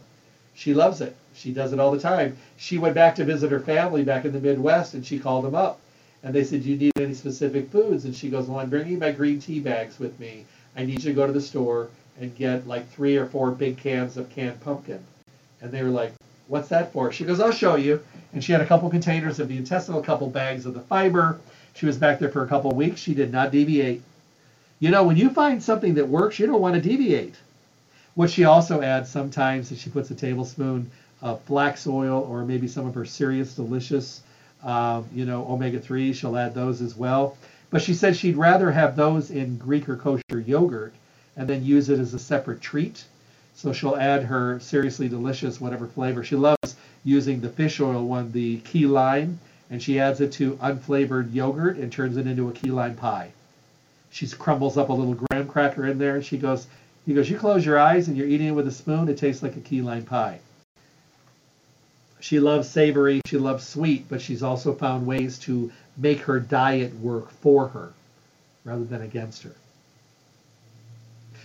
she 0.55 0.73
loves 0.73 1.01
it. 1.03 1.15
She 1.35 1.53
does 1.53 1.73
it 1.73 1.81
all 1.81 1.91
the 1.91 2.01
time. 2.01 2.39
She 2.57 2.79
went 2.79 2.95
back 2.95 3.17
to 3.17 3.25
visit 3.25 3.51
her 3.51 3.61
family 3.61 4.03
back 4.03 4.25
in 4.25 4.33
the 4.33 4.41
Midwest 4.41 4.95
and 4.95 5.05
she 5.05 5.19
called 5.19 5.45
them 5.45 5.55
up. 5.55 5.79
And 6.23 6.35
they 6.35 6.45
said, 6.45 6.63
Do 6.63 6.71
you 6.71 6.77
need 6.77 6.93
any 6.97 7.15
specific 7.15 7.71
foods? 7.71 8.05
And 8.05 8.15
she 8.15 8.29
goes, 8.29 8.47
Well, 8.47 8.59
I'm 8.59 8.71
bringing 8.71 8.99
my 8.99 9.13
green 9.13 9.41
tea 9.41 9.61
bags 9.61 9.99
with 9.99 10.19
me. 10.21 10.45
I 10.77 10.85
need 10.85 11.03
you 11.03 11.11
to 11.11 11.15
go 11.15 11.27
to 11.27 11.33
the 11.33 11.41
store 11.41 11.89
and 12.21 12.37
get 12.37 12.67
like 12.67 12.89
three 12.91 13.17
or 13.17 13.27
four 13.27 13.51
big 13.51 13.79
cans 13.79 14.17
of 14.17 14.29
canned 14.31 14.61
pumpkin. 14.61 15.03
And 15.61 15.73
they 15.73 15.83
were 15.83 15.91
like, 15.91 16.13
What's 16.49 16.69
that 16.69 16.93
for? 16.93 17.13
She 17.13 17.25
goes, 17.25 17.41
I'll 17.41 17.53
show 17.53 17.77
you. 17.77 18.05
And 18.33 18.43
she 18.43 18.53
had 18.53 18.61
a 18.61 18.67
couple 18.67 18.91
containers 18.91 19.39
of 19.41 19.49
the 19.49 19.57
intestinal, 19.57 20.01
a 20.01 20.05
couple 20.05 20.29
bags 20.29 20.67
of 20.67 20.75
the 20.75 20.81
fiber. 20.81 21.41
She 21.75 21.87
was 21.87 21.97
back 21.97 22.19
there 22.19 22.29
for 22.29 22.45
a 22.45 22.49
couple 22.49 22.71
weeks. 22.73 23.01
She 23.01 23.15
did 23.15 23.33
not 23.33 23.53
deviate. 23.53 24.03
You 24.81 24.91
know, 24.91 25.05
when 25.05 25.17
you 25.17 25.31
find 25.31 25.63
something 25.63 25.95
that 25.95 26.09
works, 26.09 26.39
you 26.39 26.47
don't 26.47 26.61
want 26.61 26.75
to 26.75 26.81
deviate. 26.81 27.37
What 28.15 28.31
she 28.31 28.45
also 28.45 28.83
adds 28.83 29.09
sometimes 29.09 29.71
is 29.71 29.81
she 29.81 29.91
puts 29.91 30.11
a 30.11 30.15
tablespoon 30.15 30.91
of 31.23 31.41
flax 31.43 31.87
oil 31.87 32.27
or 32.29 32.45
maybe 32.45 32.67
some 32.67 32.87
of 32.87 32.95
her 32.95 33.05
Serious 33.05 33.55
Delicious, 33.55 34.23
uh, 34.64 35.03
you 35.12 35.25
know, 35.25 35.46
omega-3. 35.49 36.14
She'll 36.14 36.37
add 36.37 36.55
those 36.55 36.81
as 36.81 36.96
well. 36.96 37.37
But 37.70 37.83
she 37.83 37.94
said 37.94 38.16
she'd 38.16 38.37
rather 38.37 38.70
have 38.70 38.96
those 38.96 39.31
in 39.31 39.57
Greek 39.57 39.88
or 39.88 39.96
kosher 39.96 40.40
yogurt 40.40 40.92
and 41.37 41.49
then 41.49 41.64
use 41.64 41.88
it 41.88 42.01
as 42.01 42.14
a 42.14 42.18
separate 42.18 42.61
treat. 42.61 43.05
So 43.55 43.73
she'll 43.73 43.96
add 43.96 44.25
her 44.25 44.59
seriously 44.61 45.09
delicious 45.09 45.61
whatever 45.61 45.87
flavor. 45.87 46.25
She 46.25 46.37
loves 46.37 46.77
using 47.05 47.40
the 47.40 47.49
fish 47.49 47.81
oil 47.81 48.07
one, 48.07 48.33
the 48.33 48.59
key 48.59 48.87
lime, 48.87 49.38
and 49.70 49.83
she 49.83 50.01
adds 50.01 50.20
it 50.20 50.33
to 50.33 50.57
unflavored 50.57 51.33
yogurt 51.33 51.77
and 51.77 51.92
turns 51.92 52.16
it 52.16 52.27
into 52.27 52.49
a 52.49 52.53
key 52.53 52.70
lime 52.70 52.96
pie. 52.96 53.31
She 54.11 54.27
crumbles 54.27 54.77
up 54.77 54.88
a 54.88 54.92
little 54.92 55.14
graham 55.14 55.46
cracker 55.46 55.87
in 55.87 55.99
there 55.99 56.16
and 56.16 56.25
she 56.25 56.37
goes, 56.37 56.66
he 57.07 57.14
goes, 57.14 57.31
You 57.31 57.38
close 57.38 57.64
your 57.64 57.79
eyes 57.79 58.09
and 58.09 58.16
you're 58.16 58.27
eating 58.27 58.49
it 58.49 58.53
with 58.53 58.66
a 58.66 58.73
spoon, 58.73 59.09
it 59.09 59.18
tastes 59.18 59.42
like 59.42 59.57
a 59.57 59.61
key 59.61 59.81
lime 59.81 60.05
pie. 60.05 60.40
She 62.21 62.39
loves 62.39 62.69
savory, 62.69 63.21
she 63.27 63.39
loves 63.39 63.67
sweet, 63.67 64.07
but 64.09 64.21
she's 64.21 64.43
also 64.43 64.75
found 64.75 65.07
ways 65.07 65.39
to 65.41 65.73
make 65.97 66.21
her 66.21 66.39
diet 66.39 66.95
work 67.01 67.31
for 67.31 67.69
her 67.69 67.93
rather 68.65 68.85
than 68.85 69.03
against 69.03 69.43
her. 69.43 69.55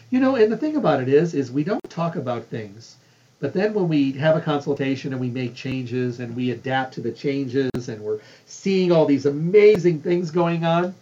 You 0.10 0.20
know, 0.20 0.36
and 0.36 0.52
the 0.52 0.58
thing 0.58 0.76
about 0.76 1.02
it 1.02 1.10
is, 1.10 1.34
is 1.34 1.52
we 1.52 1.64
don't 1.64 1.90
talk 1.90 2.16
about 2.16 2.46
things, 2.46 2.98
but 3.40 3.54
then 3.54 3.74
when 3.74 3.88
we 3.88 4.12
have 4.14 4.36
a 4.36 4.42
consultation 4.42 5.12
and 5.12 5.20
we 5.20 5.30
make 5.30 5.56
changes 5.56 6.20
and 6.20 6.36
we 6.36 6.52
adapt 6.52 6.94
to 6.96 7.02
the 7.02 7.12
changes 7.12 7.90
and 7.90 8.02
we're 8.02 8.20
seeing 8.46 8.92
all 8.92 9.06
these 9.06 9.26
amazing 9.26 10.02
things 10.02 10.32
going 10.32 10.64
on, 10.64 10.94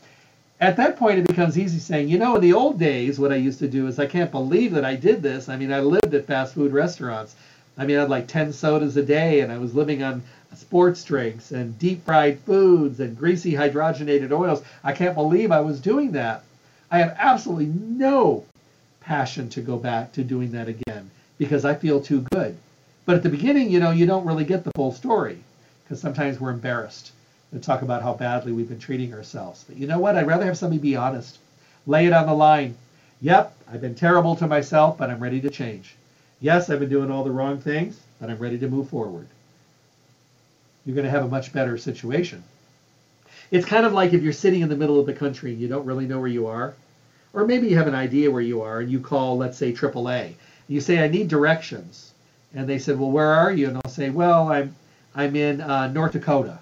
at 0.60 0.78
that 0.78 0.98
point 0.98 1.20
it 1.20 1.28
becomes 1.28 1.58
easy 1.58 1.80
saying, 1.80 2.08
you 2.10 2.18
know, 2.18 2.36
in 2.36 2.42
the 2.42 2.54
old 2.54 2.80
days, 2.80 3.20
what 3.20 3.32
I 3.32 3.36
used 3.36 3.60
to 3.60 3.68
do 3.68 3.88
is 3.88 4.00
I 4.00 4.06
can't 4.06 4.32
believe 4.32 4.72
that 4.74 4.86
I 4.86 4.96
did 4.96 5.22
this. 5.22 5.50
I 5.50 5.58
mean, 5.58 5.74
I 5.74 5.82
lived 5.82 6.14
at 6.14 6.26
fast 6.26 6.54
food 6.54 6.72
restaurants. 6.72 7.36
I 7.78 7.86
mean, 7.86 7.98
I 7.98 8.02
had 8.02 8.10
like 8.10 8.28
10 8.28 8.54
sodas 8.54 8.98
a 8.98 9.04
day 9.04 9.40
and 9.40 9.52
I 9.52 9.58
was 9.58 9.74
living 9.74 10.04
on 10.04 10.24
sports 10.56 11.04
drinks 11.04 11.52
and 11.52 11.78
deep 11.80 12.06
fried 12.06 12.40
foods 12.42 13.00
and 13.00 13.18
greasy 13.18 13.54
hydrogenated 13.54 14.32
oils. 14.32 14.62
I 14.84 14.94
can't 14.94 15.16
believe 15.16 15.52
I 15.52 15.62
was 15.62 15.80
doing 15.80 16.12
that. 16.12 16.44
I 16.92 17.00
have 17.00 17.16
absolutely 17.18 17.68
no 17.68 18.46
passion 19.02 19.50
to 19.50 19.62
go 19.62 19.78
back 19.78 20.12
to 20.14 20.24
doing 20.24 20.52
that 20.52 20.68
again 20.68 21.10
because 21.38 21.66
I 21.66 21.74
feel 21.74 22.00
too 22.00 22.22
good. 22.32 22.56
But 23.06 23.16
at 23.16 23.24
the 23.24 23.30
beginning, 23.30 23.70
you 23.70 23.80
know, 23.80 23.92
you 23.92 24.06
don't 24.06 24.26
really 24.26 24.46
get 24.46 24.64
the 24.64 24.72
full 24.76 24.92
story 24.92 25.40
because 25.84 26.00
sometimes 26.00 26.40
we're 26.40 26.52
embarrassed 26.52 27.12
to 27.52 27.60
talk 27.60 27.82
about 27.82 28.02
how 28.02 28.14
badly 28.14 28.52
we've 28.52 28.70
been 28.70 28.80
treating 28.80 29.14
ourselves. 29.14 29.66
But 29.68 29.78
you 29.78 29.88
know 29.88 30.00
what? 30.00 30.16
I'd 30.16 30.28
rather 30.28 30.46
have 30.46 30.58
somebody 30.58 30.80
be 30.80 30.96
honest. 30.96 31.40
Lay 31.86 32.06
it 32.06 32.14
on 32.14 32.28
the 32.28 32.34
line. 32.34 32.76
Yep, 33.22 33.56
I've 33.72 33.82
been 33.82 33.96
terrible 33.96 34.36
to 34.38 34.48
myself, 34.48 34.98
but 34.98 35.10
I'm 35.10 35.20
ready 35.20 35.42
to 35.42 35.50
change. 35.50 35.96
Yes, 36.44 36.70
I've 36.70 36.82
been 36.82 36.90
doing 36.90 37.10
all 37.10 37.24
the 37.24 37.32
wrong 37.32 37.58
things, 37.62 37.98
but 38.20 38.30
I'm 38.30 38.38
ready 38.38 38.58
to 38.58 38.68
move 38.68 38.90
forward. 38.90 39.28
You're 40.86 40.94
going 40.94 41.06
to 41.06 41.10
have 41.10 41.24
a 41.24 41.30
much 41.30 41.54
better 41.54 41.78
situation. 41.78 42.44
It's 43.50 43.66
kind 43.66 43.86
of 43.86 43.94
like 43.94 44.12
if 44.12 44.22
you're 44.22 44.34
sitting 44.34 44.60
in 44.60 44.68
the 44.68 44.76
middle 44.76 45.00
of 45.00 45.06
the 45.06 45.14
country 45.14 45.54
and 45.54 45.62
you 45.62 45.70
don't 45.70 45.86
really 45.86 46.06
know 46.06 46.20
where 46.20 46.28
you 46.28 46.48
are, 46.48 46.74
or 47.32 47.46
maybe 47.48 47.70
you 47.70 47.78
have 47.78 47.88
an 47.88 47.96
idea 47.96 48.30
where 48.30 48.42
you 48.42 48.62
are 48.62 48.82
and 48.82 48.92
you 48.92 49.00
call, 49.00 49.38
let's 49.38 49.58
say, 49.58 49.72
AAA. 49.72 50.34
You 50.68 50.82
say, 50.82 51.02
I 51.02 51.08
need 51.08 51.30
directions. 51.30 52.12
And 52.54 52.68
they 52.68 52.78
said, 52.78 53.00
well, 53.00 53.10
where 53.10 53.32
are 53.32 53.54
you? 53.54 53.70
And 53.70 53.78
I'll 53.78 53.92
say, 53.92 54.10
well, 54.10 54.52
I'm, 54.52 54.76
I'm 55.16 55.38
in 55.38 55.62
uh, 55.62 55.94
North 55.94 56.12
Dakota. 56.12 56.60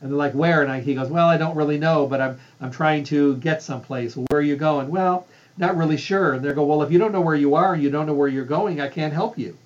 And 0.00 0.10
they're 0.10 0.18
like, 0.18 0.32
where? 0.32 0.60
And 0.60 0.72
I, 0.72 0.80
he 0.80 0.96
goes, 0.96 1.08
well, 1.08 1.28
I 1.28 1.36
don't 1.36 1.54
really 1.54 1.78
know, 1.78 2.08
but 2.08 2.20
I'm, 2.20 2.40
I'm 2.60 2.72
trying 2.72 3.04
to 3.04 3.36
get 3.36 3.62
someplace. 3.62 4.16
Where 4.16 4.40
are 4.40 4.42
you 4.42 4.56
going? 4.56 4.88
Well, 4.88 5.28
not 5.56 5.76
really 5.76 5.96
sure. 5.96 6.34
And 6.34 6.44
they 6.44 6.52
go, 6.52 6.64
well, 6.64 6.82
if 6.82 6.90
you 6.90 6.98
don't 6.98 7.12
know 7.12 7.20
where 7.20 7.34
you 7.34 7.54
are 7.54 7.74
and 7.74 7.82
you 7.82 7.90
don't 7.90 8.06
know 8.06 8.14
where 8.14 8.28
you're 8.28 8.44
going, 8.44 8.80
I 8.80 8.88
can't 8.88 9.12
help 9.12 9.38
you. 9.38 9.56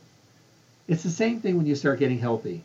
It's 0.86 1.02
the 1.02 1.10
same 1.10 1.40
thing 1.40 1.56
when 1.56 1.66
you 1.66 1.74
start 1.74 1.98
getting 1.98 2.18
healthy. 2.18 2.62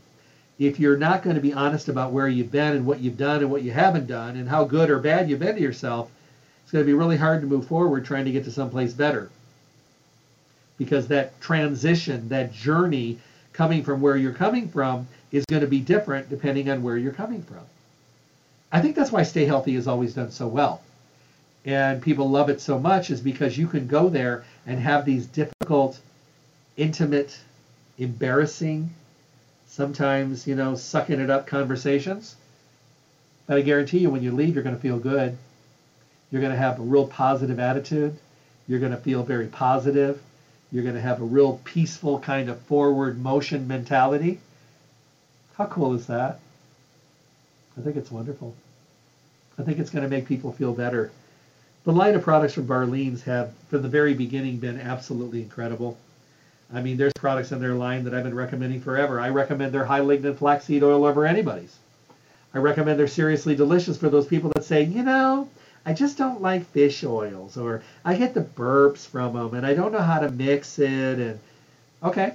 If 0.59 0.79
you're 0.79 0.97
not 0.97 1.23
going 1.23 1.35
to 1.35 1.41
be 1.41 1.53
honest 1.53 1.89
about 1.89 2.11
where 2.11 2.27
you've 2.27 2.51
been 2.51 2.75
and 2.75 2.85
what 2.85 2.99
you've 2.99 3.17
done 3.17 3.41
and 3.41 3.51
what 3.51 3.63
you 3.63 3.71
haven't 3.71 4.07
done 4.07 4.35
and 4.37 4.47
how 4.47 4.65
good 4.65 4.89
or 4.89 4.99
bad 4.99 5.29
you've 5.29 5.39
been 5.39 5.55
to 5.55 5.61
yourself, 5.61 6.11
it's 6.63 6.71
going 6.71 6.83
to 6.83 6.89
be 6.89 6.93
really 6.93 7.17
hard 7.17 7.41
to 7.41 7.47
move 7.47 7.67
forward 7.67 8.05
trying 8.05 8.25
to 8.25 8.31
get 8.31 8.45
to 8.45 8.51
someplace 8.51 8.93
better. 8.93 9.29
Because 10.77 11.07
that 11.07 11.39
transition, 11.41 12.29
that 12.29 12.53
journey 12.53 13.19
coming 13.51 13.83
from 13.83 14.01
where 14.01 14.17
you're 14.17 14.33
coming 14.33 14.67
from 14.67 15.07
is 15.31 15.45
going 15.45 15.61
to 15.61 15.67
be 15.67 15.79
different 15.79 16.29
depending 16.29 16.69
on 16.69 16.83
where 16.83 16.97
you're 16.97 17.13
coming 17.13 17.43
from. 17.43 17.61
I 18.71 18.81
think 18.81 18.95
that's 18.95 19.11
why 19.11 19.23
Stay 19.23 19.45
Healthy 19.45 19.75
has 19.75 19.87
always 19.87 20.13
done 20.13 20.31
so 20.31 20.47
well. 20.47 20.81
And 21.65 22.01
people 22.01 22.29
love 22.29 22.49
it 22.49 22.59
so 22.59 22.77
much 22.77 23.09
is 23.09 23.21
because 23.21 23.57
you 23.57 23.67
can 23.67 23.87
go 23.87 24.09
there 24.09 24.43
and 24.65 24.79
have 24.79 25.05
these 25.05 25.25
difficult, 25.25 25.99
intimate, 26.75 27.39
embarrassing, 27.97 28.93
sometimes, 29.67 30.45
you 30.45 30.55
know, 30.55 30.75
sucking 30.75 31.19
it 31.19 31.29
up 31.29 31.47
conversations. 31.47 32.35
But 33.47 33.57
I 33.57 33.61
guarantee 33.61 33.99
you, 33.99 34.09
when 34.09 34.23
you 34.23 34.31
leave, 34.31 34.55
you're 34.55 34.63
going 34.63 34.75
to 34.75 34.81
feel 34.81 34.99
good. 34.99 35.37
You're 36.31 36.41
going 36.41 36.53
to 36.53 36.59
have 36.59 36.79
a 36.79 36.83
real 36.83 37.07
positive 37.07 37.59
attitude. 37.59 38.17
You're 38.67 38.79
going 38.79 38.91
to 38.91 38.97
feel 38.97 39.23
very 39.23 39.47
positive. 39.47 40.21
You're 40.71 40.83
going 40.83 40.95
to 40.95 41.01
have 41.01 41.21
a 41.21 41.25
real 41.25 41.61
peaceful 41.63 42.19
kind 42.19 42.49
of 42.49 42.59
forward 42.61 43.21
motion 43.21 43.67
mentality. 43.67 44.39
How 45.55 45.65
cool 45.65 45.93
is 45.93 46.07
that? 46.07 46.39
I 47.77 47.81
think 47.81 47.95
it's 47.95 48.11
wonderful. 48.11 48.55
I 49.57 49.63
think 49.63 49.79
it's 49.79 49.91
going 49.91 50.03
to 50.03 50.09
make 50.09 50.27
people 50.27 50.51
feel 50.51 50.73
better. 50.73 51.11
The 51.85 51.91
line 51.91 52.15
of 52.15 52.21
products 52.21 52.53
from 52.53 52.65
Barlean's 52.65 53.23
have, 53.23 53.51
from 53.69 53.81
the 53.81 53.89
very 53.89 54.13
beginning, 54.13 54.57
been 54.57 54.79
absolutely 54.79 55.41
incredible. 55.41 55.97
I 56.73 56.81
mean, 56.81 56.95
there's 56.95 57.13
products 57.13 57.51
in 57.51 57.59
their 57.59 57.73
line 57.73 58.05
that 58.05 58.13
I've 58.13 58.23
been 58.23 58.33
recommending 58.33 58.79
forever. 58.79 59.19
I 59.19 59.29
recommend 59.29 59.73
their 59.73 59.83
high 59.83 59.99
lignin 59.99 60.37
flaxseed 60.37 60.81
oil 60.81 61.03
over 61.05 61.25
anybody's. 61.25 61.77
I 62.53 62.59
recommend 62.59 62.99
their 62.99 63.07
seriously 63.07 63.55
delicious 63.55 63.97
for 63.97 64.09
those 64.09 64.27
people 64.27 64.49
that 64.55 64.63
say, 64.63 64.83
you 64.83 65.03
know, 65.03 65.49
I 65.85 65.91
just 65.91 66.17
don't 66.17 66.41
like 66.41 66.65
fish 66.67 67.03
oils, 67.03 67.57
or 67.57 67.83
I 68.05 68.15
get 68.15 68.33
the 68.33 68.41
burps 68.41 69.05
from 69.05 69.33
them, 69.33 69.53
and 69.53 69.65
I 69.65 69.73
don't 69.73 69.91
know 69.91 69.99
how 69.99 70.19
to 70.19 70.31
mix 70.31 70.79
it. 70.79 71.19
And 71.19 71.39
okay, 72.01 72.33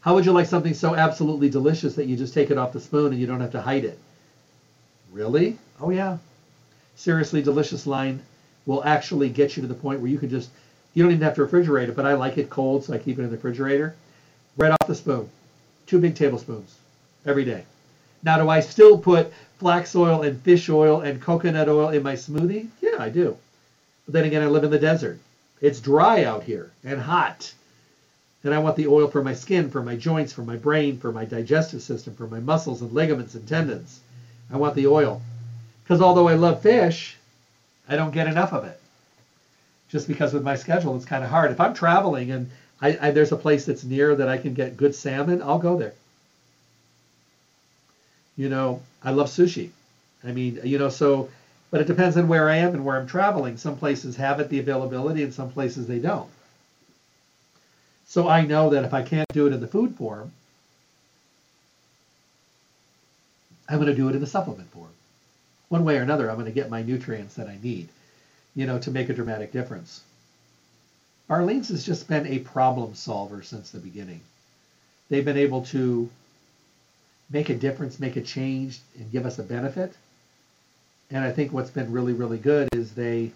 how 0.00 0.14
would 0.14 0.26
you 0.26 0.32
like 0.32 0.46
something 0.46 0.74
so 0.74 0.96
absolutely 0.96 1.50
delicious 1.50 1.94
that 1.94 2.06
you 2.06 2.16
just 2.16 2.34
take 2.34 2.50
it 2.50 2.58
off 2.58 2.72
the 2.72 2.80
spoon 2.80 3.12
and 3.12 3.20
you 3.20 3.28
don't 3.28 3.40
have 3.40 3.52
to 3.52 3.62
hide 3.62 3.84
it? 3.84 3.98
Really? 5.12 5.56
Oh 5.80 5.90
yeah. 5.90 6.18
Seriously 6.96 7.42
delicious 7.42 7.86
line 7.86 8.22
will 8.66 8.84
actually 8.84 9.28
get 9.28 9.56
you 9.56 9.62
to 9.62 9.68
the 9.68 9.74
point 9.74 10.00
where 10.00 10.10
you 10.10 10.18
can 10.18 10.30
just 10.30 10.50
you 10.94 11.02
don't 11.02 11.12
even 11.12 11.24
have 11.24 11.34
to 11.34 11.46
refrigerate 11.46 11.88
it, 11.88 11.96
but 11.96 12.06
I 12.06 12.14
like 12.14 12.38
it 12.38 12.48
cold, 12.48 12.84
so 12.84 12.94
I 12.94 12.98
keep 12.98 13.18
it 13.18 13.22
in 13.22 13.30
the 13.30 13.36
refrigerator. 13.36 13.96
Right 14.56 14.70
off 14.70 14.86
the 14.86 14.94
spoon. 14.94 15.28
Two 15.86 15.98
big 15.98 16.14
tablespoons 16.14 16.76
every 17.26 17.44
day. 17.44 17.64
Now, 18.22 18.38
do 18.38 18.48
I 18.48 18.60
still 18.60 18.96
put 18.96 19.32
flax 19.58 19.94
oil 19.96 20.22
and 20.22 20.40
fish 20.40 20.68
oil 20.70 21.00
and 21.00 21.20
coconut 21.20 21.68
oil 21.68 21.88
in 21.88 22.02
my 22.02 22.14
smoothie? 22.14 22.68
Yeah, 22.80 22.96
I 23.00 23.08
do. 23.08 23.36
But 24.06 24.14
then 24.14 24.24
again, 24.24 24.42
I 24.42 24.46
live 24.46 24.64
in 24.64 24.70
the 24.70 24.78
desert. 24.78 25.18
It's 25.60 25.80
dry 25.80 26.24
out 26.24 26.44
here 26.44 26.70
and 26.84 27.00
hot. 27.00 27.52
And 28.44 28.54
I 28.54 28.58
want 28.58 28.76
the 28.76 28.86
oil 28.86 29.08
for 29.08 29.24
my 29.24 29.34
skin, 29.34 29.70
for 29.70 29.82
my 29.82 29.96
joints, 29.96 30.32
for 30.32 30.42
my 30.42 30.56
brain, 30.56 30.98
for 30.98 31.10
my 31.10 31.24
digestive 31.24 31.82
system, 31.82 32.14
for 32.14 32.26
my 32.26 32.40
muscles 32.40 32.82
and 32.82 32.92
ligaments 32.92 33.34
and 33.34 33.48
tendons. 33.48 34.00
I 34.50 34.58
want 34.58 34.74
the 34.74 34.86
oil. 34.86 35.22
Because 35.84 36.00
although 36.00 36.28
I 36.28 36.34
love 36.34 36.62
fish, 36.62 37.16
I 37.88 37.96
don't 37.96 38.10
get 38.10 38.26
enough 38.26 38.52
of 38.52 38.64
it. 38.64 38.80
Just 39.88 40.08
because 40.08 40.32
with 40.32 40.42
my 40.42 40.56
schedule, 40.56 40.96
it's 40.96 41.04
kind 41.04 41.22
of 41.22 41.30
hard. 41.30 41.52
If 41.52 41.60
I'm 41.60 41.74
traveling 41.74 42.30
and 42.30 42.50
I, 42.80 42.98
I, 43.00 43.10
there's 43.10 43.32
a 43.32 43.36
place 43.36 43.66
that's 43.66 43.84
near 43.84 44.16
that 44.16 44.28
I 44.28 44.38
can 44.38 44.54
get 44.54 44.76
good 44.76 44.94
salmon, 44.94 45.42
I'll 45.42 45.58
go 45.58 45.76
there. 45.76 45.94
You 48.36 48.48
know, 48.48 48.82
I 49.02 49.12
love 49.12 49.28
sushi. 49.28 49.70
I 50.24 50.32
mean, 50.32 50.58
you 50.64 50.78
know, 50.78 50.88
so, 50.88 51.28
but 51.70 51.80
it 51.80 51.86
depends 51.86 52.16
on 52.16 52.28
where 52.28 52.48
I 52.48 52.56
am 52.56 52.74
and 52.74 52.84
where 52.84 52.96
I'm 52.96 53.06
traveling. 53.06 53.58
Some 53.58 53.76
places 53.76 54.16
have 54.16 54.40
it, 54.40 54.48
the 54.48 54.58
availability, 54.58 55.22
and 55.22 55.32
some 55.32 55.50
places 55.50 55.86
they 55.86 55.98
don't. 55.98 56.30
So 58.06 58.28
I 58.28 58.42
know 58.42 58.70
that 58.70 58.84
if 58.84 58.94
I 58.94 59.02
can't 59.02 59.28
do 59.32 59.46
it 59.46 59.52
in 59.52 59.60
the 59.60 59.66
food 59.66 59.94
form, 59.96 60.32
I'm 63.68 63.76
going 63.76 63.88
to 63.88 63.94
do 63.94 64.08
it 64.08 64.14
in 64.14 64.20
the 64.20 64.26
supplement 64.26 64.70
form. 64.70 64.90
One 65.68 65.84
way 65.84 65.98
or 65.98 66.02
another, 66.02 66.28
I'm 66.28 66.36
going 66.36 66.46
to 66.46 66.52
get 66.52 66.70
my 66.70 66.82
nutrients 66.82 67.34
that 67.34 67.48
I 67.48 67.58
need, 67.62 67.88
you 68.54 68.66
know, 68.66 68.78
to 68.80 68.90
make 68.90 69.08
a 69.08 69.14
dramatic 69.14 69.52
difference. 69.52 70.02
Barlean's 71.28 71.68
has 71.68 71.84
just 71.84 72.06
been 72.06 72.26
a 72.26 72.40
problem 72.40 72.94
solver 72.94 73.42
since 73.42 73.70
the 73.70 73.78
beginning. 73.78 74.20
They've 75.08 75.24
been 75.24 75.38
able 75.38 75.64
to 75.66 76.10
make 77.30 77.48
a 77.48 77.54
difference, 77.54 77.98
make 77.98 78.16
a 78.16 78.22
change, 78.22 78.80
and 78.98 79.10
give 79.10 79.26
us 79.26 79.38
a 79.38 79.42
benefit. 79.42 79.94
And 81.10 81.24
I 81.24 81.32
think 81.32 81.52
what's 81.52 81.70
been 81.70 81.92
really, 81.92 82.12
really 82.12 82.38
good 82.38 82.68
is 82.72 82.92
they 82.92 83.32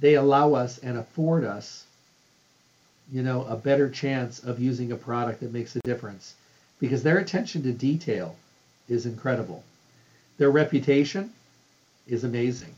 they 0.00 0.14
allow 0.14 0.54
us 0.54 0.78
and 0.78 0.98
afford 0.98 1.44
us, 1.44 1.84
you 3.12 3.22
know, 3.22 3.44
a 3.44 3.56
better 3.56 3.88
chance 3.88 4.42
of 4.42 4.58
using 4.58 4.90
a 4.90 4.96
product 4.96 5.40
that 5.40 5.52
makes 5.52 5.76
a 5.76 5.80
difference 5.84 6.34
because 6.80 7.04
their 7.04 7.18
attention 7.18 7.62
to 7.62 7.72
detail 7.72 8.36
is 8.88 9.06
incredible. 9.06 9.62
Their 10.38 10.50
reputation 10.50 11.32
is 12.06 12.24
amazing. 12.24 12.74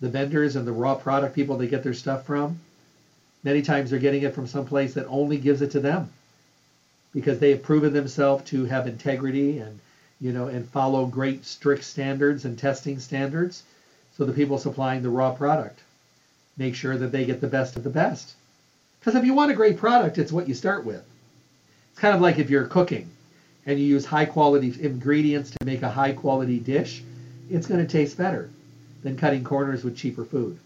The 0.00 0.08
vendors 0.08 0.56
and 0.56 0.66
the 0.66 0.72
raw 0.72 0.96
product 0.96 1.34
people 1.34 1.56
they 1.56 1.68
get 1.68 1.82
their 1.82 1.94
stuff 1.94 2.26
from, 2.26 2.58
many 3.42 3.62
times 3.62 3.90
they're 3.90 3.98
getting 3.98 4.22
it 4.22 4.34
from 4.34 4.46
some 4.46 4.66
place 4.66 4.94
that 4.94 5.06
only 5.06 5.38
gives 5.38 5.62
it 5.62 5.70
to 5.72 5.80
them 5.80 6.10
because 7.12 7.38
they 7.38 7.50
have 7.50 7.62
proven 7.62 7.92
themselves 7.92 8.44
to 8.50 8.64
have 8.64 8.86
integrity 8.86 9.58
and 9.58 9.78
you 10.20 10.32
know 10.32 10.48
and 10.48 10.68
follow 10.68 11.06
great 11.06 11.44
strict 11.44 11.84
standards 11.84 12.44
and 12.44 12.58
testing 12.58 12.98
standards. 12.98 13.62
So 14.16 14.24
the 14.24 14.32
people 14.32 14.58
supplying 14.58 15.02
the 15.02 15.10
raw 15.10 15.32
product 15.32 15.80
make 16.56 16.74
sure 16.74 16.96
that 16.96 17.12
they 17.12 17.24
get 17.24 17.40
the 17.40 17.48
best 17.48 17.76
of 17.76 17.84
the 17.84 17.90
best. 17.90 18.34
Because 19.00 19.14
if 19.14 19.24
you 19.24 19.34
want 19.34 19.50
a 19.50 19.54
great 19.54 19.76
product 19.76 20.18
it's 20.18 20.32
what 20.32 20.48
you 20.48 20.54
start 20.54 20.84
with. 20.84 21.04
It's 21.92 22.00
kind 22.00 22.14
of 22.14 22.20
like 22.20 22.38
if 22.38 22.50
you're 22.50 22.66
cooking 22.66 23.13
and 23.66 23.78
you 23.78 23.86
use 23.86 24.04
high 24.04 24.24
quality 24.24 24.74
ingredients 24.80 25.50
to 25.50 25.64
make 25.64 25.82
a 25.82 25.90
high 25.90 26.12
quality 26.12 26.58
dish 26.58 27.02
it's 27.50 27.66
going 27.66 27.80
to 27.80 27.90
taste 27.90 28.16
better 28.16 28.50
than 29.02 29.16
cutting 29.16 29.44
corners 29.44 29.84
with 29.84 29.96
cheaper 29.96 30.24
food 30.24 30.58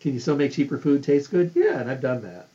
can 0.00 0.12
you 0.12 0.20
still 0.20 0.36
make 0.36 0.52
cheaper 0.52 0.78
food 0.78 1.02
taste 1.02 1.30
good 1.30 1.50
yeah 1.54 1.80
and 1.80 1.90
i've 1.90 2.00
done 2.00 2.22
that 2.22 2.48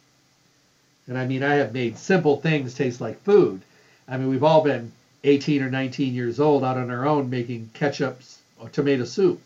and 1.10 1.18
I 1.18 1.26
mean, 1.26 1.42
I 1.42 1.56
have 1.56 1.74
made 1.74 1.98
simple 1.98 2.38
things 2.38 2.76
taste 2.76 3.02
like 3.02 3.24
food. 3.24 3.64
I 4.08 4.18
mean, 4.18 4.30
we've 4.30 4.44
all 4.44 4.62
been 4.62 4.92
18 5.24 5.64
or 5.64 5.70
19 5.72 6.14
years 6.14 6.40
old 6.40 6.64
out 6.64 6.78
on 6.78 6.92
our 6.92 7.08
own 7.08 7.32
making 7.32 7.72
ketchup 7.74 8.22
or 8.60 8.70
tomato 8.70 9.06
soup. 9.06 9.42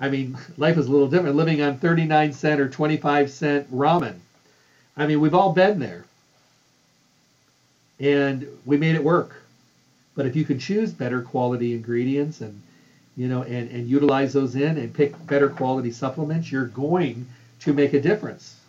I 0.00 0.08
mean, 0.08 0.38
life 0.56 0.78
is 0.78 0.86
a 0.86 0.90
little 0.90 1.08
different. 1.08 1.36
Living 1.36 1.60
on 1.60 1.76
39 1.76 2.32
cent 2.32 2.60
or 2.62 2.70
25 2.70 3.30
cent 3.30 3.70
ramen. 3.70 4.20
I 4.96 5.06
mean, 5.06 5.20
we've 5.20 5.34
all 5.34 5.52
been 5.52 5.78
there. 5.78 6.06
And 7.98 8.46
we 8.64 8.76
made 8.76 8.94
it 8.94 9.04
work. 9.04 9.42
But 10.14 10.26
if 10.26 10.36
you 10.36 10.44
can 10.44 10.58
choose 10.58 10.92
better 10.92 11.22
quality 11.22 11.74
ingredients 11.74 12.40
and 12.40 12.60
you 13.16 13.28
know 13.28 13.42
and, 13.42 13.70
and 13.70 13.88
utilize 13.88 14.32
those 14.32 14.56
in 14.56 14.76
and 14.76 14.92
pick 14.92 15.14
better 15.26 15.48
quality 15.48 15.90
supplements, 15.90 16.50
you're 16.50 16.66
going 16.66 17.26
to 17.60 17.72
make 17.72 17.92
a 17.94 18.00
difference. 18.00 18.60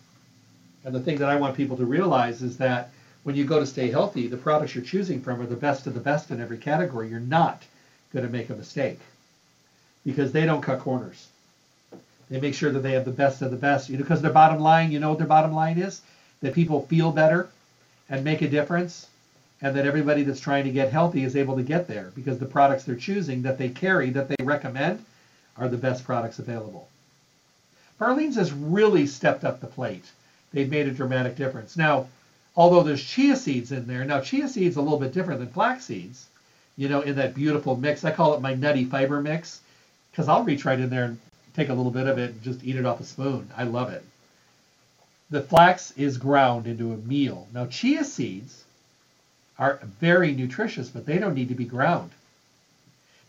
And 0.84 0.94
the 0.94 1.00
thing 1.00 1.18
that 1.18 1.28
I 1.28 1.36
want 1.36 1.56
people 1.56 1.76
to 1.76 1.84
realize 1.84 2.42
is 2.42 2.56
that 2.58 2.90
when 3.24 3.36
you 3.36 3.44
go 3.44 3.60
to 3.60 3.66
stay 3.66 3.90
healthy, 3.90 4.26
the 4.26 4.36
products 4.36 4.74
you're 4.74 4.84
choosing 4.84 5.20
from 5.20 5.40
are 5.40 5.46
the 5.46 5.56
best 5.56 5.86
of 5.86 5.94
the 5.94 6.00
best 6.00 6.30
in 6.30 6.40
every 6.40 6.58
category. 6.58 7.08
You're 7.08 7.20
not 7.20 7.62
going 8.12 8.24
to 8.24 8.32
make 8.32 8.48
a 8.48 8.54
mistake 8.54 8.98
because 10.04 10.32
they 10.32 10.46
don't 10.46 10.62
cut 10.62 10.80
corners. 10.80 11.28
They 12.30 12.40
make 12.40 12.54
sure 12.54 12.70
that 12.72 12.80
they 12.80 12.92
have 12.92 13.04
the 13.04 13.10
best 13.10 13.42
of 13.42 13.50
the 13.50 13.56
best. 13.56 13.88
You 13.88 13.96
know, 13.96 14.02
because 14.02 14.22
their 14.22 14.32
bottom 14.32 14.60
line, 14.60 14.90
you 14.92 15.00
know 15.00 15.10
what 15.10 15.18
their 15.18 15.26
bottom 15.26 15.52
line 15.52 15.78
is? 15.78 16.00
That 16.40 16.54
people 16.54 16.86
feel 16.86 17.10
better 17.10 17.48
and 18.08 18.24
make 18.24 18.42
a 18.42 18.48
difference, 18.48 19.08
and 19.60 19.74
that 19.74 19.86
everybody 19.86 20.22
that's 20.22 20.40
trying 20.40 20.64
to 20.64 20.70
get 20.70 20.92
healthy 20.92 21.24
is 21.24 21.36
able 21.36 21.56
to 21.56 21.62
get 21.62 21.88
there 21.88 22.12
because 22.14 22.38
the 22.38 22.46
products 22.46 22.84
they're 22.84 22.94
choosing 22.94 23.42
that 23.42 23.58
they 23.58 23.68
carry, 23.68 24.10
that 24.10 24.28
they 24.28 24.44
recommend, 24.44 25.04
are 25.56 25.68
the 25.68 25.76
best 25.76 26.04
products 26.04 26.38
available. 26.38 26.88
Barlean's 28.00 28.36
has 28.36 28.52
really 28.52 29.06
stepped 29.06 29.44
up 29.44 29.60
the 29.60 29.66
plate 29.66 30.04
they've 30.52 30.70
made 30.70 30.88
a 30.88 30.92
dramatic 30.92 31.36
difference. 31.36 31.76
Now, 31.76 32.06
although 32.56 32.82
there's 32.82 33.02
chia 33.02 33.36
seeds 33.36 33.72
in 33.72 33.86
there, 33.86 34.04
now 34.04 34.20
chia 34.20 34.48
seeds 34.48 34.76
a 34.76 34.80
little 34.80 34.98
bit 34.98 35.12
different 35.12 35.40
than 35.40 35.48
flax 35.48 35.84
seeds, 35.84 36.26
you 36.76 36.88
know, 36.88 37.00
in 37.00 37.16
that 37.16 37.34
beautiful 37.34 37.76
mix. 37.76 38.04
I 38.04 38.12
call 38.12 38.34
it 38.34 38.40
my 38.40 38.54
nutty 38.54 38.84
fiber 38.84 39.20
mix 39.20 39.60
because 40.10 40.28
I'll 40.28 40.44
reach 40.44 40.64
right 40.64 40.78
in 40.78 40.90
there 40.90 41.04
and 41.04 41.18
take 41.54 41.68
a 41.68 41.74
little 41.74 41.92
bit 41.92 42.06
of 42.06 42.18
it 42.18 42.30
and 42.30 42.42
just 42.42 42.64
eat 42.64 42.76
it 42.76 42.86
off 42.86 43.00
a 43.00 43.04
spoon. 43.04 43.50
I 43.56 43.64
love 43.64 43.90
it. 43.92 44.04
The 45.30 45.42
flax 45.42 45.92
is 45.92 46.16
ground 46.16 46.66
into 46.66 46.92
a 46.92 46.96
meal. 46.96 47.48
Now, 47.52 47.66
chia 47.66 48.04
seeds 48.04 48.64
are 49.58 49.80
very 50.00 50.32
nutritious, 50.32 50.88
but 50.88 51.06
they 51.06 51.18
don't 51.18 51.34
need 51.34 51.48
to 51.48 51.54
be 51.54 51.64
ground. 51.64 52.10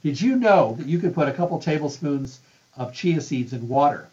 Did 0.03 0.21
you 0.21 0.35
know 0.35 0.75
that 0.77 0.87
you 0.87 0.99
could 0.99 1.15
put 1.15 1.27
a 1.27 1.33
couple 1.33 1.59
tablespoons 1.59 2.39
of 2.77 2.93
chia 2.93 3.19
seeds 3.19 3.53
in 3.53 3.67
water 3.67 4.07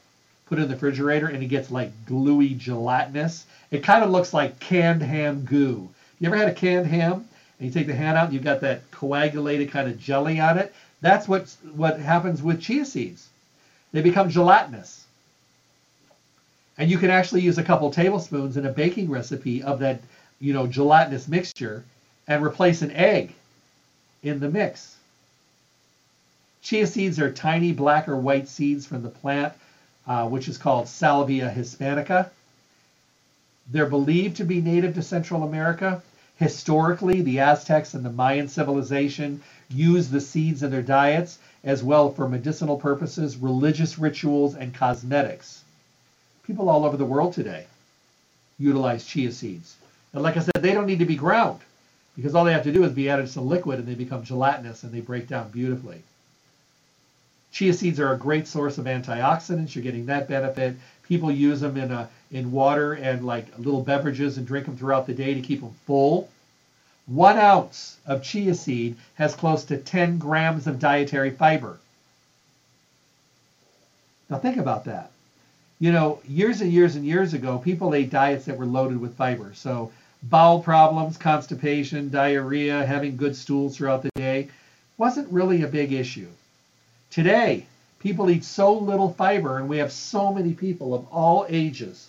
put 0.47 0.59
it 0.59 0.63
in 0.63 0.69
the 0.69 0.75
refrigerator 0.75 1.27
and 1.27 1.43
it 1.43 1.47
gets 1.47 1.71
like 1.71 1.91
gluey 2.07 2.55
gelatinous. 2.55 3.47
It 3.71 3.83
kind 3.83 4.03
of 4.03 4.11
looks 4.11 4.33
like 4.33 4.59
canned 4.61 5.03
ham 5.03 5.45
goo. 5.45 5.89
You 6.19 6.27
ever 6.29 6.37
had 6.37 6.49
a 6.49 6.55
canned 6.55 6.87
ham 6.87 7.29
and 7.59 7.67
you 7.67 7.71
take 7.71 7.87
the 7.87 7.95
ham 7.95 8.17
out 8.17 8.27
and 8.27 8.35
you've 8.35 8.45
got 8.45 8.61
that 8.61 8.91
coagulated 8.91 9.71
kind 9.71 9.89
of 9.89 9.99
jelly 9.99 10.41
on 10.41 10.59
it? 10.59 10.73
That's 11.01 11.29
what 11.29 11.55
what 11.75 12.01
happens 12.01 12.43
with 12.43 12.63
chia 12.63 12.85
seeds. 12.85 13.29
They 13.93 14.01
become 14.01 14.31
gelatinous. 14.31 15.05
And 16.79 16.91
you 16.91 16.99
can 16.99 17.11
actually 17.11 17.41
use 17.41 17.59
a 17.59 17.65
couple 17.65 17.91
tablespoons 17.91 18.57
in 18.57 18.67
a 18.67 18.73
baking 18.73 19.11
recipe 19.11 19.63
of 19.63 19.79
that, 19.81 20.01
you 20.41 20.53
know, 20.53 20.67
gelatinous 20.67 21.27
mixture 21.27 21.85
and 22.29 22.45
replace 22.45 22.83
an 22.83 22.91
egg 22.91 23.35
in 24.23 24.41
the 24.41 24.51
mix. 24.51 24.97
Chia 26.63 26.87
seeds 26.87 27.19
are 27.21 27.31
tiny 27.31 27.73
black 27.73 28.09
or 28.09 28.17
white 28.17 28.49
seeds 28.49 28.87
from 28.87 29.03
the 29.03 29.09
plant 29.09 29.53
uh, 30.07 30.29
which 30.29 30.49
is 30.49 30.59
called 30.59 30.89
Salvia 30.89 31.53
hispanica. 31.55 32.31
They're 33.71 33.87
believed 33.87 34.37
to 34.37 34.45
be 34.45 34.61
native 34.61 34.95
to 34.95 35.03
Central 35.03 35.43
America. 35.43 36.03
Historically, 36.37 37.23
the 37.23 37.41
Aztecs 37.41 37.95
and 37.95 38.05
the 38.05 38.13
Mayan 38.13 38.49
civilization 38.49 39.43
used 39.69 40.13
the 40.13 40.21
seeds 40.21 40.63
in 40.63 40.71
their 40.71 40.83
diets 40.83 41.39
as 41.65 41.83
well 41.83 42.13
for 42.13 42.29
medicinal 42.29 42.77
purposes, 42.77 43.37
religious 43.37 43.99
rituals, 43.99 44.55
and 44.55 44.73
cosmetics. 44.73 45.65
People 46.47 46.69
all 46.69 46.85
over 46.85 46.97
the 46.97 47.05
world 47.05 47.33
today 47.33 47.67
utilize 48.59 49.05
chia 49.05 49.33
seeds. 49.33 49.77
And 50.13 50.23
like 50.23 50.37
I 50.37 50.41
said, 50.41 50.53
they 50.61 50.73
don't 50.73 50.87
need 50.87 51.01
to 51.01 51.05
be 51.05 51.17
ground 51.17 51.61
because 52.17 52.35
all 52.35 52.45
they 52.45 52.53
have 52.53 52.65
to 52.65 52.73
do 52.73 52.83
is 52.85 52.93
be 52.93 53.11
added 53.11 53.27
to 53.27 53.33
some 53.33 53.47
liquid 53.47 53.79
and 53.79 53.87
they 53.87 53.95
become 53.95 54.25
gelatinous 54.25 54.83
and 54.83 54.93
they 54.93 55.01
break 55.01 55.29
down 55.29 55.51
beautifully. 55.51 56.03
Chia 57.53 57.73
seeds 57.73 58.01
are 58.01 58.13
a 58.13 58.19
great 58.19 58.49
source 58.49 58.79
of 58.79 58.87
antioxidants. 58.87 59.75
You're 59.75 59.85
getting 59.85 60.07
that 60.07 60.29
benefit. 60.29 60.77
People 61.05 61.31
use 61.31 61.61
them 61.61 61.77
in 61.77 61.91
a 61.91 62.09
in 62.31 62.51
water 62.51 62.95
and 62.95 63.25
like 63.25 63.47
little 63.59 63.83
beverages 63.83 64.37
and 64.37 64.47
drink 64.47 64.67
them 64.67 64.77
throughout 64.77 65.07
the 65.07 65.15
day 65.15 65.35
to 65.35 65.41
keep 65.41 65.61
them 65.61 65.75
full. 65.87 66.29
One 67.07 67.39
ounce 67.39 67.99
of 68.07 68.23
chia 68.23 68.55
seed 68.55 68.97
has 69.15 69.35
close 69.35 69.65
to 69.67 69.77
10 69.77 70.19
grams 70.19 70.67
of 70.67 70.81
dietary 70.81 71.31
fiber. 71.31 71.79
Now 74.29 74.39
think 74.39 74.57
about 74.57 74.85
that. 74.87 75.11
You 75.79 75.93
know, 75.93 76.21
years 76.27 76.61
and 76.61 76.73
years 76.73 76.97
and 76.97 77.05
years 77.05 77.33
ago, 77.33 77.59
people 77.59 77.95
ate 77.95 78.11
diets 78.11 78.47
that 78.47 78.57
were 78.57 78.67
loaded 78.67 79.01
with 79.01 79.15
fiber. 79.15 79.53
So 79.55 79.93
bowel 80.29 80.61
problems, 80.61 81.17
constipation, 81.17 82.11
diarrhea, 82.11 82.85
having 82.85 83.17
good 83.17 83.37
stools 83.37 83.77
throughout 83.77 84.03
the 84.03 84.11
day 84.17 84.49
wasn't 84.99 85.33
really 85.33 85.63
a 85.63 85.69
big 85.69 85.93
issue. 85.93 86.29
Today, 87.11 87.67
people 88.01 88.31
eat 88.31 88.45
so 88.45 88.77
little 88.77 89.13
fiber, 89.13 89.59
and 89.59 89.69
we 89.69 89.79
have 89.79 89.93
so 89.93 90.33
many 90.33 90.53
people 90.53 90.95
of 90.95 91.07
all 91.13 91.47
ages 91.49 92.09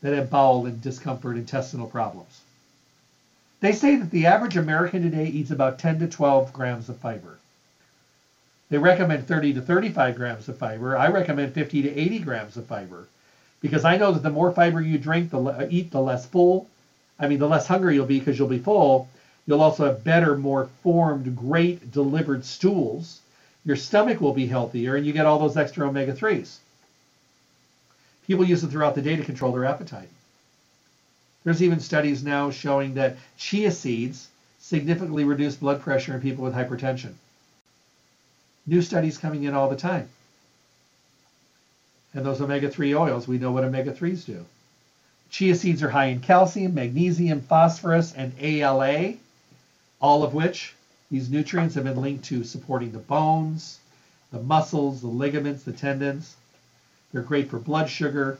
that 0.00 0.14
have 0.14 0.30
bowel 0.30 0.66
and 0.66 0.80
discomfort, 0.80 1.36
intestinal 1.36 1.88
problems. 1.88 2.40
They 3.60 3.72
say 3.72 3.96
that 3.96 4.10
the 4.10 4.26
average 4.26 4.56
American 4.56 5.02
today 5.02 5.26
eats 5.26 5.50
about 5.50 5.78
10 5.78 5.98
to 6.00 6.08
12 6.08 6.52
grams 6.52 6.88
of 6.88 6.96
fiber. 6.98 7.38
They 8.68 8.78
recommend 8.78 9.26
30 9.26 9.54
to 9.54 9.60
35 9.60 10.16
grams 10.16 10.48
of 10.48 10.58
fiber. 10.58 10.96
I 10.96 11.08
recommend 11.08 11.54
50 11.54 11.82
to 11.82 11.98
80 11.98 12.18
grams 12.20 12.56
of 12.56 12.66
fiber 12.66 13.06
because 13.66 13.84
I 13.84 13.96
know 13.96 14.12
that 14.12 14.22
the 14.22 14.30
more 14.30 14.52
fiber 14.52 14.80
you 14.80 14.96
drink, 14.96 15.30
the 15.30 15.40
uh, 15.40 15.66
eat, 15.68 15.90
the 15.90 16.00
less 16.00 16.24
full. 16.24 16.68
I 17.18 17.26
mean, 17.26 17.38
the 17.38 17.48
less 17.48 17.66
hungry 17.66 17.94
you'll 17.94 18.06
be 18.06 18.20
because 18.20 18.38
you'll 18.38 18.48
be 18.48 18.58
full. 18.58 19.08
You'll 19.46 19.62
also 19.62 19.86
have 19.86 20.04
better, 20.04 20.36
more 20.36 20.68
formed, 20.82 21.36
great 21.36 21.90
delivered 21.90 22.44
stools. 22.44 23.20
Your 23.64 23.76
stomach 23.76 24.20
will 24.20 24.32
be 24.32 24.46
healthier, 24.46 24.94
and 24.94 25.04
you 25.04 25.12
get 25.12 25.26
all 25.26 25.38
those 25.38 25.56
extra 25.56 25.88
omega 25.88 26.12
3s. 26.12 26.58
People 28.26 28.44
use 28.44 28.62
it 28.62 28.68
throughout 28.68 28.94
the 28.94 29.02
day 29.02 29.16
to 29.16 29.24
control 29.24 29.52
their 29.52 29.64
appetite. 29.64 30.08
There's 31.44 31.62
even 31.62 31.80
studies 31.80 32.24
now 32.24 32.50
showing 32.50 32.94
that 32.94 33.16
chia 33.36 33.70
seeds 33.70 34.28
significantly 34.60 35.24
reduce 35.24 35.56
blood 35.56 35.80
pressure 35.80 36.14
in 36.14 36.20
people 36.20 36.44
with 36.44 36.54
hypertension. 36.54 37.14
New 38.66 38.82
studies 38.82 39.18
coming 39.18 39.44
in 39.44 39.54
all 39.54 39.68
the 39.68 39.76
time. 39.76 40.08
And 42.16 42.24
those 42.24 42.40
omega 42.40 42.70
3 42.70 42.94
oils, 42.94 43.28
we 43.28 43.36
know 43.36 43.52
what 43.52 43.62
omega 43.62 43.92
3s 43.92 44.24
do. 44.24 44.46
Chia 45.28 45.54
seeds 45.54 45.82
are 45.82 45.90
high 45.90 46.06
in 46.06 46.20
calcium, 46.20 46.72
magnesium, 46.72 47.42
phosphorus, 47.42 48.14
and 48.14 48.32
ALA, 48.40 49.16
all 50.00 50.22
of 50.24 50.32
which 50.32 50.74
these 51.10 51.28
nutrients 51.28 51.74
have 51.74 51.84
been 51.84 52.00
linked 52.00 52.24
to 52.24 52.42
supporting 52.42 52.90
the 52.90 52.98
bones, 52.98 53.80
the 54.32 54.40
muscles, 54.40 55.02
the 55.02 55.08
ligaments, 55.08 55.64
the 55.64 55.72
tendons. 55.72 56.36
They're 57.12 57.20
great 57.20 57.50
for 57.50 57.58
blood 57.58 57.90
sugar. 57.90 58.38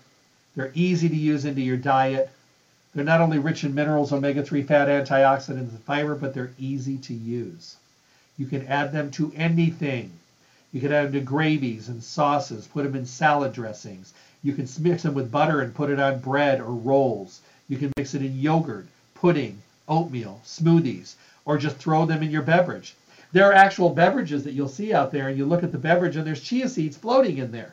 They're 0.54 0.72
easy 0.74 1.10
to 1.10 1.16
use 1.16 1.44
into 1.44 1.60
your 1.60 1.76
diet. 1.76 2.30
They're 2.94 3.04
not 3.04 3.20
only 3.20 3.38
rich 3.38 3.62
in 3.62 3.74
minerals, 3.74 4.10
omega 4.10 4.42
3 4.42 4.62
fat, 4.62 4.88
antioxidants, 4.88 5.68
and 5.68 5.82
fiber, 5.82 6.14
but 6.14 6.32
they're 6.32 6.54
easy 6.58 6.96
to 6.96 7.12
use. 7.12 7.76
You 8.38 8.46
can 8.46 8.66
add 8.68 8.92
them 8.92 9.10
to 9.12 9.34
anything. 9.36 10.12
You 10.76 10.82
can 10.82 10.92
add 10.92 11.06
them 11.06 11.12
to 11.12 11.20
gravies 11.20 11.88
and 11.88 12.02
sauces, 12.02 12.66
put 12.66 12.84
them 12.84 12.94
in 12.94 13.06
salad 13.06 13.54
dressings. 13.54 14.12
You 14.42 14.52
can 14.52 14.68
mix 14.80 15.04
them 15.04 15.14
with 15.14 15.32
butter 15.32 15.62
and 15.62 15.74
put 15.74 15.88
it 15.88 15.98
on 15.98 16.18
bread 16.18 16.60
or 16.60 16.66
rolls. 16.66 17.40
You 17.66 17.78
can 17.78 17.94
mix 17.96 18.12
it 18.12 18.20
in 18.20 18.38
yogurt, 18.38 18.86
pudding, 19.14 19.62
oatmeal, 19.88 20.42
smoothies, 20.44 21.14
or 21.46 21.56
just 21.56 21.78
throw 21.78 22.04
them 22.04 22.22
in 22.22 22.30
your 22.30 22.42
beverage. 22.42 22.94
There 23.32 23.46
are 23.46 23.54
actual 23.54 23.88
beverages 23.88 24.44
that 24.44 24.52
you'll 24.52 24.68
see 24.68 24.92
out 24.92 25.12
there, 25.12 25.28
and 25.28 25.38
you 25.38 25.46
look 25.46 25.62
at 25.62 25.72
the 25.72 25.78
beverage 25.78 26.14
and 26.14 26.26
there's 26.26 26.42
chia 26.42 26.68
seeds 26.68 26.98
floating 26.98 27.38
in 27.38 27.52
there. 27.52 27.72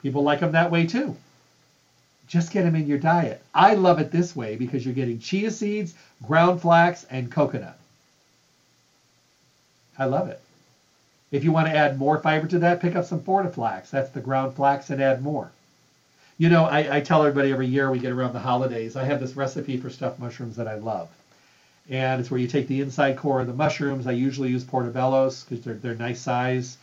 People 0.00 0.22
like 0.22 0.38
them 0.38 0.52
that 0.52 0.70
way 0.70 0.86
too. 0.86 1.16
Just 2.28 2.52
get 2.52 2.62
them 2.62 2.76
in 2.76 2.86
your 2.86 2.98
diet. 2.98 3.42
I 3.52 3.74
love 3.74 3.98
it 3.98 4.12
this 4.12 4.36
way 4.36 4.54
because 4.54 4.84
you're 4.84 4.94
getting 4.94 5.18
chia 5.18 5.50
seeds, 5.50 5.94
ground 6.24 6.60
flax, 6.62 7.02
and 7.10 7.32
coconut. 7.32 7.80
I 9.98 10.04
love 10.04 10.28
it. 10.28 10.40
If 11.34 11.42
you 11.42 11.50
want 11.50 11.66
to 11.66 11.76
add 11.76 11.98
more 11.98 12.20
fiber 12.20 12.46
to 12.46 12.60
that, 12.60 12.80
pick 12.80 12.94
up 12.94 13.06
some 13.06 13.18
Fortiflax. 13.18 13.90
That's 13.90 14.10
the 14.10 14.20
ground 14.20 14.54
flax 14.54 14.90
and 14.90 15.02
add 15.02 15.20
more. 15.20 15.50
You 16.38 16.48
know, 16.48 16.64
I, 16.64 16.98
I 16.98 17.00
tell 17.00 17.22
everybody 17.22 17.50
every 17.50 17.66
year 17.66 17.90
we 17.90 17.98
get 17.98 18.12
around 18.12 18.34
the 18.34 18.38
holidays, 18.38 18.94
I 18.94 19.02
have 19.02 19.18
this 19.18 19.34
recipe 19.34 19.76
for 19.76 19.90
stuffed 19.90 20.20
mushrooms 20.20 20.54
that 20.54 20.68
I 20.68 20.76
love. 20.76 21.08
And 21.90 22.20
it's 22.20 22.30
where 22.30 22.38
you 22.38 22.46
take 22.46 22.68
the 22.68 22.80
inside 22.80 23.16
core 23.16 23.40
of 23.40 23.48
the 23.48 23.52
mushrooms. 23.52 24.06
I 24.06 24.12
usually 24.12 24.50
use 24.50 24.62
portobellos 24.62 25.44
because 25.44 25.64
they're, 25.64 25.74
they're 25.74 25.96
nice 25.96 26.20
size. 26.20 26.76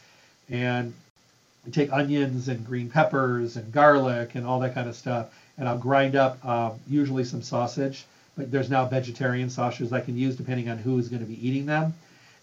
And 0.49 0.93
I 1.65 1.69
take 1.69 1.93
onions 1.93 2.49
and 2.49 2.67
green 2.67 2.89
peppers 2.89 3.55
and 3.55 3.71
garlic 3.71 4.35
and 4.35 4.45
all 4.45 4.59
that 4.59 4.73
kind 4.73 4.89
of 4.89 4.97
stuff, 4.97 5.33
and 5.57 5.65
I'll 5.65 5.77
grind 5.77 6.17
up 6.17 6.43
um, 6.45 6.73
usually 6.89 7.23
some 7.23 7.41
sausage. 7.41 8.03
But 8.35 8.51
there's 8.51 8.69
now 8.69 8.85
vegetarian 8.85 9.49
sausages 9.49 9.93
I 9.93 10.01
can 10.01 10.17
use 10.17 10.35
depending 10.35 10.67
on 10.67 10.77
who 10.77 10.97
is 10.99 11.07
going 11.07 11.21
to 11.21 11.25
be 11.25 11.47
eating 11.47 11.65
them. 11.65 11.93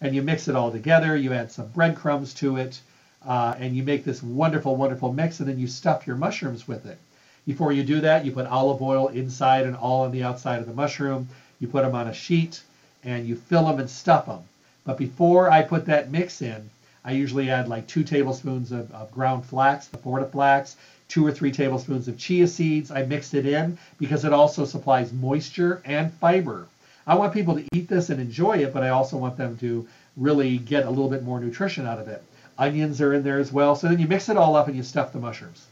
And 0.00 0.14
you 0.14 0.22
mix 0.22 0.48
it 0.48 0.54
all 0.54 0.70
together. 0.70 1.16
You 1.16 1.32
add 1.32 1.50
some 1.50 1.68
breadcrumbs 1.68 2.34
to 2.34 2.56
it, 2.56 2.80
uh, 3.26 3.54
and 3.58 3.74
you 3.74 3.82
make 3.82 4.04
this 4.04 4.22
wonderful, 4.22 4.76
wonderful 4.76 5.12
mix. 5.12 5.40
And 5.40 5.48
then 5.48 5.58
you 5.58 5.66
stuff 5.66 6.06
your 6.06 6.16
mushrooms 6.16 6.68
with 6.68 6.86
it. 6.86 6.98
Before 7.46 7.72
you 7.72 7.82
do 7.82 8.00
that, 8.00 8.24
you 8.24 8.32
put 8.32 8.46
olive 8.46 8.82
oil 8.82 9.08
inside 9.08 9.66
and 9.66 9.74
all 9.74 10.02
on 10.02 10.12
the 10.12 10.22
outside 10.22 10.60
of 10.60 10.66
the 10.66 10.74
mushroom. 10.74 11.28
You 11.60 11.68
put 11.68 11.82
them 11.82 11.94
on 11.94 12.08
a 12.08 12.12
sheet, 12.12 12.62
and 13.02 13.26
you 13.26 13.34
fill 13.36 13.66
them 13.66 13.80
and 13.80 13.90
stuff 13.90 14.26
them. 14.26 14.42
But 14.84 14.98
before 14.98 15.50
I 15.50 15.62
put 15.62 15.86
that 15.86 16.10
mix 16.10 16.42
in, 16.42 16.70
I 17.04 17.12
usually 17.12 17.50
add 17.50 17.68
like 17.68 17.86
two 17.86 18.04
tablespoons 18.04 18.70
of, 18.70 18.90
of 18.92 19.10
ground 19.10 19.46
flax, 19.46 19.86
the 19.86 19.98
Fortiflax, 19.98 20.76
two 21.08 21.26
or 21.26 21.32
three 21.32 21.50
tablespoons 21.50 22.06
of 22.06 22.18
chia 22.18 22.46
seeds. 22.46 22.90
I 22.90 23.02
mixed 23.02 23.34
it 23.34 23.46
in 23.46 23.78
because 23.98 24.24
it 24.24 24.32
also 24.32 24.64
supplies 24.64 25.12
moisture 25.12 25.80
and 25.84 26.12
fiber. 26.12 26.66
I 27.08 27.14
want 27.14 27.32
people 27.32 27.54
to 27.56 27.64
eat 27.72 27.88
this 27.88 28.10
and 28.10 28.20
enjoy 28.20 28.58
it, 28.58 28.74
but 28.74 28.82
I 28.82 28.90
also 28.90 29.16
want 29.16 29.38
them 29.38 29.56
to 29.58 29.88
really 30.18 30.58
get 30.58 30.84
a 30.84 30.90
little 30.90 31.08
bit 31.08 31.22
more 31.22 31.40
nutrition 31.40 31.86
out 31.86 31.98
of 31.98 32.06
it. 32.06 32.22
Onions 32.58 33.00
are 33.00 33.14
in 33.14 33.22
there 33.22 33.38
as 33.38 33.50
well. 33.50 33.74
So 33.74 33.88
then 33.88 33.98
you 33.98 34.06
mix 34.06 34.28
it 34.28 34.36
all 34.36 34.54
up 34.54 34.68
and 34.68 34.76
you 34.76 34.82
stuff 34.82 35.14
the 35.14 35.18
mushrooms. 35.18 35.66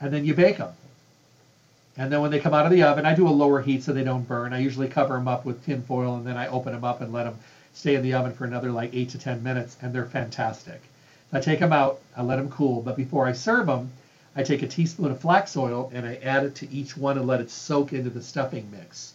And 0.00 0.10
then 0.10 0.24
you 0.24 0.32
bake 0.32 0.56
them. 0.56 0.72
And 1.98 2.10
then 2.10 2.22
when 2.22 2.30
they 2.30 2.40
come 2.40 2.54
out 2.54 2.64
of 2.64 2.72
the 2.72 2.84
oven, 2.84 3.04
I 3.04 3.14
do 3.14 3.28
a 3.28 3.30
lower 3.30 3.60
heat 3.60 3.82
so 3.82 3.92
they 3.92 4.02
don't 4.02 4.26
burn. 4.26 4.54
I 4.54 4.60
usually 4.60 4.88
cover 4.88 5.14
them 5.14 5.28
up 5.28 5.44
with 5.44 5.62
tin 5.66 5.82
foil 5.82 6.14
and 6.16 6.26
then 6.26 6.38
I 6.38 6.46
open 6.46 6.72
them 6.72 6.84
up 6.84 7.02
and 7.02 7.12
let 7.12 7.24
them 7.24 7.36
stay 7.74 7.94
in 7.94 8.02
the 8.02 8.14
oven 8.14 8.32
for 8.32 8.46
another 8.46 8.72
like 8.72 8.94
eight 8.94 9.10
to 9.10 9.18
10 9.18 9.42
minutes, 9.42 9.76
and 9.82 9.92
they're 9.92 10.06
fantastic. 10.06 10.80
I 11.34 11.40
take 11.40 11.60
them 11.60 11.72
out, 11.72 12.00
I 12.16 12.22
let 12.22 12.36
them 12.36 12.48
cool, 12.48 12.80
but 12.80 12.96
before 12.96 13.26
I 13.26 13.32
serve 13.32 13.66
them, 13.66 13.92
I 14.34 14.42
take 14.42 14.62
a 14.62 14.68
teaspoon 14.68 15.10
of 15.10 15.20
flax 15.20 15.54
oil 15.56 15.90
and 15.92 16.06
I 16.06 16.14
add 16.16 16.44
it 16.44 16.54
to 16.56 16.72
each 16.72 16.96
one 16.96 17.18
and 17.18 17.26
let 17.26 17.42
it 17.42 17.50
soak 17.50 17.92
into 17.92 18.08
the 18.08 18.22
stuffing 18.22 18.70
mix. 18.70 19.12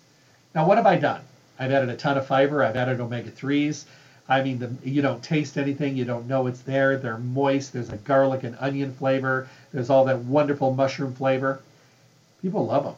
Now, 0.56 0.68
what 0.68 0.78
have 0.78 0.86
I 0.86 0.98
done? 0.98 1.22
I've 1.58 1.72
added 1.72 1.90
a 1.90 1.96
ton 1.96 2.18
of 2.18 2.28
fiber, 2.28 2.64
I've 2.64 2.76
added 2.76 3.00
omega 3.00 3.32
3s. 3.32 3.86
I 4.30 4.42
mean, 4.42 4.60
the, 4.60 4.72
you 4.90 5.02
don't 5.02 5.22
taste 5.22 5.58
anything, 5.58 5.98
you 5.98 6.06
don't 6.06 6.28
know 6.28 6.48
it's 6.48 6.62
there. 6.62 6.98
They're 6.98 7.18
moist, 7.18 7.74
there's 7.74 7.90
a 7.90 7.98
garlic 7.98 8.44
and 8.44 8.56
onion 8.60 8.94
flavor, 8.94 9.48
there's 9.72 9.90
all 9.90 10.06
that 10.06 10.20
wonderful 10.20 10.74
mushroom 10.74 11.14
flavor. 11.14 11.60
People 12.42 12.68
love 12.68 12.84
them. 12.84 12.96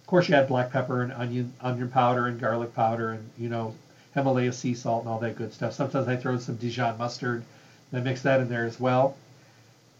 Of 0.00 0.06
course, 0.06 0.28
you 0.28 0.34
add 0.34 0.48
black 0.48 0.72
pepper 0.72 1.02
and 1.02 1.12
onion, 1.12 1.52
onion 1.60 1.88
powder 1.88 2.26
and 2.26 2.38
garlic 2.38 2.74
powder 2.74 3.12
and, 3.12 3.30
you 3.38 3.48
know, 3.48 3.74
Himalaya 4.14 4.52
sea 4.52 4.74
salt 4.74 5.04
and 5.04 5.08
all 5.12 5.20
that 5.20 5.36
good 5.36 5.52
stuff. 5.52 5.72
Sometimes 5.72 6.08
I 6.08 6.16
throw 6.16 6.36
some 6.38 6.56
Dijon 6.56 6.98
mustard 6.98 7.44
and 7.92 8.00
I 8.00 8.02
mix 8.02 8.22
that 8.22 8.40
in 8.40 8.48
there 8.48 8.64
as 8.64 8.80
well. 8.80 9.16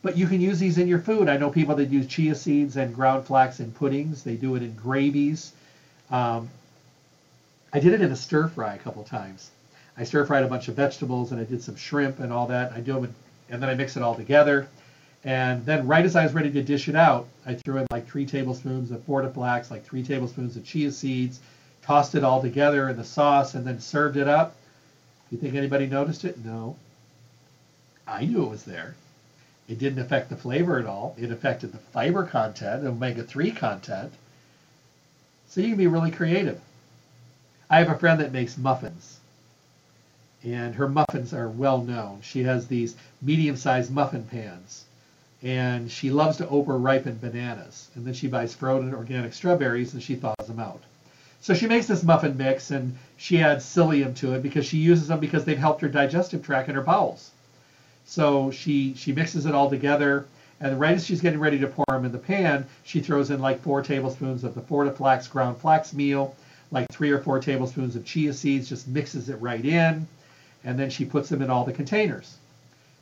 But 0.02 0.16
you 0.16 0.26
can 0.26 0.40
use 0.40 0.58
these 0.58 0.78
in 0.78 0.88
your 0.88 0.98
food. 0.98 1.28
I 1.28 1.36
know 1.36 1.50
people 1.50 1.76
that 1.76 1.90
use 1.90 2.06
chia 2.06 2.34
seeds 2.34 2.76
and 2.76 2.94
ground 2.94 3.24
flax 3.24 3.60
in 3.60 3.70
puddings. 3.70 4.24
They 4.24 4.34
do 4.34 4.56
it 4.56 4.62
in 4.62 4.74
gravies. 4.74 5.52
Um, 6.10 6.50
I 7.72 7.80
did 7.80 7.92
it 7.92 8.00
in 8.00 8.10
a 8.10 8.16
stir 8.16 8.48
fry 8.48 8.74
a 8.74 8.78
couple 8.78 9.04
times. 9.04 9.50
I 9.96 10.04
stir 10.04 10.24
fried 10.24 10.44
a 10.44 10.48
bunch 10.48 10.68
of 10.68 10.74
vegetables 10.74 11.30
and 11.30 11.40
I 11.40 11.44
did 11.44 11.62
some 11.62 11.76
shrimp 11.76 12.20
and 12.20 12.32
all 12.32 12.46
that. 12.48 12.72
I 12.72 12.80
do 12.80 12.94
them 12.94 13.04
in, 13.04 13.14
and 13.50 13.62
then 13.62 13.70
I 13.70 13.74
mix 13.74 13.96
it 13.96 14.02
all 14.02 14.14
together. 14.14 14.68
And 15.24 15.64
then 15.66 15.86
right 15.86 16.04
as 16.04 16.16
I 16.16 16.24
was 16.24 16.32
ready 16.32 16.50
to 16.52 16.62
dish 16.62 16.88
it 16.88 16.96
out, 16.96 17.28
I 17.44 17.54
threw 17.54 17.78
in 17.78 17.86
like 17.90 18.08
three 18.08 18.24
tablespoons 18.24 18.90
of 18.90 19.06
Fortiflax, 19.06 19.70
like 19.70 19.84
three 19.84 20.02
tablespoons 20.02 20.56
of 20.56 20.64
chia 20.64 20.90
seeds, 20.90 21.40
tossed 21.82 22.14
it 22.14 22.24
all 22.24 22.40
together 22.40 22.88
in 22.88 22.96
the 22.96 23.04
sauce, 23.04 23.54
and 23.54 23.66
then 23.66 23.80
served 23.80 24.16
it 24.16 24.28
up. 24.28 24.56
You 25.30 25.38
think 25.38 25.54
anybody 25.54 25.86
noticed 25.86 26.24
it? 26.24 26.42
No. 26.44 26.76
I 28.06 28.24
knew 28.24 28.44
it 28.44 28.50
was 28.50 28.64
there. 28.64 28.94
It 29.68 29.78
didn't 29.78 30.00
affect 30.00 30.30
the 30.30 30.36
flavor 30.36 30.78
at 30.78 30.86
all. 30.86 31.14
It 31.18 31.30
affected 31.30 31.72
the 31.72 31.78
fiber 31.78 32.24
content, 32.24 32.84
omega 32.84 33.22
3 33.22 33.52
content. 33.52 34.12
So 35.50 35.60
you 35.60 35.70
can 35.70 35.78
be 35.78 35.88
really 35.88 36.12
creative. 36.12 36.60
I 37.68 37.80
have 37.80 37.90
a 37.90 37.98
friend 37.98 38.20
that 38.20 38.32
makes 38.32 38.56
muffins. 38.56 39.18
And 40.44 40.76
her 40.76 40.88
muffins 40.88 41.34
are 41.34 41.48
well 41.48 41.82
known. 41.82 42.20
She 42.22 42.44
has 42.44 42.68
these 42.68 42.94
medium 43.20 43.56
sized 43.56 43.90
muffin 43.90 44.22
pans. 44.22 44.84
And 45.42 45.90
she 45.90 46.10
loves 46.10 46.36
to 46.36 46.48
over 46.48 46.78
ripen 46.78 47.18
bananas. 47.20 47.88
And 47.96 48.06
then 48.06 48.14
she 48.14 48.28
buys 48.28 48.54
frozen 48.54 48.94
organic 48.94 49.34
strawberries 49.34 49.92
and 49.92 50.00
she 50.00 50.14
thaws 50.14 50.46
them 50.46 50.60
out. 50.60 50.82
So 51.40 51.52
she 51.52 51.66
makes 51.66 51.88
this 51.88 52.04
muffin 52.04 52.36
mix 52.36 52.70
and 52.70 52.96
she 53.16 53.42
adds 53.42 53.64
psyllium 53.64 54.14
to 54.16 54.34
it 54.34 54.44
because 54.44 54.66
she 54.66 54.78
uses 54.78 55.08
them 55.08 55.18
because 55.18 55.44
they've 55.44 55.58
helped 55.58 55.80
her 55.80 55.88
digestive 55.88 56.44
tract 56.44 56.68
and 56.68 56.76
her 56.76 56.82
bowels. 56.84 57.32
So 58.04 58.52
she 58.52 58.94
she 58.94 59.10
mixes 59.12 59.46
it 59.46 59.54
all 59.54 59.68
together 59.68 60.26
and 60.60 60.78
right 60.78 60.94
as 60.94 61.06
she's 61.06 61.22
getting 61.22 61.40
ready 61.40 61.58
to 61.58 61.66
pour 61.66 61.86
them 61.88 62.04
in 62.04 62.12
the 62.12 62.18
pan, 62.18 62.66
she 62.84 63.00
throws 63.00 63.30
in 63.30 63.40
like 63.40 63.62
four 63.62 63.82
tablespoons 63.82 64.44
of 64.44 64.54
the 64.54 64.60
Fortiflax 64.60 65.30
ground 65.30 65.56
flax 65.56 65.94
meal, 65.94 66.34
like 66.70 66.86
three 66.92 67.10
or 67.10 67.18
four 67.18 67.40
tablespoons 67.40 67.96
of 67.96 68.04
chia 68.04 68.32
seeds, 68.32 68.68
just 68.68 68.86
mixes 68.86 69.28
it 69.30 69.36
right 69.36 69.64
in, 69.64 70.06
and 70.64 70.78
then 70.78 70.90
she 70.90 71.04
puts 71.04 71.30
them 71.30 71.40
in 71.40 71.48
all 71.50 71.64
the 71.64 71.72
containers. 71.72 72.36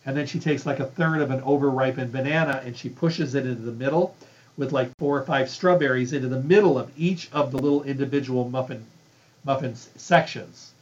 And 0.07 0.17
then 0.17 0.27
she 0.27 0.39
takes 0.39 0.65
like 0.65 0.79
a 0.79 0.87
third 0.87 1.21
of 1.21 1.31
an 1.31 1.43
over-ripened 1.43 2.13
banana 2.13 2.63
and 2.65 2.77
she 2.77 2.89
pushes 2.89 3.35
it 3.35 3.45
into 3.45 3.63
the 3.63 3.73
middle 3.73 4.15
with 4.57 4.73
like 4.73 4.91
four 4.99 5.19
or 5.19 5.25
five 5.25 5.51
strawberries 5.51 6.13
into 6.13 6.29
the 6.29 6.41
middle 6.41 6.79
of 6.79 6.91
each 6.97 7.29
of 7.33 7.51
the 7.51 7.59
little 7.59 7.83
individual 7.83 8.49
muffin 8.49 8.85
muffin 9.45 9.75
sections. 9.75 10.73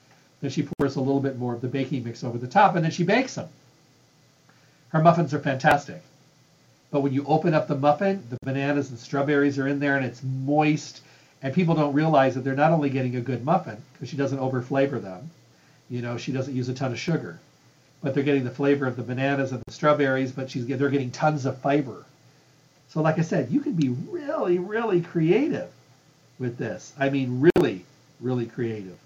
Then 0.40 0.50
she 0.50 0.68
pours 0.78 0.96
a 0.96 1.00
little 1.00 1.20
bit 1.20 1.38
more 1.38 1.54
of 1.54 1.60
the 1.60 1.68
baking 1.68 2.04
mix 2.04 2.22
over 2.22 2.38
the 2.38 2.46
top 2.46 2.76
and 2.76 2.84
then 2.84 2.92
she 2.92 3.04
bakes 3.04 3.34
them. 3.34 3.48
Her 4.90 5.02
muffins 5.02 5.34
are 5.34 5.40
fantastic. 5.40 6.02
But 6.96 7.02
when 7.02 7.12
you 7.12 7.26
open 7.26 7.52
up 7.52 7.68
the 7.68 7.76
muffin, 7.76 8.24
the 8.30 8.38
bananas 8.42 8.88
and 8.88 8.98
strawberries 8.98 9.58
are 9.58 9.68
in 9.68 9.80
there 9.80 9.98
and 9.98 10.06
it's 10.06 10.22
moist. 10.22 11.02
And 11.42 11.52
people 11.52 11.74
don't 11.74 11.92
realize 11.92 12.34
that 12.34 12.40
they're 12.40 12.54
not 12.54 12.72
only 12.72 12.88
getting 12.88 13.16
a 13.16 13.20
good 13.20 13.44
muffin 13.44 13.76
because 13.92 14.08
she 14.08 14.16
doesn't 14.16 14.38
over 14.38 14.62
flavor 14.62 14.98
them. 14.98 15.30
You 15.90 16.00
know, 16.00 16.16
she 16.16 16.32
doesn't 16.32 16.56
use 16.56 16.70
a 16.70 16.74
ton 16.74 16.92
of 16.92 16.98
sugar, 16.98 17.38
but 18.02 18.14
they're 18.14 18.22
getting 18.22 18.44
the 18.44 18.50
flavor 18.50 18.86
of 18.86 18.96
the 18.96 19.02
bananas 19.02 19.52
and 19.52 19.62
the 19.66 19.72
strawberries, 19.72 20.32
but 20.32 20.48
she's 20.48 20.66
they're 20.66 20.88
getting 20.88 21.10
tons 21.10 21.44
of 21.44 21.58
fiber. 21.58 22.06
So 22.88 23.02
like 23.02 23.18
I 23.18 23.22
said, 23.22 23.50
you 23.50 23.60
can 23.60 23.74
be 23.74 23.90
really, 23.90 24.58
really 24.58 25.02
creative 25.02 25.68
with 26.38 26.56
this. 26.56 26.94
I 26.98 27.10
mean, 27.10 27.46
really, 27.56 27.84
really 28.22 28.46
creative. 28.46 28.96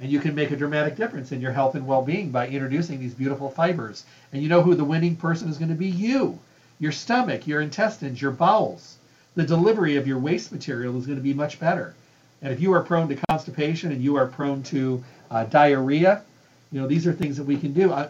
And 0.00 0.08
you 0.08 0.20
can 0.20 0.36
make 0.36 0.52
a 0.52 0.56
dramatic 0.56 0.94
difference 0.94 1.32
in 1.32 1.40
your 1.40 1.50
health 1.50 1.74
and 1.74 1.84
well-being 1.84 2.30
by 2.30 2.46
introducing 2.46 3.00
these 3.00 3.12
beautiful 3.12 3.50
fibers. 3.50 4.04
And 4.32 4.40
you 4.40 4.48
know 4.48 4.62
who 4.62 4.76
the 4.76 4.84
winning 4.84 5.16
person 5.16 5.48
is 5.48 5.58
going 5.58 5.70
to 5.70 5.74
be? 5.74 5.88
You 5.88 6.38
your 6.82 6.90
stomach, 6.90 7.46
your 7.46 7.60
intestines, 7.60 8.20
your 8.20 8.32
bowels. 8.32 8.96
The 9.36 9.44
delivery 9.44 9.96
of 9.96 10.08
your 10.08 10.18
waste 10.18 10.50
material 10.50 10.98
is 10.98 11.06
going 11.06 11.16
to 11.16 11.22
be 11.22 11.32
much 11.32 11.60
better. 11.60 11.94
And 12.42 12.52
if 12.52 12.60
you 12.60 12.72
are 12.72 12.82
prone 12.82 13.08
to 13.08 13.16
constipation 13.30 13.92
and 13.92 14.02
you 14.02 14.16
are 14.16 14.26
prone 14.26 14.64
to 14.64 15.02
uh, 15.30 15.44
diarrhea, 15.44 16.24
you 16.72 16.80
know, 16.80 16.88
these 16.88 17.06
are 17.06 17.12
things 17.12 17.36
that 17.36 17.44
we 17.44 17.56
can 17.56 17.72
do. 17.72 17.92
I, 17.92 18.08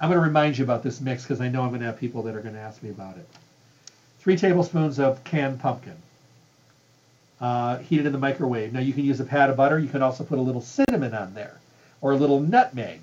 I'm 0.00 0.10
going 0.10 0.20
to 0.20 0.26
remind 0.26 0.58
you 0.58 0.64
about 0.64 0.82
this 0.82 1.00
mix 1.00 1.22
because 1.22 1.40
I 1.40 1.48
know 1.48 1.62
I'm 1.62 1.68
going 1.68 1.82
to 1.82 1.86
have 1.86 2.00
people 2.00 2.24
that 2.24 2.34
are 2.34 2.40
going 2.40 2.56
to 2.56 2.60
ask 2.60 2.82
me 2.82 2.90
about 2.90 3.16
it. 3.16 3.28
Three 4.18 4.36
tablespoons 4.36 4.98
of 4.98 5.22
canned 5.22 5.60
pumpkin. 5.60 5.96
Uh, 7.40 7.78
heat 7.78 8.00
it 8.00 8.06
in 8.06 8.12
the 8.12 8.18
microwave. 8.18 8.72
Now 8.72 8.80
you 8.80 8.92
can 8.92 9.04
use 9.04 9.20
a 9.20 9.24
pat 9.24 9.50
of 9.50 9.56
butter. 9.56 9.78
You 9.78 9.88
can 9.88 10.02
also 10.02 10.24
put 10.24 10.40
a 10.40 10.42
little 10.42 10.62
cinnamon 10.62 11.14
on 11.14 11.32
there 11.34 11.60
or 12.00 12.10
a 12.10 12.16
little 12.16 12.40
nutmeg. 12.40 13.02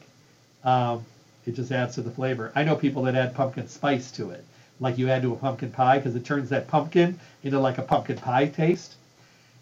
Um, 0.66 1.06
it 1.46 1.56
just 1.56 1.72
adds 1.72 1.96
to 1.96 2.02
the 2.02 2.12
flavor. 2.12 2.52
I 2.56 2.64
know 2.64 2.76
people 2.76 3.04
that 3.04 3.16
add 3.16 3.36
pumpkin 3.36 3.68
spice 3.68 4.12
to 4.12 4.32
it, 4.32 4.44
like 4.80 4.98
you 4.98 5.10
add 5.10 5.22
to 5.24 5.34
a 5.34 5.38
pumpkin 5.38 5.72
pie, 5.72 5.98
because 5.98 6.16
it 6.16 6.26
turns 6.26 6.50
that 6.50 6.68
pumpkin 6.68 7.20
into 7.44 7.60
like 7.60 7.78
a 7.78 7.84
pumpkin 7.84 8.18
pie 8.18 8.48
taste. 8.48 8.96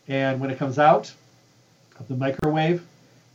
And 0.08 0.40
when 0.40 0.52
it 0.52 0.60
comes 0.60 0.78
out 0.80 1.14
of 2.00 2.08
the 2.08 2.16
microwave, 2.16 2.86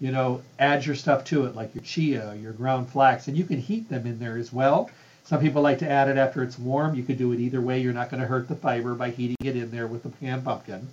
you 0.00 0.12
know, 0.12 0.42
add 0.58 0.84
your 0.84 0.94
stuff 0.94 1.24
to 1.24 1.46
it, 1.46 1.54
like 1.54 1.74
your 1.74 1.82
chia, 1.82 2.34
your 2.34 2.52
ground 2.52 2.90
flax, 2.90 3.28
and 3.28 3.36
you 3.36 3.44
can 3.44 3.58
heat 3.58 3.88
them 3.88 4.06
in 4.06 4.18
there 4.18 4.36
as 4.36 4.52
well. 4.52 4.90
Some 5.24 5.40
people 5.40 5.62
like 5.62 5.78
to 5.80 5.90
add 5.90 6.08
it 6.08 6.18
after 6.18 6.42
it's 6.42 6.58
warm. 6.58 6.94
You 6.94 7.02
could 7.02 7.18
do 7.18 7.32
it 7.32 7.40
either 7.40 7.60
way. 7.60 7.80
You're 7.80 7.92
not 7.92 8.10
going 8.10 8.20
to 8.20 8.28
hurt 8.28 8.46
the 8.46 8.54
fiber 8.54 8.94
by 8.94 9.10
heating 9.10 9.36
it 9.42 9.56
in 9.56 9.70
there 9.70 9.86
with 9.86 10.02
the 10.02 10.10
canned 10.10 10.44
pumpkin. 10.44 10.86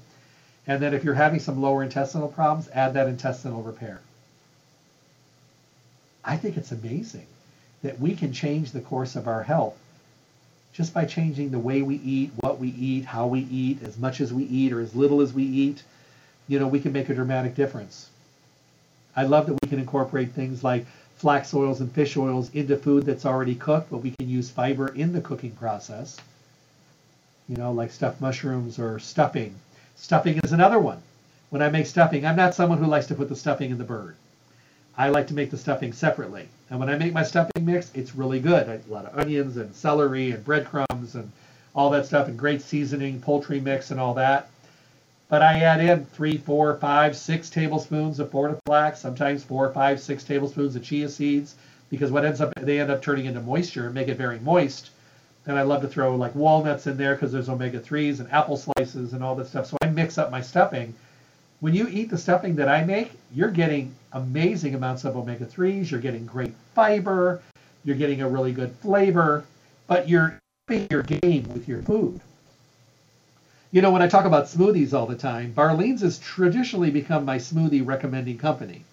And 0.65 0.81
then 0.81 0.93
if 0.93 1.03
you're 1.03 1.13
having 1.13 1.39
some 1.39 1.61
lower 1.61 1.83
intestinal 1.83 2.29
problems, 2.29 2.69
add 2.73 2.93
that 2.93 3.07
intestinal 3.07 3.61
repair. 3.61 3.99
I 6.23 6.37
think 6.37 6.55
it's 6.55 6.71
amazing 6.71 7.27
that 7.83 7.99
we 7.99 8.15
can 8.15 8.33
change 8.33 8.71
the 8.71 8.81
course 8.81 9.15
of 9.15 9.27
our 9.27 9.43
health 9.43 9.77
just 10.73 10.93
by 10.93 11.05
changing 11.05 11.51
the 11.51 11.59
way 11.59 11.83
we 11.83 11.97
eat, 11.97 12.31
what 12.37 12.59
we 12.59 12.69
eat, 12.69 13.05
how 13.05 13.27
we 13.27 13.41
eat, 13.41 13.83
as 13.83 13.97
much 13.97 14.19
as 14.19 14.33
we 14.33 14.43
eat 14.45 14.73
or 14.73 14.79
as 14.79 14.95
little 14.95 15.21
as 15.21 15.31
we 15.31 15.43
eat, 15.43 15.83
you 16.47 16.59
know, 16.59 16.67
we 16.67 16.79
can 16.79 16.91
make 16.91 17.09
a 17.09 17.13
dramatic 17.13 17.55
difference. 17.55 18.09
I 19.15 19.23
love 19.23 19.45
that 19.45 19.59
we 19.61 19.69
can 19.69 19.77
incorporate 19.77 20.31
things 20.31 20.63
like 20.63 20.87
flax 21.15 21.53
oils 21.53 21.79
and 21.79 21.91
fish 21.91 22.17
oils 22.17 22.49
into 22.55 22.75
food 22.75 23.05
that's 23.05 23.25
already 23.25 23.53
cooked, 23.53 23.91
but 23.91 23.99
we 23.99 24.11
can 24.11 24.27
use 24.27 24.49
fiber 24.49 24.87
in 24.87 25.13
the 25.13 25.21
cooking 25.21 25.51
process. 25.51 26.17
You 27.47 27.57
know, 27.57 27.71
like 27.71 27.91
stuffed 27.91 28.19
mushrooms 28.19 28.79
or 28.79 28.97
stuffing. 28.97 29.53
Stuffing 29.95 30.39
is 30.43 30.53
another 30.53 30.79
one. 30.79 31.01
When 31.51 31.61
I 31.61 31.69
make 31.69 31.85
stuffing, 31.85 32.25
I'm 32.25 32.35
not 32.35 32.55
someone 32.55 32.79
who 32.79 32.87
likes 32.87 33.05
to 33.07 33.15
put 33.15 33.29
the 33.29 33.35
stuffing 33.35 33.69
in 33.69 33.77
the 33.77 33.83
bird. 33.83 34.15
I 34.95 35.09
like 35.09 35.27
to 35.27 35.33
make 35.33 35.49
the 35.49 35.57
stuffing 35.57 35.91
separately. 35.91 36.47
And 36.69 36.79
when 36.79 36.89
I 36.89 36.97
make 36.97 37.13
my 37.13 37.23
stuffing 37.23 37.65
mix, 37.65 37.91
it's 37.95 38.15
really 38.15 38.39
good. 38.39 38.69
I, 38.69 38.73
a 38.73 38.93
lot 38.93 39.05
of 39.05 39.17
onions 39.17 39.57
and 39.57 39.73
celery 39.73 40.31
and 40.31 40.45
breadcrumbs 40.45 41.15
and 41.15 41.31
all 41.73 41.89
that 41.91 42.05
stuff 42.05 42.27
and 42.27 42.37
great 42.37 42.61
seasoning, 42.61 43.19
poultry 43.19 43.59
mix 43.59 43.89
and 43.89 43.99
all 43.99 44.13
that. 44.13 44.49
But 45.29 45.41
I 45.41 45.61
add 45.61 45.83
in 45.83 46.05
three, 46.05 46.37
four, 46.37 46.77
five, 46.77 47.17
six 47.17 47.49
tablespoons 47.49 48.19
of 48.19 48.29
Fortiflax, 48.29 48.97
sometimes 48.97 49.43
four, 49.43 49.71
five, 49.71 49.99
six 49.99 50.23
tablespoons 50.23 50.75
of 50.75 50.83
chia 50.83 51.09
seeds, 51.09 51.55
because 51.89 52.11
what 52.11 52.23
ends 52.23 52.39
up 52.39 52.53
they 52.61 52.79
end 52.79 52.91
up 52.91 53.01
turning 53.01 53.25
into 53.25 53.41
moisture 53.41 53.85
and 53.85 53.95
make 53.95 54.09
it 54.09 54.17
very 54.17 54.39
moist. 54.39 54.91
And 55.47 55.57
I 55.57 55.63
love 55.63 55.81
to 55.81 55.87
throw 55.87 56.15
like 56.15 56.35
walnuts 56.35 56.85
in 56.85 56.97
there 56.97 57.15
because 57.15 57.31
there's 57.31 57.49
omega 57.49 57.79
3s 57.79 58.19
and 58.19 58.31
apple 58.31 58.57
slices 58.57 59.13
and 59.13 59.23
all 59.23 59.35
that 59.35 59.47
stuff. 59.47 59.65
So 59.65 59.77
I 59.81 59.89
mix 59.89 60.19
up 60.19 60.29
my 60.29 60.41
stuffing 60.41 60.93
when 61.63 61.73
you 61.73 61.87
eat 61.87 62.09
the 62.09 62.17
stuffing 62.17 62.57
that 62.57 62.67
I 62.67 62.83
make, 62.83 63.13
you're 63.33 63.49
getting 63.49 63.95
amazing 64.11 64.75
amounts 64.75 65.05
of 65.05 65.15
omega 65.15 65.45
3s, 65.45 65.89
you're 65.89 66.01
getting 66.01 66.25
great 66.25 66.51
fiber, 66.75 67.41
you're 67.85 67.95
getting 67.95 68.21
a 68.21 68.27
really 68.27 68.51
good 68.51 68.75
flavor, 68.81 69.45
but 69.87 70.09
you're 70.09 70.37
upping 70.67 70.87
your 70.91 71.03
game 71.03 71.47
with 71.53 71.65
your 71.69 71.81
food. 71.83 72.19
You 73.71 73.81
know, 73.81 73.91
when 73.91 74.01
I 74.01 74.09
talk 74.09 74.25
about 74.25 74.47
smoothies 74.47 74.91
all 74.93 75.05
the 75.05 75.15
time, 75.15 75.53
Barlean's 75.53 76.01
has 76.01 76.19
traditionally 76.19 76.91
become 76.91 77.23
my 77.23 77.37
smoothie 77.37 77.87
recommending 77.87 78.37
company. 78.37 78.83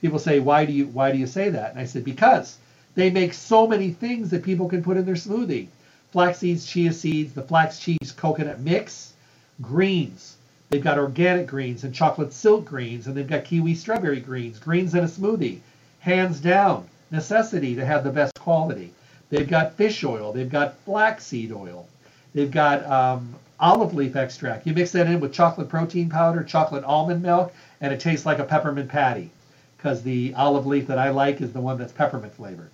People 0.00 0.18
say, 0.18 0.40
"Why 0.40 0.64
do 0.64 0.72
you 0.72 0.86
why 0.86 1.12
do 1.12 1.18
you 1.18 1.26
say 1.26 1.50
that?" 1.50 1.72
And 1.72 1.78
I 1.78 1.84
said, 1.84 2.06
"Because 2.06 2.56
they 2.94 3.10
make 3.10 3.34
so 3.34 3.66
many 3.66 3.90
things 3.90 4.30
that 4.30 4.42
people 4.42 4.66
can 4.66 4.82
put 4.82 4.96
in 4.96 5.04
their 5.04 5.14
smoothie. 5.14 5.66
Flax 6.12 6.38
seeds, 6.38 6.64
chia 6.64 6.94
seeds, 6.94 7.34
the 7.34 7.42
flax 7.42 7.78
chia 7.78 7.98
coconut 8.16 8.60
mix, 8.60 9.12
greens, 9.60 10.37
They've 10.70 10.84
got 10.84 10.98
organic 10.98 11.46
greens 11.46 11.84
and 11.84 11.94
chocolate 11.94 12.32
silk 12.32 12.66
greens, 12.66 13.06
and 13.06 13.16
they've 13.16 13.26
got 13.26 13.44
kiwi 13.44 13.74
strawberry 13.74 14.20
greens, 14.20 14.58
greens 14.58 14.94
in 14.94 15.02
a 15.02 15.08
smoothie. 15.08 15.60
Hands 16.00 16.38
down, 16.40 16.86
necessity 17.10 17.74
to 17.74 17.84
have 17.84 18.04
the 18.04 18.10
best 18.10 18.34
quality. 18.38 18.92
They've 19.30 19.48
got 19.48 19.74
fish 19.74 20.04
oil. 20.04 20.32
They've 20.32 20.50
got 20.50 20.78
flaxseed 20.80 21.52
oil. 21.52 21.88
They've 22.34 22.50
got 22.50 22.84
um, 22.84 23.34
olive 23.58 23.94
leaf 23.94 24.14
extract. 24.14 24.66
You 24.66 24.74
mix 24.74 24.92
that 24.92 25.06
in 25.06 25.20
with 25.20 25.32
chocolate 25.32 25.68
protein 25.68 26.10
powder, 26.10 26.44
chocolate 26.44 26.84
almond 26.84 27.22
milk, 27.22 27.54
and 27.80 27.92
it 27.92 28.00
tastes 28.00 28.26
like 28.26 28.38
a 28.38 28.44
peppermint 28.44 28.90
patty 28.90 29.30
because 29.76 30.02
the 30.02 30.34
olive 30.34 30.66
leaf 30.66 30.86
that 30.88 30.98
I 30.98 31.10
like 31.10 31.40
is 31.40 31.52
the 31.52 31.60
one 31.60 31.78
that's 31.78 31.92
peppermint 31.92 32.34
flavored. 32.34 32.70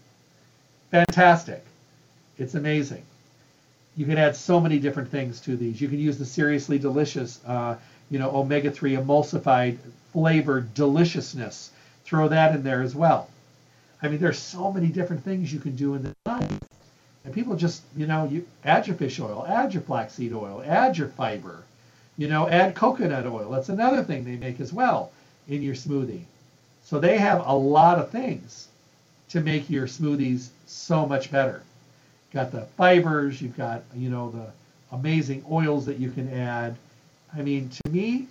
Fantastic. 0.90 1.64
It's 2.38 2.55
amazing 2.55 3.05
you 3.97 4.07
can 4.07 4.18
add 4.18 4.34
so 4.34 4.61
many 4.61 4.78
different 4.78 5.11
things 5.11 5.40
to 5.40 5.57
these. 5.57 5.80
You 5.80 5.88
can 5.88 5.99
use 5.99 6.18
the 6.18 6.24
seriously 6.24 6.78
delicious, 6.78 7.40
uh, 7.47 7.76
you 8.11 8.18
know, 8.18 8.34
omega-3 8.34 9.05
emulsified 9.05 9.78
flavored 10.12 10.74
deliciousness. 10.74 11.70
Throw 12.05 12.28
that 12.28 12.55
in 12.55 12.62
there 12.62 12.82
as 12.82 12.95
well. 12.95 13.28
I 14.03 14.09
mean, 14.09 14.18
there's 14.18 14.38
so 14.38 14.72
many 14.72 14.88
different 14.88 15.24
things 15.24 15.53
you 15.53 15.61
can 15.61 15.76
do 15.76 15.95
in 15.95 16.03
the 16.03 16.14
life. 16.26 16.61
And 17.24 17.32
people 17.32 17.57
just, 17.57 17.82
you 17.97 18.07
know, 18.07 18.26
you 18.26 18.47
add 18.64 18.86
your 18.86 18.97
fish 18.97 19.18
oil, 19.20 19.47
add 19.49 19.72
your 19.72 19.82
flaxseed 19.82 20.34
oil, 20.34 20.62
add 20.66 20.99
your 20.99 21.09
fiber, 21.09 21.62
you 22.18 22.28
know, 22.28 22.49
add 22.49 22.74
coconut 22.74 23.26
oil. 23.26 23.51
That's 23.51 23.70
another 23.70 24.03
thing 24.03 24.24
they 24.24 24.36
make 24.36 24.61
as 24.61 24.72
well 24.72 25.12
in 25.49 25.62
your 25.62 25.74
smoothie. 25.74 26.24
So 26.82 26.99
they 26.99 27.16
have 27.16 27.47
a 27.47 27.55
lot 27.55 27.99
of 27.99 28.11
things 28.11 28.68
to 29.30 29.40
make 29.40 29.70
your 29.70 29.86
smoothies 29.86 30.49
so 30.66 31.07
much 31.07 31.30
better 31.30 31.62
got 32.35 32.51
the 32.51 32.62
fibers, 32.76 33.41
you've 33.41 33.57
got, 33.57 33.82
you 33.95 34.11
know, 34.11 34.30
the 34.30 34.51
amazing 34.95 35.45
oils 35.51 35.87
that 35.87 35.99
you 35.99 36.11
can 36.11 36.28
add. 36.32 36.76
I 37.35 37.43
mean, 37.43 37.68
to 37.70 37.91
me, 37.91 38.26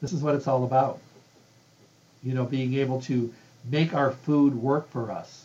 this 0.00 0.12
is 0.12 0.22
what 0.22 0.34
it's 0.34 0.48
all 0.48 0.64
about. 0.64 0.98
You 2.22 2.34
know, 2.34 2.44
being 2.44 2.74
able 2.74 3.02
to 3.02 3.32
make 3.70 3.94
our 3.94 4.10
food 4.10 4.54
work 4.54 4.90
for 4.90 5.10
us. 5.10 5.44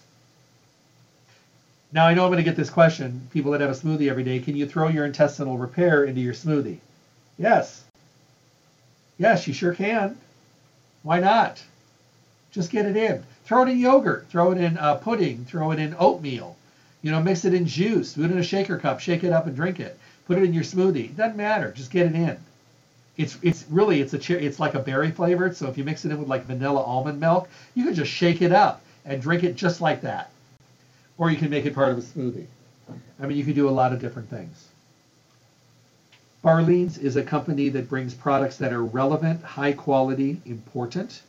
Now, 1.91 2.05
I 2.05 2.13
know 2.13 2.23
I'm 2.23 2.29
going 2.29 2.37
to 2.37 2.49
get 2.49 2.55
this 2.55 2.69
question. 2.69 3.27
People 3.31 3.51
that 3.51 3.61
have 3.61 3.69
a 3.69 3.73
smoothie 3.73 4.09
every 4.09 4.23
day, 4.23 4.39
can 4.39 4.55
you 4.55 4.65
throw 4.67 4.87
your 4.87 5.05
intestinal 5.05 5.57
repair 5.57 6.05
into 6.05 6.21
your 6.21 6.33
smoothie? 6.33 6.79
Yes. 7.37 7.83
Yes, 9.17 9.47
you 9.47 9.53
sure 9.53 9.73
can. 9.73 10.17
Why 11.03 11.19
not? 11.19 11.61
Just 12.51 12.71
get 12.71 12.85
it 12.85 12.95
in. 12.95 13.23
Throw 13.45 13.63
it 13.63 13.69
in 13.69 13.79
yogurt. 13.79 14.27
Throw 14.29 14.51
it 14.51 14.59
in 14.59 14.77
uh, 14.77 14.95
pudding. 14.95 15.45
Throw 15.45 15.71
it 15.71 15.79
in 15.79 15.95
oatmeal. 15.97 16.55
You 17.01 17.11
know, 17.11 17.21
mix 17.21 17.45
it 17.45 17.53
in 17.53 17.65
juice. 17.65 18.13
Put 18.13 18.25
it 18.25 18.31
in 18.31 18.39
a 18.39 18.43
shaker 18.43 18.77
cup. 18.77 18.99
Shake 18.99 19.23
it 19.23 19.31
up 19.31 19.45
and 19.47 19.55
drink 19.55 19.79
it. 19.79 19.97
Put 20.25 20.37
it 20.37 20.43
in 20.43 20.53
your 20.53 20.63
smoothie. 20.63 21.05
It 21.05 21.17
doesn't 21.17 21.37
matter. 21.37 21.71
Just 21.71 21.91
get 21.91 22.05
it 22.05 22.15
in. 22.15 22.37
It's 23.17 23.37
it's 23.41 23.65
really 23.69 24.01
it's 24.01 24.13
a 24.13 24.17
cherry. 24.17 24.45
It's 24.45 24.59
like 24.59 24.75
a 24.75 24.79
berry 24.79 25.11
flavored. 25.11 25.55
So 25.55 25.67
if 25.67 25.77
you 25.77 25.83
mix 25.83 26.05
it 26.05 26.11
in 26.11 26.19
with 26.19 26.27
like 26.27 26.45
vanilla 26.45 26.81
almond 26.81 27.19
milk, 27.19 27.49
you 27.73 27.85
can 27.85 27.93
just 27.93 28.11
shake 28.11 28.41
it 28.41 28.51
up 28.51 28.81
and 29.05 29.21
drink 29.21 29.43
it 29.43 29.55
just 29.55 29.81
like 29.81 30.01
that. 30.01 30.31
Or 31.17 31.29
you 31.29 31.37
can 31.37 31.49
make 31.49 31.65
it 31.65 31.75
part 31.75 31.89
of 31.89 31.97
a 31.97 32.01
smoothie. 32.01 32.47
I 33.19 33.25
mean, 33.25 33.37
you 33.37 33.43
can 33.43 33.53
do 33.53 33.67
a 33.67 33.71
lot 33.71 33.93
of 33.93 33.99
different 33.99 34.29
things. 34.29 34.69
Barlean's 36.43 36.97
is 36.97 37.17
a 37.17 37.23
company 37.23 37.67
that 37.69 37.89
brings 37.89 38.13
products 38.13 38.57
that 38.57 38.71
are 38.71 38.83
relevant, 38.83 39.43
high 39.43 39.73
quality, 39.73 40.41
important, 40.45 41.21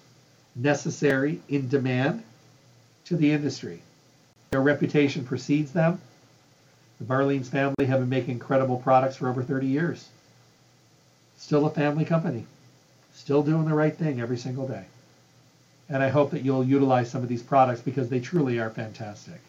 necessary, 0.55 1.41
in 1.49 1.69
demand 1.69 2.23
to 3.07 3.17
the 3.17 3.33
industry. 3.33 3.83
Their 4.51 4.61
reputation 4.61 5.25
precedes 5.25 5.71
them. 5.71 6.01
The 6.99 7.05
Barleans 7.05 7.47
family 7.47 7.87
have 7.87 8.01
been 8.01 8.09
making 8.09 8.33
incredible 8.33 8.79
products 8.79 9.15
for 9.15 9.29
over 9.29 9.45
30 9.45 9.69
years. 9.69 10.09
Still 11.39 11.67
a 11.67 11.71
family 11.71 12.05
company, 12.05 12.47
still 13.15 13.45
doing 13.45 13.67
the 13.67 13.75
right 13.75 13.97
thing 13.97 14.21
every 14.21 14.37
single 14.37 14.67
day. 14.67 14.87
And 15.89 16.03
I 16.03 16.09
hope 16.09 16.33
that 16.33 16.43
you'll 16.43 16.65
utilize 16.65 17.09
some 17.09 17.23
of 17.23 17.29
these 17.29 17.45
products 17.45 17.81
because 17.81 18.09
they 18.09 18.19
truly 18.19 18.59
are 18.59 18.71
fantastic. 18.71 19.41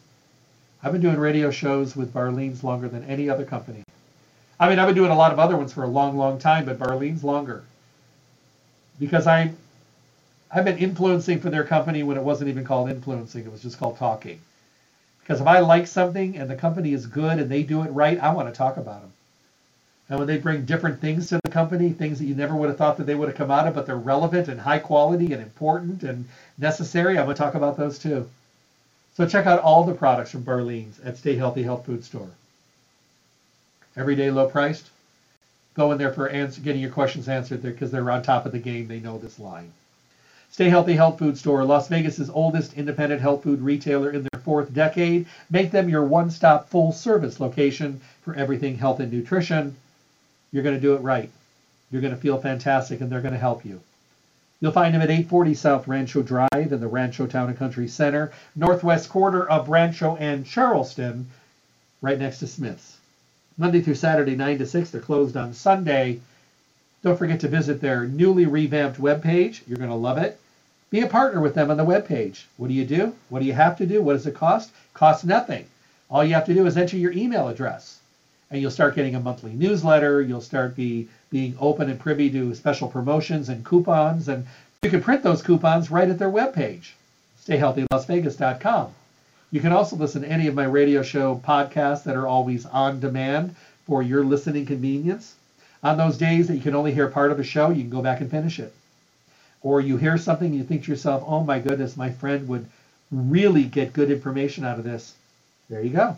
I've 0.84 0.92
been 0.92 1.02
doing 1.02 1.18
radio 1.18 1.50
shows 1.50 1.96
with 1.96 2.14
Barlean's 2.14 2.64
longer 2.64 2.88
than 2.88 3.04
any 3.06 3.28
other 3.28 3.44
company. 3.44 3.84
I 4.60 4.70
mean, 4.70 4.78
I've 4.78 4.88
been 4.88 4.96
doing 4.96 5.10
a 5.10 5.18
lot 5.18 5.34
of 5.34 5.40
other 5.40 5.58
ones 5.58 5.74
for 5.74 5.84
a 5.84 5.88
long, 5.88 6.16
long 6.16 6.38
time, 6.38 6.66
but 6.66 6.78
Barlean's 6.78 7.24
longer. 7.24 7.64
Because 9.00 9.26
I, 9.26 9.52
I've 10.52 10.66
been 10.66 10.78
influencing 10.78 11.40
for 11.40 11.50
their 11.50 11.64
company 11.64 12.04
when 12.04 12.18
it 12.18 12.24
wasn't 12.24 12.52
even 12.52 12.64
called 12.64 12.92
influencing, 12.92 13.46
it 13.46 13.52
was 13.52 13.64
just 13.64 13.80
called 13.80 13.98
talking. 13.98 14.40
Because 15.22 15.42
if 15.42 15.48
I 15.48 15.60
like 15.60 15.88
something 15.88 16.38
and 16.38 16.50
the 16.50 16.56
company 16.56 16.94
is 16.94 17.06
good 17.06 17.40
and 17.40 17.50
they 17.50 17.64
do 17.64 17.84
it 17.84 17.90
right, 17.90 18.20
I 18.20 18.34
want 18.34 18.50
to 18.54 18.58
talk 18.58 18.78
about 18.78 19.02
them. 19.02 19.14
And 20.10 20.20
when 20.20 20.28
they 20.28 20.38
bring 20.38 20.66
different 20.66 21.00
things 21.00 21.30
to 21.30 21.40
the 21.42 21.50
company, 21.50 21.92
things 21.92 22.20
that 22.20 22.26
you 22.26 22.36
never 22.36 22.54
would 22.54 22.68
have 22.68 22.78
thought 22.78 22.98
that 22.98 23.06
they 23.06 23.16
would 23.16 23.30
have 23.30 23.38
come 23.38 23.50
out 23.50 23.66
of, 23.66 23.76
but 23.76 23.86
they're 23.86 23.96
relevant 23.96 24.50
and 24.50 24.60
high 24.60 24.80
quality 24.80 25.32
and 25.32 25.42
important 25.42 26.04
and 26.04 26.28
necessary, 26.58 27.18
I'm 27.18 27.26
going 27.26 27.36
to 27.36 27.42
talk 27.42 27.56
about 27.56 27.78
those 27.78 27.98
too. 27.98 28.30
So 29.16 29.26
check 29.28 29.46
out 29.46 29.62
all 29.62 29.86
the 29.86 29.94
products 29.94 30.32
from 30.32 30.44
Barlean's 30.44 31.00
at 31.00 31.18
Stay 31.18 31.36
Healthy 31.36 31.64
Health 31.64 31.86
Food 31.86 32.04
Store. 32.04 32.30
Everyday 33.96 34.32
low 34.32 34.50
priced. 34.50 34.90
Go 35.76 35.92
in 35.92 35.98
there 35.98 36.12
for 36.12 36.28
answer, 36.28 36.60
getting 36.60 36.82
your 36.82 36.92
questions 36.92 37.30
answered 37.30 37.62
there 37.62 37.72
because 37.72 37.92
they're 37.92 38.12
on 38.12 38.22
top 38.22 38.46
of 38.46 38.52
the 38.52 38.60
game. 38.60 38.88
They 38.88 39.00
know 39.00 39.18
this 39.18 39.40
line. 39.40 39.72
Stay 40.52 40.70
Healthy 40.70 40.94
Health 40.94 41.18
Food 41.18 41.38
Store, 41.38 41.64
Las 41.64 41.88
Vegas's 41.88 42.30
oldest 42.30 42.74
independent 42.74 43.22
health 43.22 43.44
food 43.44 43.62
retailer 43.62 44.12
in 44.12 44.24
their 44.24 44.42
fourth 44.42 44.74
decade. 44.74 45.26
Make 45.50 45.72
them 45.72 45.88
your 45.88 46.04
one-stop 46.04 46.70
full-service 46.70 47.40
location 47.40 48.02
for 48.22 48.36
everything 48.36 48.76
health 48.76 49.00
and 49.00 49.12
nutrition 49.12 49.76
you're 50.52 50.64
going 50.64 50.76
to 50.76 50.82
do 50.82 50.96
it 50.96 51.02
right. 51.02 51.30
You're 51.90 52.02
going 52.02 52.14
to 52.14 52.20
feel 52.20 52.38
fantastic, 52.38 53.02
and 53.02 53.10
they're 53.10 53.22
going 53.22 53.34
to 53.34 53.40
help 53.40 53.66
you. 53.66 53.82
You'll 54.60 54.72
find 54.72 54.94
them 54.94 55.02
at 55.02 55.10
840 55.10 55.54
South 55.54 55.88
Rancho 55.88 56.22
Drive 56.22 56.50
in 56.54 56.80
the 56.80 56.88
Rancho 56.88 57.26
Town 57.26 57.50
and 57.50 57.58
Country 57.58 57.88
Center, 57.88 58.32
northwest 58.56 59.10
quarter 59.10 59.50
of 59.50 59.70
Rancho 59.70 60.18
and 60.18 60.46
Charleston, 60.46 61.28
right 62.02 62.20
next 62.20 62.40
to 62.40 62.48
Smith's. 62.48 62.98
Monday 63.58 63.82
through 63.82 63.96
Saturday, 63.96 64.36
9 64.36 64.58
to 64.60 64.66
6. 64.66 64.90
They're 64.92 65.02
closed 65.02 65.36
on 65.38 65.54
Sunday. 65.54 66.20
Don't 67.04 67.18
forget 67.18 67.40
to 67.40 67.48
visit 67.48 67.82
their 67.82 68.06
newly 68.06 68.46
revamped 68.46 69.02
webpage. 69.02 69.62
You're 69.68 69.78
going 69.78 69.90
to 69.90 69.96
love 69.96 70.18
it. 70.18 70.40
Be 70.92 71.02
a 71.02 71.08
partner 71.08 71.42
with 71.42 71.56
them 71.56 71.72
on 71.72 71.78
the 71.78 71.86
webpage. 71.86 72.44
What 72.58 72.68
do 72.68 72.74
you 72.74 72.86
do? 72.86 73.16
What 73.30 73.40
do 73.40 73.46
you 73.46 73.54
have 73.54 73.78
to 73.78 73.86
do? 73.86 74.02
What 74.02 74.14
does 74.14 74.28
it 74.28 74.36
cost? 74.36 74.72
Costs 74.94 75.24
nothing. 75.24 75.66
All 76.10 76.24
you 76.24 76.36
have 76.36 76.46
to 76.46 76.54
do 76.54 76.68
is 76.68 76.78
enter 76.78 76.98
your 76.98 77.14
email 77.14 77.48
address 77.48 78.02
and 78.52 78.62
you'll 78.62 78.70
start 78.70 78.96
getting 78.96 79.16
a 79.16 79.20
monthly 79.20 79.54
newsletter. 79.54 80.22
You'll 80.22 80.42
start 80.42 80.76
be 80.76 81.08
being 81.30 81.56
open 81.60 81.90
and 81.90 81.98
privy 81.98 82.30
to 82.32 82.54
special 82.54 82.90
promotions 82.90 83.48
and 83.48 83.64
coupons, 83.64 84.28
and 84.28 84.46
you 84.84 84.90
can 84.90 85.02
print 85.02 85.24
those 85.24 85.42
coupons 85.42 85.90
right 85.90 86.10
at 86.10 86.20
their 86.20 86.30
web 86.30 86.54
webpage, 86.54 86.92
stayhealthylasvegas.com. 87.42 88.94
You 89.52 89.62
can 89.62 89.72
also 89.72 89.96
listen 89.96 90.22
to 90.24 90.28
any 90.28 90.48
of 90.48 90.56
my 90.56 90.66
radio 90.66 91.02
show 91.02 91.42
podcasts 91.46 92.04
that 92.04 92.18
are 92.18 92.28
always 92.28 92.66
on 92.66 93.00
demand 93.00 93.56
for 93.86 94.04
your 94.04 94.26
listening 94.26 94.66
convenience. 94.66 95.36
On 95.84 95.98
those 95.98 96.18
days 96.18 96.48
that 96.48 96.56
you 96.56 96.62
can 96.62 96.76
only 96.76 96.94
hear 96.94 97.08
part 97.08 97.32
of 97.32 97.40
a 97.40 97.44
show, 97.44 97.70
you 97.70 97.84
can 97.84 97.90
go 97.90 98.02
back 98.02 98.20
and 98.20 98.30
finish 98.30 98.60
it. 98.60 98.74
Or 99.64 99.80
you 99.80 99.98
hear 99.98 100.18
something 100.18 100.48
and 100.48 100.56
you 100.56 100.64
think 100.64 100.86
to 100.86 100.92
yourself, 100.92 101.24
oh 101.26 101.44
my 101.44 101.60
goodness, 101.60 101.96
my 101.96 102.12
friend 102.12 102.48
would 102.48 102.66
really 103.12 103.64
get 103.64 103.94
good 103.94 104.10
information 104.10 104.66
out 104.66 104.80
of 104.80 104.84
this. 104.84 105.14
There 105.70 105.82
you 105.82 105.92
go. 105.92 106.18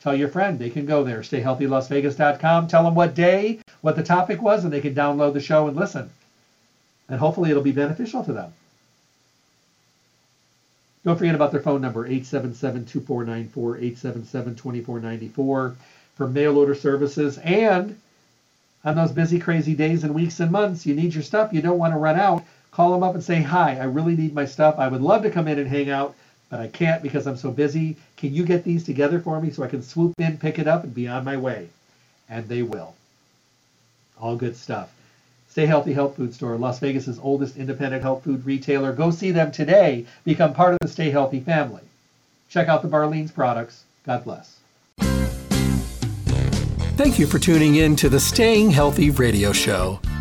Tell 0.00 0.14
your 0.14 0.28
friend 0.28 0.58
they 0.58 0.70
can 0.70 0.86
go 0.86 1.02
there, 1.02 1.20
stayhealthylasvegas.com. 1.20 2.68
Tell 2.68 2.84
them 2.84 2.94
what 2.94 3.14
day, 3.14 3.60
what 3.80 3.96
the 3.96 4.02
topic 4.02 4.40
was, 4.40 4.64
and 4.64 4.72
they 4.72 4.80
can 4.80 4.94
download 4.94 5.34
the 5.34 5.40
show 5.40 5.66
and 5.66 5.76
listen. 5.76 6.10
And 7.08 7.18
hopefully 7.18 7.50
it'll 7.50 7.62
be 7.62 7.72
beneficial 7.72 8.24
to 8.24 8.32
them. 8.32 8.52
Don't 11.04 11.16
forget 11.16 11.34
about 11.34 11.52
their 11.52 11.62
phone 11.62 11.80
number, 11.80 12.08
877-2494, 12.08 13.50
877-2494 13.54 15.74
for 16.16 16.28
mail 16.28 16.58
order 16.58 16.74
services. 16.74 17.38
And 17.38 17.98
on 18.84 18.96
those 18.96 19.12
busy, 19.12 19.38
crazy 19.38 19.74
days 19.74 20.04
and 20.04 20.14
weeks 20.14 20.40
and 20.40 20.52
months, 20.52 20.86
you 20.86 20.94
need 20.94 21.14
your 21.14 21.22
stuff, 21.22 21.52
you 21.52 21.62
don't 21.62 21.78
want 21.78 21.94
to 21.94 21.98
run 21.98 22.20
out, 22.20 22.44
call 22.78 22.92
them 22.92 23.02
up 23.02 23.14
and 23.14 23.24
say, 23.24 23.42
hi, 23.42 23.76
I 23.76 23.84
really 23.84 24.14
need 24.14 24.32
my 24.32 24.46
stuff. 24.46 24.76
I 24.78 24.86
would 24.86 25.02
love 25.02 25.24
to 25.24 25.30
come 25.30 25.48
in 25.48 25.58
and 25.58 25.68
hang 25.68 25.90
out 25.90 26.14
but 26.50 26.60
I 26.60 26.68
can't 26.68 27.02
because 27.02 27.26
I'm 27.26 27.36
so 27.36 27.50
busy. 27.50 27.96
Can 28.16 28.32
you 28.34 28.44
get 28.44 28.64
these 28.64 28.84
together 28.84 29.20
for 29.20 29.40
me 29.40 29.50
so 29.50 29.62
I 29.62 29.68
can 29.68 29.82
swoop 29.82 30.14
in, 30.18 30.38
pick 30.38 30.58
it 30.58 30.66
up, 30.66 30.84
and 30.84 30.94
be 30.94 31.08
on 31.08 31.24
my 31.24 31.36
way? 31.36 31.68
And 32.28 32.48
they 32.48 32.62
will. 32.62 32.94
All 34.20 34.36
good 34.36 34.56
stuff. 34.56 34.92
Stay 35.50 35.66
Healthy 35.66 35.92
Health 35.92 36.16
Food 36.16 36.34
Store, 36.34 36.56
Las 36.56 36.78
Vegas's 36.78 37.18
oldest 37.22 37.56
independent 37.56 38.02
health 38.02 38.24
food 38.24 38.44
retailer. 38.44 38.92
Go 38.92 39.10
see 39.10 39.30
them 39.30 39.50
today. 39.50 40.06
Become 40.24 40.54
part 40.54 40.72
of 40.72 40.78
the 40.80 40.88
Stay 40.88 41.10
Healthy 41.10 41.40
family. 41.40 41.82
Check 42.48 42.68
out 42.68 42.82
the 42.82 42.88
Barlean's 42.88 43.32
products. 43.32 43.84
God 44.04 44.24
bless. 44.24 44.58
Thank 46.96 47.18
you 47.18 47.26
for 47.26 47.38
tuning 47.38 47.76
in 47.76 47.94
to 47.96 48.08
the 48.08 48.20
Staying 48.20 48.70
Healthy 48.70 49.10
radio 49.10 49.52
show. 49.52 50.00